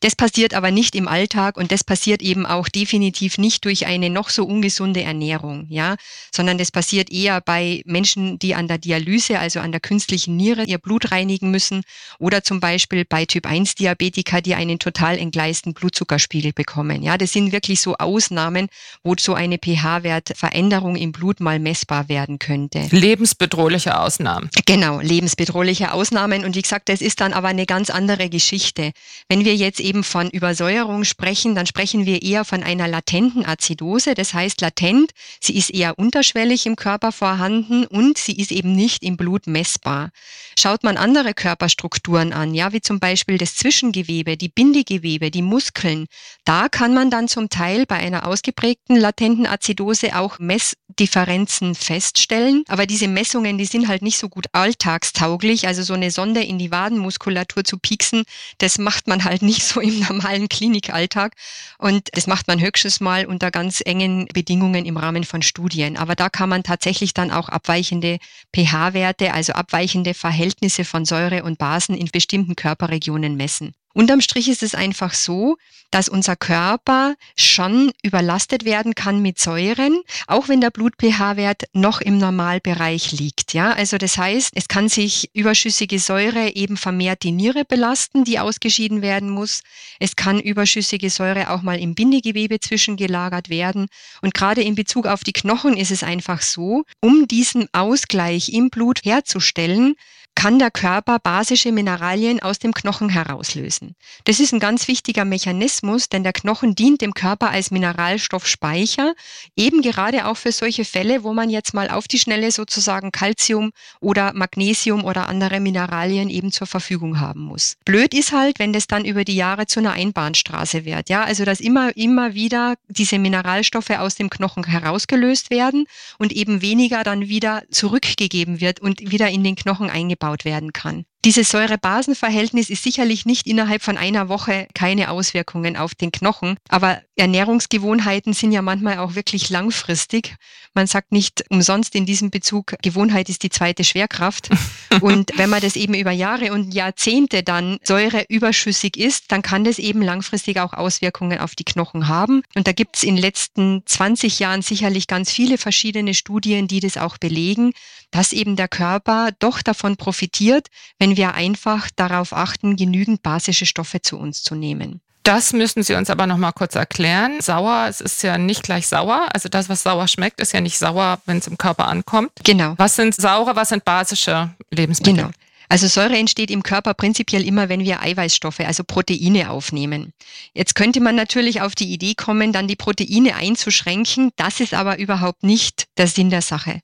Das 0.00 0.16
passiert 0.16 0.54
aber 0.54 0.70
nicht 0.70 0.94
im 0.94 1.08
Alltag 1.08 1.56
und 1.56 1.70
das 1.70 1.84
passiert 1.84 2.22
eben 2.22 2.46
auch 2.46 2.68
definitiv 2.68 3.38
nicht 3.38 3.64
durch 3.64 3.86
eine 3.86 4.10
noch 4.10 4.30
so 4.30 4.44
ungesunde 4.44 4.83
Ernährung, 4.92 5.66
ja 5.68 5.96
sondern 6.34 6.58
das 6.58 6.70
passiert 6.70 7.10
eher 7.10 7.40
bei 7.40 7.82
Menschen, 7.86 8.38
die 8.38 8.54
an 8.54 8.68
der 8.68 8.78
Dialyse, 8.78 9.38
also 9.38 9.60
an 9.60 9.72
der 9.72 9.80
künstlichen 9.80 10.36
Niere, 10.36 10.64
ihr 10.64 10.78
Blut 10.78 11.12
reinigen 11.12 11.50
müssen 11.50 11.82
oder 12.18 12.42
zum 12.42 12.60
Beispiel 12.60 13.04
bei 13.04 13.24
Typ-1-Diabetiker, 13.24 14.40
die 14.40 14.54
einen 14.54 14.78
total 14.78 15.18
entgleisten 15.18 15.74
Blutzuckerspiegel 15.74 16.52
bekommen. 16.52 17.02
Ja, 17.02 17.16
das 17.16 17.32
sind 17.32 17.52
wirklich 17.52 17.80
so 17.80 17.96
Ausnahmen, 17.96 18.68
wo 19.02 19.14
so 19.18 19.34
eine 19.34 19.58
pH-Wertveränderung 19.58 20.96
im 20.96 21.12
Blut 21.12 21.40
mal 21.40 21.58
messbar 21.58 22.08
werden 22.08 22.38
könnte. 22.38 22.88
Lebensbedrohliche 22.90 23.98
Ausnahmen. 23.98 24.50
Genau, 24.66 25.00
lebensbedrohliche 25.00 25.92
Ausnahmen. 25.92 26.44
Und 26.44 26.56
wie 26.56 26.62
gesagt, 26.62 26.88
das 26.88 27.00
ist 27.00 27.20
dann 27.20 27.32
aber 27.32 27.48
eine 27.48 27.66
ganz 27.66 27.90
andere 27.90 28.28
Geschichte. 28.28 28.92
Wenn 29.28 29.44
wir 29.44 29.54
jetzt 29.54 29.80
eben 29.80 30.02
von 30.02 30.30
Übersäuerung 30.30 31.04
sprechen, 31.04 31.54
dann 31.54 31.66
sprechen 31.66 32.06
wir 32.06 32.22
eher 32.22 32.44
von 32.44 32.62
einer 32.62 32.88
latenten 32.88 33.46
Azidose. 33.46 34.14
Das 34.14 34.34
heißt 34.34 34.60
latent, 34.74 35.12
sie 35.40 35.56
ist 35.56 35.70
eher 35.70 35.98
unterschwellig 35.98 36.66
im 36.66 36.76
Körper 36.76 37.12
vorhanden 37.12 37.86
und 37.86 38.18
sie 38.18 38.36
ist 38.36 38.52
eben 38.52 38.74
nicht 38.74 39.02
im 39.02 39.16
Blut 39.16 39.46
messbar. 39.46 40.10
Schaut 40.58 40.84
man 40.84 40.96
andere 40.96 41.34
Körperstrukturen 41.34 42.32
an, 42.32 42.54
ja, 42.54 42.72
wie 42.72 42.80
zum 42.80 43.00
Beispiel 43.00 43.38
das 43.38 43.56
Zwischengewebe, 43.56 44.36
die 44.36 44.48
Bindegewebe, 44.48 45.30
die 45.30 45.42
Muskeln, 45.42 46.06
da 46.44 46.68
kann 46.68 46.94
man 46.94 47.10
dann 47.10 47.28
zum 47.28 47.48
Teil 47.48 47.86
bei 47.86 47.96
einer 47.96 48.26
ausgeprägten 48.26 48.96
latenten 48.96 49.46
Azidose 49.46 50.16
auch 50.16 50.38
Messdifferenzen 50.38 51.74
feststellen. 51.74 52.64
Aber 52.68 52.86
diese 52.86 53.08
Messungen, 53.08 53.58
die 53.58 53.64
sind 53.64 53.88
halt 53.88 54.02
nicht 54.02 54.18
so 54.18 54.28
gut 54.28 54.46
alltagstauglich. 54.52 55.66
Also 55.66 55.82
so 55.82 55.94
eine 55.94 56.10
Sonde 56.10 56.42
in 56.42 56.58
die 56.58 56.70
Wadenmuskulatur 56.70 57.64
zu 57.64 57.78
pieksen, 57.78 58.24
das 58.58 58.78
macht 58.78 59.06
man 59.06 59.24
halt 59.24 59.42
nicht 59.42 59.62
so 59.64 59.80
im 59.80 60.00
normalen 60.00 60.48
Klinikalltag. 60.48 61.34
Und 61.78 62.08
das 62.12 62.26
macht 62.26 62.48
man 62.48 62.60
höchstens 62.60 63.00
mal 63.00 63.26
unter 63.26 63.50
ganz 63.50 63.82
engen 63.84 64.26
Bedingungen 64.32 64.63
im 64.72 64.96
Rahmen 64.96 65.24
von 65.24 65.42
Studien. 65.42 65.98
Aber 65.98 66.14
da 66.14 66.30
kann 66.30 66.48
man 66.48 66.62
tatsächlich 66.62 67.12
dann 67.12 67.30
auch 67.30 67.50
abweichende 67.50 68.18
pH-Werte, 68.54 69.34
also 69.34 69.52
abweichende 69.52 70.14
Verhältnisse 70.14 70.84
von 70.84 71.04
Säure 71.04 71.44
und 71.44 71.58
Basen 71.58 71.94
in 71.94 72.06
bestimmten 72.06 72.56
Körperregionen 72.56 73.36
messen. 73.36 73.74
Unterm 73.94 74.20
Strich 74.20 74.48
ist 74.48 74.64
es 74.64 74.74
einfach 74.74 75.14
so, 75.14 75.56
dass 75.92 76.08
unser 76.08 76.34
Körper 76.34 77.14
schon 77.36 77.92
überlastet 78.02 78.64
werden 78.64 78.96
kann 78.96 79.22
mit 79.22 79.38
Säuren, 79.38 80.02
auch 80.26 80.48
wenn 80.48 80.60
der 80.60 80.70
Blut-pH-Wert 80.70 81.62
noch 81.72 82.00
im 82.00 82.18
Normalbereich 82.18 83.12
liegt. 83.12 83.54
Ja, 83.54 83.70
also 83.72 83.96
das 83.96 84.18
heißt, 84.18 84.50
es 84.56 84.66
kann 84.66 84.88
sich 84.88 85.30
überschüssige 85.32 86.00
Säure 86.00 86.56
eben 86.56 86.76
vermehrt 86.76 87.22
die 87.22 87.30
Niere 87.30 87.64
belasten, 87.64 88.24
die 88.24 88.40
ausgeschieden 88.40 89.00
werden 89.00 89.30
muss. 89.30 89.62
Es 90.00 90.16
kann 90.16 90.40
überschüssige 90.40 91.10
Säure 91.10 91.50
auch 91.50 91.62
mal 91.62 91.78
im 91.78 91.94
Bindegewebe 91.94 92.58
zwischengelagert 92.58 93.48
werden. 93.48 93.86
Und 94.20 94.34
gerade 94.34 94.62
in 94.62 94.74
Bezug 94.74 95.06
auf 95.06 95.22
die 95.22 95.32
Knochen 95.32 95.76
ist 95.76 95.92
es 95.92 96.02
einfach 96.02 96.42
so, 96.42 96.82
um 97.00 97.28
diesen 97.28 97.68
Ausgleich 97.72 98.48
im 98.48 98.70
Blut 98.70 99.04
herzustellen, 99.04 99.94
kann 100.34 100.58
der 100.58 100.70
Körper 100.70 101.18
basische 101.18 101.72
Mineralien 101.72 102.40
aus 102.40 102.58
dem 102.58 102.74
Knochen 102.74 103.08
herauslösen. 103.08 103.94
Das 104.24 104.40
ist 104.40 104.52
ein 104.52 104.60
ganz 104.60 104.88
wichtiger 104.88 105.24
Mechanismus, 105.24 106.08
denn 106.08 106.22
der 106.22 106.32
Knochen 106.32 106.74
dient 106.74 107.00
dem 107.00 107.14
Körper 107.14 107.50
als 107.50 107.70
Mineralstoffspeicher, 107.70 109.14
eben 109.56 109.80
gerade 109.80 110.26
auch 110.26 110.36
für 110.36 110.52
solche 110.52 110.84
Fälle, 110.84 111.24
wo 111.24 111.32
man 111.32 111.50
jetzt 111.50 111.72
mal 111.72 111.88
auf 111.88 112.08
die 112.08 112.18
Schnelle 112.18 112.50
sozusagen 112.50 113.12
Calcium 113.12 113.70
oder 114.00 114.32
Magnesium 114.34 115.04
oder 115.04 115.28
andere 115.28 115.60
Mineralien 115.60 116.28
eben 116.28 116.52
zur 116.52 116.66
Verfügung 116.66 117.20
haben 117.20 117.40
muss. 117.40 117.76
Blöd 117.84 118.12
ist 118.12 118.32
halt, 118.32 118.58
wenn 118.58 118.72
das 118.72 118.86
dann 118.86 119.04
über 119.04 119.24
die 119.24 119.36
Jahre 119.36 119.66
zu 119.66 119.80
einer 119.80 119.92
Einbahnstraße 119.92 120.84
wird, 120.84 121.08
ja, 121.08 121.24
also 121.24 121.44
dass 121.44 121.60
immer, 121.60 121.96
immer 121.96 122.34
wieder 122.34 122.74
diese 122.88 123.18
Mineralstoffe 123.18 123.90
aus 123.90 124.16
dem 124.16 124.30
Knochen 124.30 124.64
herausgelöst 124.64 125.50
werden 125.50 125.86
und 126.18 126.32
eben 126.32 126.60
weniger 126.60 127.04
dann 127.04 127.28
wieder 127.28 127.62
zurückgegeben 127.70 128.60
wird 128.60 128.80
und 128.80 129.10
wieder 129.10 129.28
in 129.28 129.44
den 129.44 129.56
Knochen 129.56 129.90
eingebaut 129.90 130.23
aufgebaut 130.24 130.44
werden 130.44 130.72
kann. 130.72 131.04
Dieses 131.24 131.48
Säure-Basen-Verhältnis 131.48 132.68
ist 132.68 132.82
sicherlich 132.82 133.24
nicht 133.24 133.46
innerhalb 133.46 133.82
von 133.82 133.96
einer 133.96 134.28
Woche 134.28 134.68
keine 134.74 135.10
Auswirkungen 135.10 135.74
auf 135.74 135.94
den 135.94 136.12
Knochen, 136.12 136.58
aber 136.68 137.00
Ernährungsgewohnheiten 137.16 138.34
sind 138.34 138.52
ja 138.52 138.60
manchmal 138.60 138.98
auch 138.98 139.14
wirklich 139.14 139.48
langfristig. 139.48 140.36
Man 140.74 140.86
sagt 140.86 141.12
nicht 141.12 141.44
umsonst 141.48 141.94
in 141.94 142.04
diesem 142.04 142.30
Bezug, 142.30 142.74
Gewohnheit 142.82 143.30
ist 143.30 143.42
die 143.42 143.48
zweite 143.48 143.84
Schwerkraft. 143.84 144.50
Und 145.00 145.30
wenn 145.36 145.48
man 145.48 145.62
das 145.62 145.76
eben 145.76 145.94
über 145.94 146.10
Jahre 146.10 146.52
und 146.52 146.74
Jahrzehnte 146.74 147.42
dann 147.42 147.78
Säure 147.82 148.26
überschüssig 148.28 148.96
ist, 148.96 149.32
dann 149.32 149.42
kann 149.42 149.64
das 149.64 149.78
eben 149.78 150.02
langfristig 150.02 150.60
auch 150.60 150.72
Auswirkungen 150.72 151.38
auf 151.38 151.54
die 151.54 151.64
Knochen 151.64 152.06
haben. 152.06 152.42
Und 152.54 152.68
da 152.68 152.72
gibt 152.72 152.96
es 152.96 153.02
in 153.02 153.16
den 153.16 153.22
letzten 153.22 153.82
20 153.86 154.38
Jahren 154.38 154.62
sicherlich 154.62 155.06
ganz 155.06 155.32
viele 155.32 155.58
verschiedene 155.58 156.14
Studien, 156.14 156.68
die 156.68 156.80
das 156.80 156.96
auch 156.96 157.18
belegen, 157.18 157.72
dass 158.14 158.32
eben 158.32 158.54
der 158.54 158.68
Körper 158.68 159.30
doch 159.40 159.60
davon 159.60 159.96
profitiert, 159.96 160.68
wenn 161.00 161.16
wir 161.16 161.34
einfach 161.34 161.90
darauf 161.96 162.32
achten, 162.32 162.76
genügend 162.76 163.24
basische 163.24 163.66
Stoffe 163.66 164.02
zu 164.02 164.16
uns 164.16 164.44
zu 164.44 164.54
nehmen. 164.54 165.00
Das 165.24 165.52
müssen 165.52 165.82
Sie 165.82 165.94
uns 165.94 166.10
aber 166.10 166.28
noch 166.28 166.36
mal 166.36 166.52
kurz 166.52 166.76
erklären. 166.76 167.40
Sauer, 167.40 167.86
es 167.88 168.00
ist 168.00 168.22
ja 168.22 168.38
nicht 168.38 168.62
gleich 168.62 168.86
sauer. 168.86 169.26
Also 169.32 169.48
das, 169.48 169.68
was 169.68 169.82
sauer 169.82 170.06
schmeckt, 170.06 170.40
ist 170.40 170.52
ja 170.52 170.60
nicht 170.60 170.78
sauer, 170.78 171.18
wenn 171.26 171.38
es 171.38 171.48
im 171.48 171.58
Körper 171.58 171.88
ankommt. 171.88 172.30
Genau. 172.44 172.74
Was 172.76 172.94
sind 172.94 173.16
saure, 173.16 173.56
was 173.56 173.70
sind 173.70 173.84
basische 173.84 174.54
Lebensmittel? 174.70 175.24
Genau. 175.24 175.30
Also 175.68 175.88
Säure 175.88 176.16
entsteht 176.16 176.52
im 176.52 176.62
Körper 176.62 176.94
prinzipiell 176.94 177.44
immer, 177.44 177.68
wenn 177.68 177.80
wir 177.80 178.00
Eiweißstoffe, 178.00 178.60
also 178.60 178.84
Proteine 178.84 179.50
aufnehmen. 179.50 180.12
Jetzt 180.52 180.76
könnte 180.76 181.00
man 181.00 181.16
natürlich 181.16 181.62
auf 181.62 181.74
die 181.74 181.92
Idee 181.92 182.14
kommen, 182.14 182.52
dann 182.52 182.68
die 182.68 182.76
Proteine 182.76 183.34
einzuschränken. 183.34 184.30
Das 184.36 184.60
ist 184.60 184.74
aber 184.74 184.98
überhaupt 184.98 185.42
nicht 185.42 185.86
der 185.96 186.06
Sinn 186.06 186.30
der 186.30 186.42
Sache. 186.42 186.80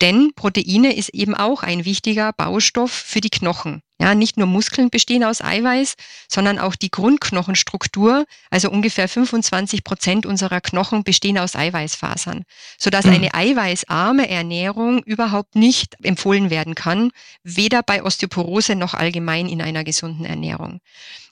Denn 0.00 0.32
Proteine 0.34 0.96
ist 0.96 1.10
eben 1.10 1.34
auch 1.34 1.62
ein 1.62 1.84
wichtiger 1.84 2.32
Baustoff 2.32 2.90
für 2.90 3.20
die 3.20 3.30
Knochen. 3.30 3.82
Ja, 4.00 4.14
nicht 4.14 4.38
nur 4.38 4.46
Muskeln 4.46 4.88
bestehen 4.88 5.22
aus 5.24 5.42
Eiweiß, 5.42 5.94
sondern 6.26 6.58
auch 6.58 6.74
die 6.74 6.90
Grundknochenstruktur, 6.90 8.24
also 8.48 8.70
ungefähr 8.70 9.08
25 9.08 9.84
Prozent 9.84 10.24
unserer 10.24 10.62
Knochen 10.62 11.04
bestehen 11.04 11.36
aus 11.36 11.54
Eiweißfasern, 11.54 12.44
sodass 12.78 13.04
mhm. 13.04 13.12
eine 13.12 13.34
eiweißarme 13.34 14.26
Ernährung 14.26 15.02
überhaupt 15.02 15.54
nicht 15.54 15.96
empfohlen 16.02 16.48
werden 16.48 16.74
kann, 16.74 17.10
weder 17.42 17.82
bei 17.82 18.02
Osteoporose 18.02 18.74
noch 18.74 18.94
allgemein 18.94 19.50
in 19.50 19.60
einer 19.60 19.84
gesunden 19.84 20.24
Ernährung. 20.24 20.80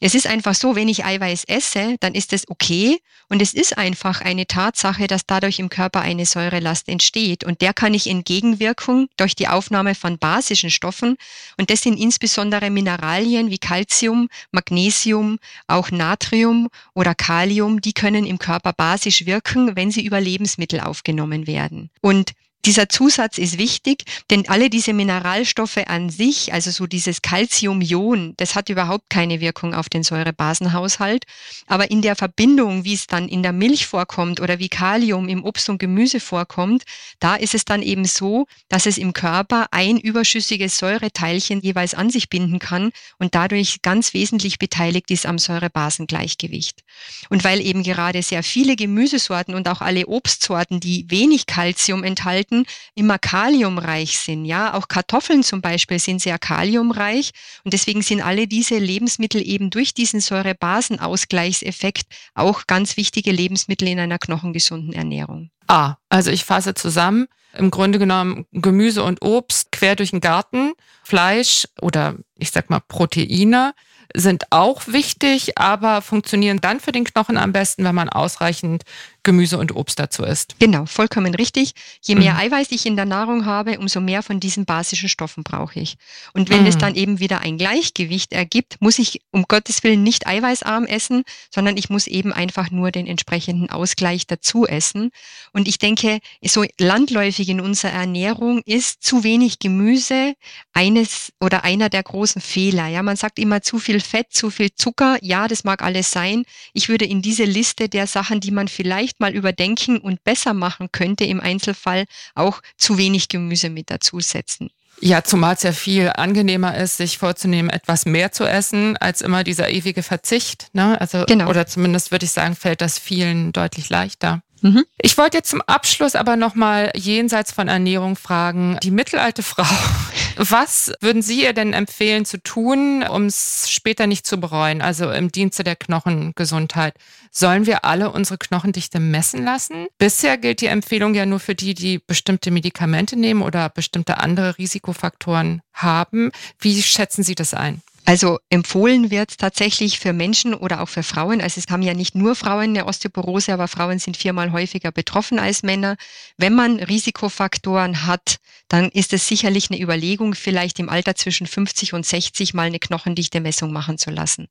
Es 0.00 0.14
ist 0.14 0.26
einfach 0.26 0.54
so, 0.54 0.76
wenn 0.76 0.88
ich 0.88 1.06
Eiweiß 1.06 1.44
esse, 1.44 1.96
dann 2.00 2.14
ist 2.14 2.34
es 2.34 2.50
okay 2.50 2.98
und 3.30 3.40
es 3.40 3.54
ist 3.54 3.78
einfach 3.78 4.20
eine 4.20 4.46
Tatsache, 4.46 5.06
dass 5.06 5.24
dadurch 5.26 5.58
im 5.58 5.70
Körper 5.70 6.02
eine 6.02 6.26
Säurelast 6.26 6.86
entsteht 6.88 7.44
und 7.44 7.62
der 7.62 7.72
kann 7.72 7.94
ich 7.94 8.08
entgegenwirken 8.08 9.08
durch 9.16 9.34
die 9.34 9.48
Aufnahme 9.48 9.94
von 9.94 10.18
basischen 10.18 10.70
Stoffen 10.70 11.16
und 11.56 11.70
das 11.70 11.82
sind 11.82 11.98
insbesondere 11.98 12.57
andere 12.58 12.70
Mineralien 12.70 13.50
wie 13.50 13.58
Calcium, 13.58 14.28
Magnesium, 14.50 15.38
auch 15.68 15.90
Natrium 15.90 16.68
oder 16.94 17.14
Kalium, 17.14 17.80
die 17.80 17.92
können 17.92 18.26
im 18.26 18.38
Körper 18.38 18.72
basisch 18.72 19.26
wirken, 19.26 19.76
wenn 19.76 19.92
sie 19.92 20.04
über 20.04 20.20
Lebensmittel 20.20 20.80
aufgenommen 20.80 21.46
werden. 21.46 21.90
Und 22.00 22.32
Dieser 22.64 22.88
Zusatz 22.88 23.38
ist 23.38 23.56
wichtig, 23.56 24.02
denn 24.30 24.48
alle 24.48 24.68
diese 24.68 24.92
Mineralstoffe 24.92 25.78
an 25.86 26.10
sich, 26.10 26.52
also 26.52 26.72
so 26.72 26.86
dieses 26.86 27.22
Calciumion, 27.22 28.34
das 28.36 28.56
hat 28.56 28.68
überhaupt 28.68 29.08
keine 29.08 29.40
Wirkung 29.40 29.74
auf 29.74 29.88
den 29.88 30.02
Säurebasenhaushalt. 30.02 31.24
Aber 31.68 31.90
in 31.90 32.02
der 32.02 32.16
Verbindung, 32.16 32.84
wie 32.84 32.94
es 32.94 33.06
dann 33.06 33.28
in 33.28 33.44
der 33.44 33.52
Milch 33.52 33.86
vorkommt 33.86 34.40
oder 34.40 34.58
wie 34.58 34.68
Kalium 34.68 35.28
im 35.28 35.44
Obst 35.44 35.68
und 35.70 35.78
Gemüse 35.78 36.18
vorkommt, 36.18 36.82
da 37.20 37.36
ist 37.36 37.54
es 37.54 37.64
dann 37.64 37.80
eben 37.80 38.04
so, 38.04 38.46
dass 38.68 38.86
es 38.86 38.98
im 38.98 39.12
Körper 39.12 39.68
ein 39.70 39.96
überschüssiges 39.96 40.78
Säureteilchen 40.78 41.60
jeweils 41.60 41.94
an 41.94 42.10
sich 42.10 42.28
binden 42.28 42.58
kann 42.58 42.90
und 43.18 43.36
dadurch 43.36 43.82
ganz 43.82 44.14
wesentlich 44.14 44.58
beteiligt 44.58 45.12
ist 45.12 45.26
am 45.26 45.38
Säurebasengleichgewicht. 45.38 46.82
Und 47.30 47.44
weil 47.44 47.60
eben 47.60 47.84
gerade 47.84 48.22
sehr 48.22 48.42
viele 48.42 48.74
Gemüsesorten 48.74 49.54
und 49.54 49.68
auch 49.68 49.80
alle 49.80 50.08
Obstsorten, 50.08 50.80
die 50.80 51.06
wenig 51.08 51.46
Calcium 51.46 52.02
enthalten, 52.02 52.47
Lebensmitteln 52.48 52.64
immer 52.94 53.18
kaliumreich 53.18 54.18
sind. 54.18 54.44
Ja, 54.44 54.74
auch 54.74 54.88
Kartoffeln 54.88 55.42
zum 55.42 55.60
Beispiel 55.60 55.98
sind 55.98 56.20
sehr 56.20 56.38
kaliumreich 56.38 57.30
und 57.64 57.72
deswegen 57.72 58.02
sind 58.02 58.20
alle 58.22 58.46
diese 58.46 58.78
Lebensmittel 58.78 59.46
eben 59.46 59.70
durch 59.70 59.94
diesen 59.94 60.20
Säurebasenausgleichseffekt 60.20 62.06
auch 62.34 62.66
ganz 62.66 62.96
wichtige 62.96 63.32
Lebensmittel 63.32 63.88
in 63.88 64.00
einer 64.00 64.18
knochengesunden 64.18 64.92
Ernährung. 64.92 65.50
Ah, 65.66 65.96
also 66.08 66.30
ich 66.30 66.44
fasse 66.44 66.74
zusammen. 66.74 67.26
Im 67.54 67.70
Grunde 67.70 67.98
genommen 67.98 68.46
Gemüse 68.52 69.02
und 69.02 69.22
Obst 69.22 69.72
quer 69.72 69.96
durch 69.96 70.10
den 70.10 70.20
Garten, 70.20 70.72
Fleisch 71.02 71.66
oder 71.80 72.16
ich 72.36 72.50
sag 72.50 72.68
mal 72.68 72.80
Proteine 72.80 73.72
sind 74.14 74.44
auch 74.50 74.86
wichtig, 74.86 75.58
aber 75.58 76.00
funktionieren 76.00 76.60
dann 76.60 76.80
für 76.80 76.92
den 76.92 77.04
Knochen 77.04 77.36
am 77.36 77.52
besten, 77.52 77.84
wenn 77.84 77.94
man 77.94 78.08
ausreichend 78.08 78.84
Gemüse 79.28 79.58
und 79.58 79.76
Obst 79.76 79.98
dazu 79.98 80.22
isst. 80.22 80.54
Genau, 80.58 80.86
vollkommen 80.86 81.34
richtig. 81.34 81.72
Je 82.00 82.14
mehr 82.14 82.32
mhm. 82.32 82.40
Eiweiß 82.40 82.68
ich 82.70 82.86
in 82.86 82.96
der 82.96 83.04
Nahrung 83.04 83.44
habe, 83.44 83.78
umso 83.78 84.00
mehr 84.00 84.22
von 84.22 84.40
diesen 84.40 84.64
basischen 84.64 85.10
Stoffen 85.10 85.44
brauche 85.44 85.78
ich. 85.78 85.96
Und 86.32 86.48
wenn 86.48 86.62
mhm. 86.62 86.68
es 86.68 86.78
dann 86.78 86.94
eben 86.94 87.20
wieder 87.20 87.40
ein 87.40 87.58
Gleichgewicht 87.58 88.32
ergibt, 88.32 88.80
muss 88.80 88.98
ich 88.98 89.20
um 89.30 89.44
Gottes 89.46 89.84
Willen 89.84 90.02
nicht 90.02 90.26
eiweißarm 90.26 90.86
essen, 90.86 91.24
sondern 91.54 91.76
ich 91.76 91.90
muss 91.90 92.06
eben 92.06 92.32
einfach 92.32 92.70
nur 92.70 92.90
den 92.90 93.06
entsprechenden 93.06 93.68
Ausgleich 93.68 94.26
dazu 94.26 94.66
essen. 94.66 95.10
Und 95.52 95.68
ich 95.68 95.78
denke, 95.78 96.20
so 96.42 96.64
landläufig 96.80 97.50
in 97.50 97.60
unserer 97.60 97.92
Ernährung 97.92 98.62
ist 98.64 99.02
zu 99.02 99.24
wenig 99.24 99.58
Gemüse 99.58 100.32
eines 100.72 101.34
oder 101.38 101.64
einer 101.64 101.90
der 101.90 102.02
großen 102.02 102.40
Fehler. 102.40 102.86
Ja, 102.86 103.02
man 103.02 103.16
sagt 103.16 103.38
immer 103.38 103.60
zu 103.60 103.78
viel 103.78 104.00
Fett, 104.00 104.28
zu 104.30 104.48
viel 104.48 104.70
Zucker. 104.74 105.18
Ja, 105.20 105.48
das 105.48 105.64
mag 105.64 105.82
alles 105.82 106.10
sein. 106.10 106.44
Ich 106.72 106.88
würde 106.88 107.04
in 107.04 107.20
diese 107.20 107.44
Liste 107.44 107.90
der 107.90 108.06
Sachen, 108.06 108.40
die 108.40 108.52
man 108.52 108.68
vielleicht 108.68 109.17
mal 109.20 109.34
überdenken 109.34 109.98
und 109.98 110.24
besser 110.24 110.54
machen 110.54 110.90
könnte 110.92 111.24
im 111.24 111.40
Einzelfall, 111.40 112.04
auch 112.34 112.60
zu 112.76 112.98
wenig 112.98 113.28
Gemüse 113.28 113.70
mit 113.70 113.90
dazusetzen. 113.90 114.70
Ja, 115.00 115.22
zumal 115.22 115.54
es 115.54 115.62
ja 115.62 115.72
viel 115.72 116.10
angenehmer 116.14 116.76
ist, 116.76 116.96
sich 116.96 117.18
vorzunehmen, 117.18 117.70
etwas 117.70 118.04
mehr 118.04 118.32
zu 118.32 118.44
essen, 118.44 118.96
als 118.96 119.22
immer 119.22 119.44
dieser 119.44 119.70
ewige 119.70 120.02
Verzicht. 120.02 120.68
Ne? 120.72 121.00
Also, 121.00 121.24
genau. 121.26 121.48
Oder 121.48 121.66
zumindest 121.66 122.10
würde 122.10 122.24
ich 122.24 122.32
sagen, 122.32 122.56
fällt 122.56 122.80
das 122.80 122.98
vielen 122.98 123.52
deutlich 123.52 123.90
leichter. 123.90 124.42
Mhm. 124.60 124.84
Ich 125.00 125.16
wollte 125.18 125.38
jetzt 125.38 125.50
zum 125.50 125.62
Abschluss 125.62 126.14
aber 126.14 126.36
nochmal 126.36 126.90
jenseits 126.94 127.52
von 127.52 127.68
Ernährung 127.68 128.16
fragen, 128.16 128.78
die 128.82 128.90
mittelalte 128.90 129.42
Frau, 129.42 129.64
was 130.36 130.92
würden 131.00 131.22
Sie 131.22 131.42
ihr 131.42 131.52
denn 131.52 131.72
empfehlen 131.72 132.24
zu 132.24 132.42
tun, 132.42 133.02
um 133.02 133.26
es 133.26 133.70
später 133.70 134.06
nicht 134.06 134.26
zu 134.26 134.38
bereuen, 134.38 134.82
also 134.82 135.10
im 135.10 135.30
Dienste 135.30 135.64
der 135.64 135.76
Knochengesundheit? 135.76 136.94
Sollen 137.30 137.66
wir 137.66 137.84
alle 137.84 138.10
unsere 138.10 138.38
Knochendichte 138.38 139.00
messen 139.00 139.44
lassen? 139.44 139.86
Bisher 139.98 140.38
gilt 140.38 140.60
die 140.60 140.66
Empfehlung 140.66 141.14
ja 141.14 141.26
nur 141.26 141.40
für 141.40 141.54
die, 141.54 141.74
die 141.74 141.98
bestimmte 141.98 142.50
Medikamente 142.50 143.16
nehmen 143.16 143.42
oder 143.42 143.68
bestimmte 143.68 144.18
andere 144.18 144.58
Risikofaktoren 144.58 145.62
haben. 145.72 146.32
Wie 146.58 146.82
schätzen 146.82 147.22
Sie 147.22 147.34
das 147.34 147.54
ein? 147.54 147.82
Also 148.08 148.38
empfohlen 148.48 149.10
wird 149.10 149.36
tatsächlich 149.36 149.98
für 149.98 150.14
Menschen 150.14 150.54
oder 150.54 150.80
auch 150.80 150.88
für 150.88 151.02
Frauen, 151.02 151.42
also 151.42 151.60
es 151.60 151.70
haben 151.70 151.82
ja 151.82 151.92
nicht 151.92 152.14
nur 152.14 152.34
Frauen 152.34 152.70
eine 152.70 152.86
Osteoporose, 152.86 153.52
aber 153.52 153.68
Frauen 153.68 153.98
sind 153.98 154.16
viermal 154.16 154.50
häufiger 154.50 154.90
betroffen 154.90 155.38
als 155.38 155.62
Männer. 155.62 155.98
Wenn 156.38 156.54
man 156.54 156.80
Risikofaktoren 156.80 158.06
hat, 158.06 158.38
dann 158.68 158.88
ist 158.88 159.12
es 159.12 159.28
sicherlich 159.28 159.70
eine 159.70 159.78
Überlegung, 159.78 160.34
vielleicht 160.34 160.78
im 160.78 160.88
Alter 160.88 161.16
zwischen 161.16 161.46
50 161.46 161.92
und 161.92 162.06
60 162.06 162.54
mal 162.54 162.68
eine 162.68 162.78
knochendichte 162.78 163.40
Messung 163.40 163.72
machen 163.72 163.98
zu 163.98 164.10
lassen. 164.10 164.48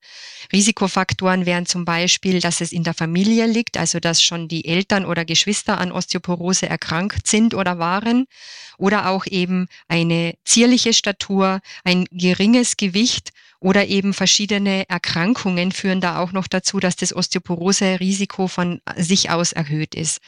Risikofaktoren 0.53 1.47
wären 1.47 1.65
zum 1.65 1.83
Beispiel, 1.83 2.41
dass 2.41 2.61
es 2.61 2.71
in 2.71 2.83
der 2.83 2.93
Familie 2.93 3.47
liegt, 3.47 3.77
also 3.77 3.99
dass 3.99 4.21
schon 4.21 4.47
die 4.47 4.65
Eltern 4.65 5.03
oder 5.03 5.25
Geschwister 5.25 5.79
an 5.79 5.91
Osteoporose 5.91 6.69
erkrankt 6.69 7.25
sind 7.25 7.55
oder 7.55 7.79
waren 7.79 8.27
oder 8.77 9.09
auch 9.09 9.25
eben 9.25 9.67
eine 9.87 10.35
zierliche 10.45 10.93
Statur, 10.93 11.59
ein 11.83 12.05
geringes 12.11 12.77
Gewicht 12.77 13.31
oder 13.59 13.87
eben 13.87 14.13
verschiedene 14.13 14.87
Erkrankungen 14.89 15.71
führen 15.71 16.01
da 16.01 16.19
auch 16.19 16.31
noch 16.31 16.47
dazu, 16.47 16.79
dass 16.79 16.95
das 16.95 17.15
Osteoporose-Risiko 17.15 18.47
von 18.47 18.81
sich 18.95 19.29
aus 19.29 19.51
erhöht 19.51 19.95
ist. 19.95 20.19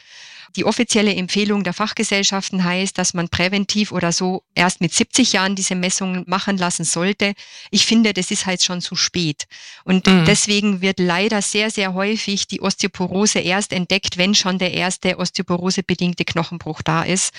Die 0.56 0.64
offizielle 0.64 1.14
Empfehlung 1.14 1.62
der 1.62 1.72
Fachgesellschaften 1.72 2.64
heißt, 2.64 2.98
dass 2.98 3.14
man 3.14 3.28
präventiv 3.28 3.92
oder 3.92 4.10
so 4.10 4.42
erst 4.54 4.80
mit 4.80 4.92
70 4.92 5.32
Jahren 5.32 5.54
diese 5.54 5.76
Messungen 5.76 6.24
machen 6.26 6.56
lassen 6.56 6.84
sollte. 6.84 7.34
Ich 7.70 7.86
finde, 7.86 8.12
das 8.12 8.30
ist 8.32 8.46
halt 8.46 8.62
schon 8.62 8.80
zu 8.80 8.96
spät. 8.96 9.46
Und 9.84 10.06
mhm. 10.06 10.24
deswegen 10.24 10.80
wird 10.80 10.98
leider 10.98 11.40
sehr, 11.40 11.70
sehr 11.70 11.94
häufig 11.94 12.48
die 12.48 12.60
Osteoporose 12.60 13.38
erst 13.38 13.72
entdeckt, 13.72 14.18
wenn 14.18 14.34
schon 14.34 14.58
der 14.58 14.74
erste 14.74 15.18
osteoporosebedingte 15.18 16.24
Knochenbruch 16.24 16.82
da 16.82 17.04
ist. 17.04 17.32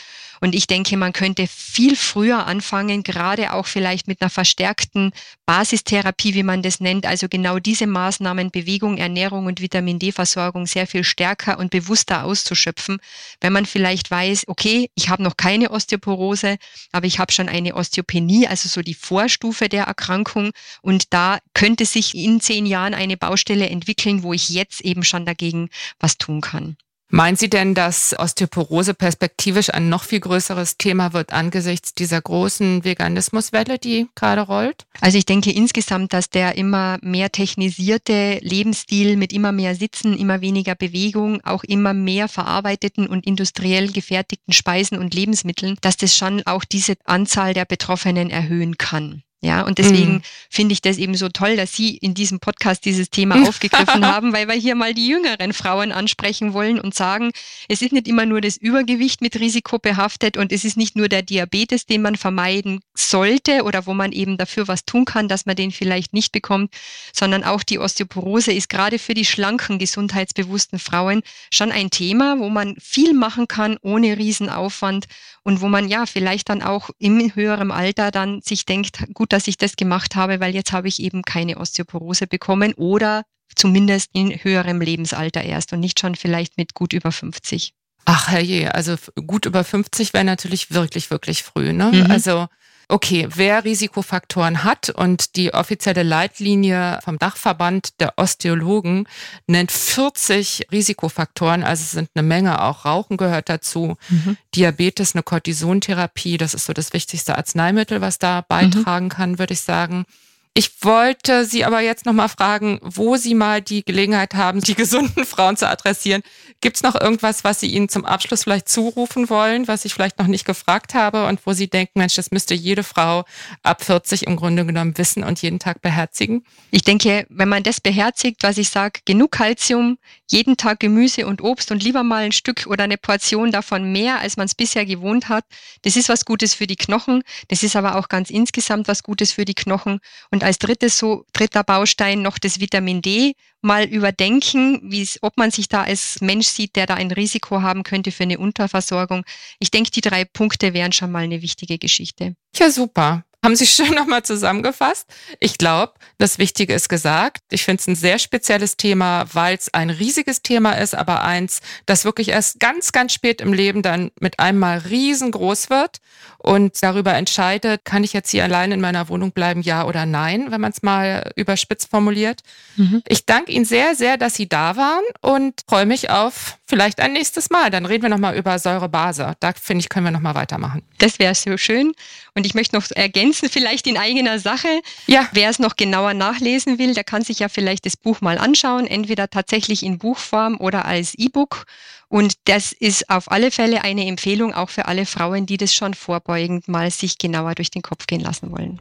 Und 0.43 0.55
ich 0.55 0.65
denke, 0.65 0.97
man 0.97 1.13
könnte 1.13 1.45
viel 1.47 1.95
früher 1.95 2.47
anfangen, 2.47 3.03
gerade 3.03 3.53
auch 3.53 3.67
vielleicht 3.67 4.07
mit 4.07 4.21
einer 4.21 4.31
verstärkten 4.31 5.11
Basistherapie, 5.45 6.33
wie 6.33 6.41
man 6.41 6.63
das 6.63 6.79
nennt. 6.79 7.05
Also 7.05 7.29
genau 7.29 7.59
diese 7.59 7.85
Maßnahmen, 7.85 8.49
Bewegung, 8.49 8.97
Ernährung 8.97 9.45
und 9.45 9.61
Vitamin 9.61 9.99
D-Versorgung 9.99 10.65
sehr 10.65 10.87
viel 10.87 11.03
stärker 11.03 11.59
und 11.59 11.69
bewusster 11.69 12.25
auszuschöpfen. 12.25 12.97
Wenn 13.39 13.53
man 13.53 13.67
vielleicht 13.67 14.09
weiß, 14.09 14.47
okay, 14.47 14.89
ich 14.95 15.09
habe 15.09 15.21
noch 15.21 15.37
keine 15.37 15.69
Osteoporose, 15.69 16.57
aber 16.91 17.05
ich 17.05 17.19
habe 17.19 17.31
schon 17.31 17.47
eine 17.47 17.75
Osteopenie, 17.75 18.47
also 18.47 18.67
so 18.67 18.81
die 18.81 18.95
Vorstufe 18.95 19.69
der 19.69 19.83
Erkrankung. 19.83 20.51
Und 20.81 21.13
da 21.13 21.37
könnte 21.53 21.85
sich 21.85 22.15
in 22.15 22.41
zehn 22.41 22.65
Jahren 22.65 22.95
eine 22.95 23.15
Baustelle 23.15 23.69
entwickeln, 23.69 24.23
wo 24.23 24.33
ich 24.33 24.49
jetzt 24.49 24.81
eben 24.81 25.03
schon 25.03 25.23
dagegen 25.23 25.69
was 25.99 26.17
tun 26.17 26.41
kann. 26.41 26.77
Meint 27.13 27.39
Sie 27.39 27.49
denn, 27.49 27.75
dass 27.75 28.17
Osteoporose 28.17 28.93
perspektivisch 28.93 29.73
ein 29.73 29.89
noch 29.89 30.05
viel 30.05 30.21
größeres 30.21 30.77
Thema 30.77 31.11
wird 31.11 31.33
angesichts 31.33 31.93
dieser 31.93 32.21
großen 32.21 32.85
Veganismuswelle, 32.85 33.79
die 33.79 34.07
gerade 34.15 34.39
rollt? 34.39 34.85
Also 35.01 35.17
ich 35.17 35.25
denke 35.25 35.51
insgesamt, 35.51 36.13
dass 36.13 36.29
der 36.29 36.55
immer 36.55 36.99
mehr 37.01 37.29
technisierte 37.29 38.39
Lebensstil 38.41 39.17
mit 39.17 39.33
immer 39.33 39.51
mehr 39.51 39.75
Sitzen, 39.75 40.17
immer 40.17 40.39
weniger 40.39 40.73
Bewegung, 40.73 41.41
auch 41.43 41.65
immer 41.65 41.93
mehr 41.93 42.29
verarbeiteten 42.29 43.07
und 43.07 43.27
industriell 43.27 43.91
gefertigten 43.91 44.53
Speisen 44.53 44.97
und 44.97 45.13
Lebensmitteln, 45.13 45.75
dass 45.81 45.97
das 45.97 46.15
schon 46.15 46.43
auch 46.45 46.63
diese 46.63 46.93
Anzahl 47.03 47.53
der 47.53 47.65
Betroffenen 47.65 48.29
erhöhen 48.29 48.77
kann. 48.77 49.23
Ja, 49.43 49.63
und 49.63 49.79
deswegen 49.79 50.13
mhm. 50.13 50.21
finde 50.51 50.73
ich 50.73 50.81
das 50.83 50.99
eben 50.99 51.15
so 51.15 51.27
toll, 51.27 51.55
dass 51.55 51.73
Sie 51.73 51.97
in 51.97 52.13
diesem 52.13 52.39
Podcast 52.39 52.85
dieses 52.85 53.09
Thema 53.09 53.41
aufgegriffen 53.49 54.05
haben, 54.05 54.33
weil 54.33 54.47
wir 54.47 54.53
hier 54.53 54.75
mal 54.75 54.93
die 54.93 55.07
jüngeren 55.07 55.51
Frauen 55.51 55.91
ansprechen 55.91 56.53
wollen 56.53 56.79
und 56.79 56.93
sagen, 56.93 57.31
es 57.67 57.81
ist 57.81 57.91
nicht 57.91 58.07
immer 58.07 58.27
nur 58.27 58.39
das 58.41 58.57
Übergewicht 58.57 59.19
mit 59.21 59.39
Risiko 59.39 59.79
behaftet 59.79 60.37
und 60.37 60.51
es 60.51 60.63
ist 60.63 60.77
nicht 60.77 60.95
nur 60.95 61.09
der 61.09 61.23
Diabetes, 61.23 61.87
den 61.87 62.03
man 62.03 62.17
vermeiden 62.17 62.81
sollte 62.93 63.63
oder 63.63 63.87
wo 63.87 63.95
man 63.95 64.11
eben 64.11 64.37
dafür 64.37 64.67
was 64.67 64.85
tun 64.85 65.05
kann, 65.05 65.27
dass 65.27 65.47
man 65.47 65.55
den 65.55 65.71
vielleicht 65.71 66.13
nicht 66.13 66.31
bekommt, 66.31 66.71
sondern 67.11 67.43
auch 67.43 67.63
die 67.63 67.79
Osteoporose 67.79 68.53
ist 68.53 68.69
gerade 68.69 68.99
für 68.99 69.15
die 69.15 69.25
schlanken, 69.25 69.79
gesundheitsbewussten 69.79 70.77
Frauen 70.77 71.23
schon 71.51 71.71
ein 71.71 71.89
Thema, 71.89 72.37
wo 72.37 72.49
man 72.49 72.75
viel 72.79 73.15
machen 73.15 73.47
kann 73.47 73.77
ohne 73.81 74.19
Riesenaufwand 74.19 75.07
und 75.43 75.61
wo 75.61 75.67
man 75.67 75.87
ja 75.87 76.05
vielleicht 76.05 76.49
dann 76.49 76.61
auch 76.61 76.89
im 76.99 77.33
höheren 77.35 77.71
Alter 77.71 78.11
dann 78.11 78.41
sich 78.41 78.65
denkt, 78.65 79.03
gut, 79.13 79.33
dass 79.33 79.47
ich 79.47 79.57
das 79.57 79.75
gemacht 79.75 80.15
habe, 80.15 80.39
weil 80.39 80.53
jetzt 80.53 80.71
habe 80.71 80.87
ich 80.87 81.01
eben 81.01 81.23
keine 81.23 81.57
Osteoporose 81.57 82.27
bekommen 82.27 82.73
oder 82.73 83.23
zumindest 83.55 84.09
in 84.13 84.31
höherem 84.31 84.81
Lebensalter 84.81 85.43
erst 85.43 85.73
und 85.73 85.79
nicht 85.79 85.99
schon 85.99 86.15
vielleicht 86.15 86.57
mit 86.57 86.73
gut 86.73 86.93
über 86.93 87.11
50. 87.11 87.73
Ach 88.05 88.29
herrje, 88.29 88.73
also 88.73 88.95
gut 89.27 89.45
über 89.45 89.63
50 89.63 90.13
wäre 90.13 90.23
natürlich 90.23 90.71
wirklich, 90.71 91.11
wirklich 91.11 91.43
früh. 91.43 91.73
Ne? 91.73 91.91
Mhm. 91.91 92.11
Also 92.11 92.47
okay, 92.91 93.27
wer 93.33 93.63
Risikofaktoren 93.63 94.63
hat 94.63 94.89
und 94.89 95.35
die 95.35 95.53
offizielle 95.53 96.03
Leitlinie 96.03 96.99
vom 97.03 97.17
Dachverband 97.17 97.99
der 97.99 98.13
Osteologen 98.17 99.07
nennt 99.47 99.71
40 99.71 100.67
Risikofaktoren, 100.71 101.63
also 101.63 101.81
es 101.81 101.91
sind 101.91 102.09
eine 102.13 102.27
Menge, 102.27 102.61
auch 102.61 102.85
Rauchen 102.85 103.17
gehört 103.17 103.49
dazu, 103.49 103.95
mhm. 104.09 104.37
Diabetes, 104.53 105.15
eine 105.15 105.23
Cortisontherapie, 105.23 106.37
das 106.37 106.53
ist 106.53 106.65
so 106.65 106.73
das 106.73 106.93
wichtigste 106.93 107.37
Arzneimittel, 107.37 108.01
was 108.01 108.19
da 108.19 108.41
beitragen 108.41 109.05
mhm. 109.05 109.09
kann, 109.09 109.39
würde 109.39 109.53
ich 109.53 109.61
sagen. 109.61 110.05
Ich 110.53 110.83
wollte 110.83 111.45
Sie 111.45 111.63
aber 111.63 111.79
jetzt 111.79 112.05
nochmal 112.05 112.27
fragen, 112.27 112.77
wo 112.83 113.15
Sie 113.15 113.35
mal 113.35 113.61
die 113.61 113.85
Gelegenheit 113.85 114.33
haben, 114.33 114.59
die 114.59 114.75
gesunden 114.75 115.23
Frauen 115.23 115.55
zu 115.55 115.65
adressieren. 115.65 116.23
Gibt 116.59 116.75
es 116.75 116.83
noch 116.83 116.99
irgendwas, 116.99 117.45
was 117.45 117.61
Sie 117.61 117.67
Ihnen 117.67 117.87
zum 117.87 118.03
Abschluss 118.03 118.43
vielleicht 118.43 118.67
zurufen 118.67 119.29
wollen, 119.29 119.69
was 119.69 119.85
ich 119.85 119.93
vielleicht 119.93 120.19
noch 120.19 120.27
nicht 120.27 120.43
gefragt 120.43 120.93
habe 120.93 121.25
und 121.27 121.39
wo 121.45 121.53
Sie 121.53 121.69
denken, 121.69 121.99
Mensch, 121.99 122.15
das 122.15 122.31
müsste 122.31 122.53
jede 122.53 122.83
Frau 122.83 123.23
ab 123.63 123.81
40 123.81 124.27
im 124.27 124.35
Grunde 124.35 124.65
genommen 124.65 124.97
wissen 124.97 125.23
und 125.23 125.41
jeden 125.41 125.57
Tag 125.57 125.81
beherzigen? 125.81 126.43
Ich 126.69 126.83
denke, 126.83 127.25
wenn 127.29 127.47
man 127.47 127.63
das 127.63 127.79
beherzigt, 127.79 128.43
was 128.43 128.57
ich 128.57 128.69
sage, 128.69 128.99
genug 129.05 129.31
Kalzium, 129.31 129.99
jeden 130.29 130.57
Tag 130.57 130.81
Gemüse 130.81 131.27
und 131.27 131.41
Obst 131.41 131.71
und 131.71 131.81
lieber 131.81 132.03
mal 132.03 132.23
ein 132.23 132.33
Stück 132.33 132.67
oder 132.67 132.83
eine 132.83 132.97
Portion 132.97 133.51
davon 133.51 133.93
mehr, 133.93 134.19
als 134.19 134.35
man 134.35 134.47
es 134.47 134.55
bisher 134.55 134.85
gewohnt 134.85 135.29
hat, 135.29 135.45
das 135.83 135.95
ist 135.95 136.09
was 136.09 136.25
Gutes 136.25 136.53
für 136.53 136.67
die 136.67 136.75
Knochen. 136.75 137.23
Das 137.47 137.63
ist 137.63 137.77
aber 137.77 137.95
auch 137.95 138.09
ganz 138.09 138.29
insgesamt 138.29 138.89
was 138.89 139.01
Gutes 139.01 139.31
für 139.31 139.45
die 139.45 139.53
Knochen. 139.53 139.99
Und 140.29 140.40
als 140.43 140.59
drittes 140.59 140.97
so, 140.97 141.25
dritter 141.33 141.63
Baustein 141.63 142.21
noch 142.21 142.37
das 142.37 142.59
Vitamin 142.59 143.01
D 143.01 143.33
mal 143.61 143.85
überdenken, 143.85 144.91
ob 145.21 145.37
man 145.37 145.51
sich 145.51 145.67
da 145.67 145.83
als 145.83 146.19
Mensch 146.21 146.47
sieht, 146.47 146.75
der 146.75 146.87
da 146.87 146.95
ein 146.95 147.11
Risiko 147.11 147.61
haben 147.61 147.83
könnte 147.83 148.11
für 148.11 148.23
eine 148.23 148.39
Unterversorgung. 148.39 149.23
Ich 149.59 149.71
denke, 149.71 149.91
die 149.91 150.01
drei 150.01 150.25
Punkte 150.25 150.73
wären 150.73 150.91
schon 150.91 151.11
mal 151.11 151.23
eine 151.23 151.41
wichtige 151.41 151.77
Geschichte. 151.77 152.35
Ja, 152.55 152.69
super 152.71 153.23
haben 153.43 153.55
Sie 153.55 153.67
schön 153.67 153.91
nochmal 153.95 154.23
zusammengefasst. 154.23 155.07
Ich 155.39 155.57
glaube, 155.57 155.93
das 156.17 156.37
Wichtige 156.37 156.73
ist 156.73 156.89
gesagt. 156.89 157.41
Ich 157.49 157.63
finde 157.63 157.81
es 157.81 157.87
ein 157.87 157.95
sehr 157.95 158.19
spezielles 158.19 158.77
Thema, 158.77 159.25
weil 159.33 159.55
es 159.55 159.73
ein 159.73 159.89
riesiges 159.89 160.41
Thema 160.41 160.73
ist, 160.73 160.95
aber 160.95 161.23
eins, 161.23 161.61
das 161.85 162.05
wirklich 162.05 162.29
erst 162.29 162.59
ganz, 162.59 162.91
ganz 162.91 163.13
spät 163.13 163.41
im 163.41 163.53
Leben 163.53 163.81
dann 163.81 164.11
mit 164.19 164.39
einmal 164.39 164.77
riesengroß 164.79 165.69
wird 165.69 165.97
und 166.37 166.81
darüber 166.81 167.13
entscheidet, 167.13 167.85
kann 167.85 168.03
ich 168.03 168.13
jetzt 168.13 168.29
hier 168.29 168.43
allein 168.43 168.71
in 168.71 168.81
meiner 168.81 169.09
Wohnung 169.09 169.31
bleiben, 169.31 169.61
ja 169.61 169.85
oder 169.85 170.05
nein, 170.05 170.51
wenn 170.51 170.61
man 170.61 170.71
es 170.71 170.83
mal 170.83 171.31
überspitzt 171.35 171.89
formuliert. 171.89 172.41
Mhm. 172.75 173.01
Ich 173.07 173.25
danke 173.25 173.51
Ihnen 173.51 173.65
sehr, 173.65 173.95
sehr, 173.95 174.17
dass 174.17 174.35
Sie 174.35 174.47
da 174.47 174.75
waren 174.75 175.03
und 175.21 175.61
freue 175.67 175.85
mich 175.85 176.09
auf 176.09 176.57
vielleicht 176.71 177.01
ein 177.01 177.11
nächstes 177.11 177.49
Mal. 177.49 177.69
Dann 177.69 177.85
reden 177.85 178.03
wir 178.03 178.09
nochmal 178.09 178.37
über 178.37 178.57
Säurebase. 178.57 179.35
Da 179.41 179.51
finde 179.51 179.81
ich, 179.81 179.89
können 179.89 180.05
wir 180.05 180.11
nochmal 180.11 180.35
weitermachen. 180.35 180.83
Das 180.99 181.19
wäre 181.19 181.35
so 181.35 181.57
schön. 181.57 181.91
Und 182.33 182.45
ich 182.45 182.53
möchte 182.53 182.77
noch 182.77 182.89
ergänzen, 182.91 183.49
vielleicht 183.49 183.87
in 183.87 183.97
eigener 183.97 184.39
Sache. 184.39 184.69
Ja. 185.05 185.27
Wer 185.33 185.49
es 185.49 185.59
noch 185.59 185.75
genauer 185.75 186.13
nachlesen 186.13 186.79
will, 186.79 186.93
der 186.93 187.03
kann 187.03 187.23
sich 187.23 187.39
ja 187.39 187.49
vielleicht 187.49 187.85
das 187.85 187.97
Buch 187.97 188.21
mal 188.21 188.37
anschauen, 188.37 188.87
entweder 188.87 189.29
tatsächlich 189.29 189.83
in 189.83 189.97
Buchform 189.97 190.55
oder 190.61 190.85
als 190.85 191.13
E-Book. 191.15 191.65
Und 192.07 192.35
das 192.45 192.71
ist 192.71 193.09
auf 193.09 193.29
alle 193.29 193.51
Fälle 193.51 193.83
eine 193.83 194.05
Empfehlung 194.07 194.53
auch 194.53 194.69
für 194.69 194.85
alle 194.85 195.05
Frauen, 195.05 195.45
die 195.45 195.57
das 195.57 195.75
schon 195.75 195.93
vorbeugend 195.93 196.69
mal 196.69 196.89
sich 196.89 197.17
genauer 197.17 197.55
durch 197.55 197.69
den 197.69 197.81
Kopf 197.81 198.07
gehen 198.07 198.21
lassen 198.21 198.49
wollen. 198.51 198.79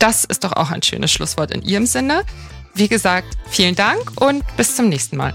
Das 0.00 0.24
ist 0.24 0.42
doch 0.42 0.52
auch 0.52 0.72
ein 0.72 0.82
schönes 0.82 1.12
Schlusswort 1.12 1.52
in 1.52 1.62
Ihrem 1.62 1.86
Sinne. 1.86 2.24
Wie 2.74 2.88
gesagt, 2.88 3.36
vielen 3.48 3.76
Dank 3.76 4.20
und 4.20 4.44
bis 4.56 4.74
zum 4.74 4.88
nächsten 4.88 5.16
Mal. 5.16 5.32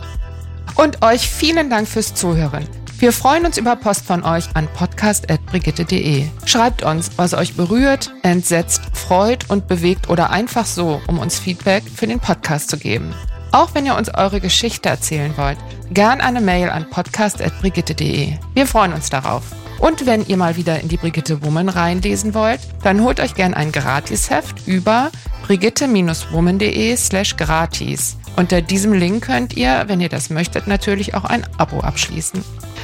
Und 0.75 1.01
euch 1.01 1.29
vielen 1.29 1.69
Dank 1.69 1.87
fürs 1.87 2.13
Zuhören. 2.13 2.67
Wir 2.99 3.13
freuen 3.13 3.45
uns 3.45 3.57
über 3.57 3.77
Post 3.77 4.05
von 4.05 4.23
euch 4.25 4.45
an 4.55 4.67
podcast.brigitte.de. 4.73 6.25
Schreibt 6.45 6.83
uns, 6.83 7.11
was 7.15 7.33
euch 7.33 7.55
berührt, 7.55 8.13
entsetzt, 8.23 8.81
freut 8.93 9.49
und 9.49 9.69
bewegt 9.69 10.09
oder 10.09 10.31
einfach 10.31 10.65
so, 10.65 11.01
um 11.07 11.17
uns 11.17 11.39
Feedback 11.39 11.83
für 11.83 12.07
den 12.07 12.19
Podcast 12.19 12.69
zu 12.69 12.77
geben. 12.77 13.13
Auch 13.51 13.73
wenn 13.73 13.85
ihr 13.85 13.95
uns 13.95 14.13
eure 14.13 14.41
Geschichte 14.41 14.89
erzählen 14.89 15.33
wollt, 15.37 15.57
gern 15.91 16.19
eine 16.19 16.41
Mail 16.41 16.69
an 16.69 16.89
podcast.brigitte.de. 16.89 18.33
Wir 18.53 18.67
freuen 18.67 18.93
uns 18.93 19.09
darauf. 19.09 19.43
Und 19.79 20.05
wenn 20.05 20.27
ihr 20.27 20.35
mal 20.35 20.57
wieder 20.57 20.81
in 20.81 20.89
die 20.89 20.97
Brigitte 20.97 21.41
Woman 21.41 21.69
reinlesen 21.69 22.33
wollt, 22.33 22.59
dann 22.83 23.01
holt 23.01 23.21
euch 23.21 23.33
gern 23.33 23.53
ein 23.53 23.71
Gratisheft 23.71 24.67
über 24.67 25.09
brigitte-woman.de 25.43 26.95
slash 26.97 27.37
gratis. 27.37 28.18
Unter 28.35 28.61
diesem 28.61 28.93
Link 28.93 29.25
könnt 29.25 29.57
ihr, 29.57 29.83
wenn 29.87 29.99
ihr 30.01 30.09
das 30.09 30.29
möchtet, 30.29 30.67
natürlich 30.67 31.13
auch 31.13 31.25
ein 31.25 31.45
Abo 31.57 31.81
abschließen. 31.81 32.43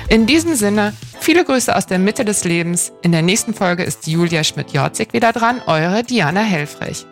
In 0.09 0.25
diesem 0.25 0.55
Sinne, 0.55 0.93
viele 1.19 1.45
Grüße 1.45 1.75
aus 1.75 1.87
der 1.87 1.99
Mitte 1.99 2.25
des 2.25 2.43
Lebens. 2.43 2.91
In 3.01 3.11
der 3.11 3.21
nächsten 3.21 3.53
Folge 3.53 3.83
ist 3.83 4.07
Julia 4.07 4.43
Schmidt-Jorzig 4.43 5.13
wieder 5.13 5.31
dran, 5.31 5.61
eure 5.65 6.03
Diana 6.03 6.41
Helfrich. 6.41 7.05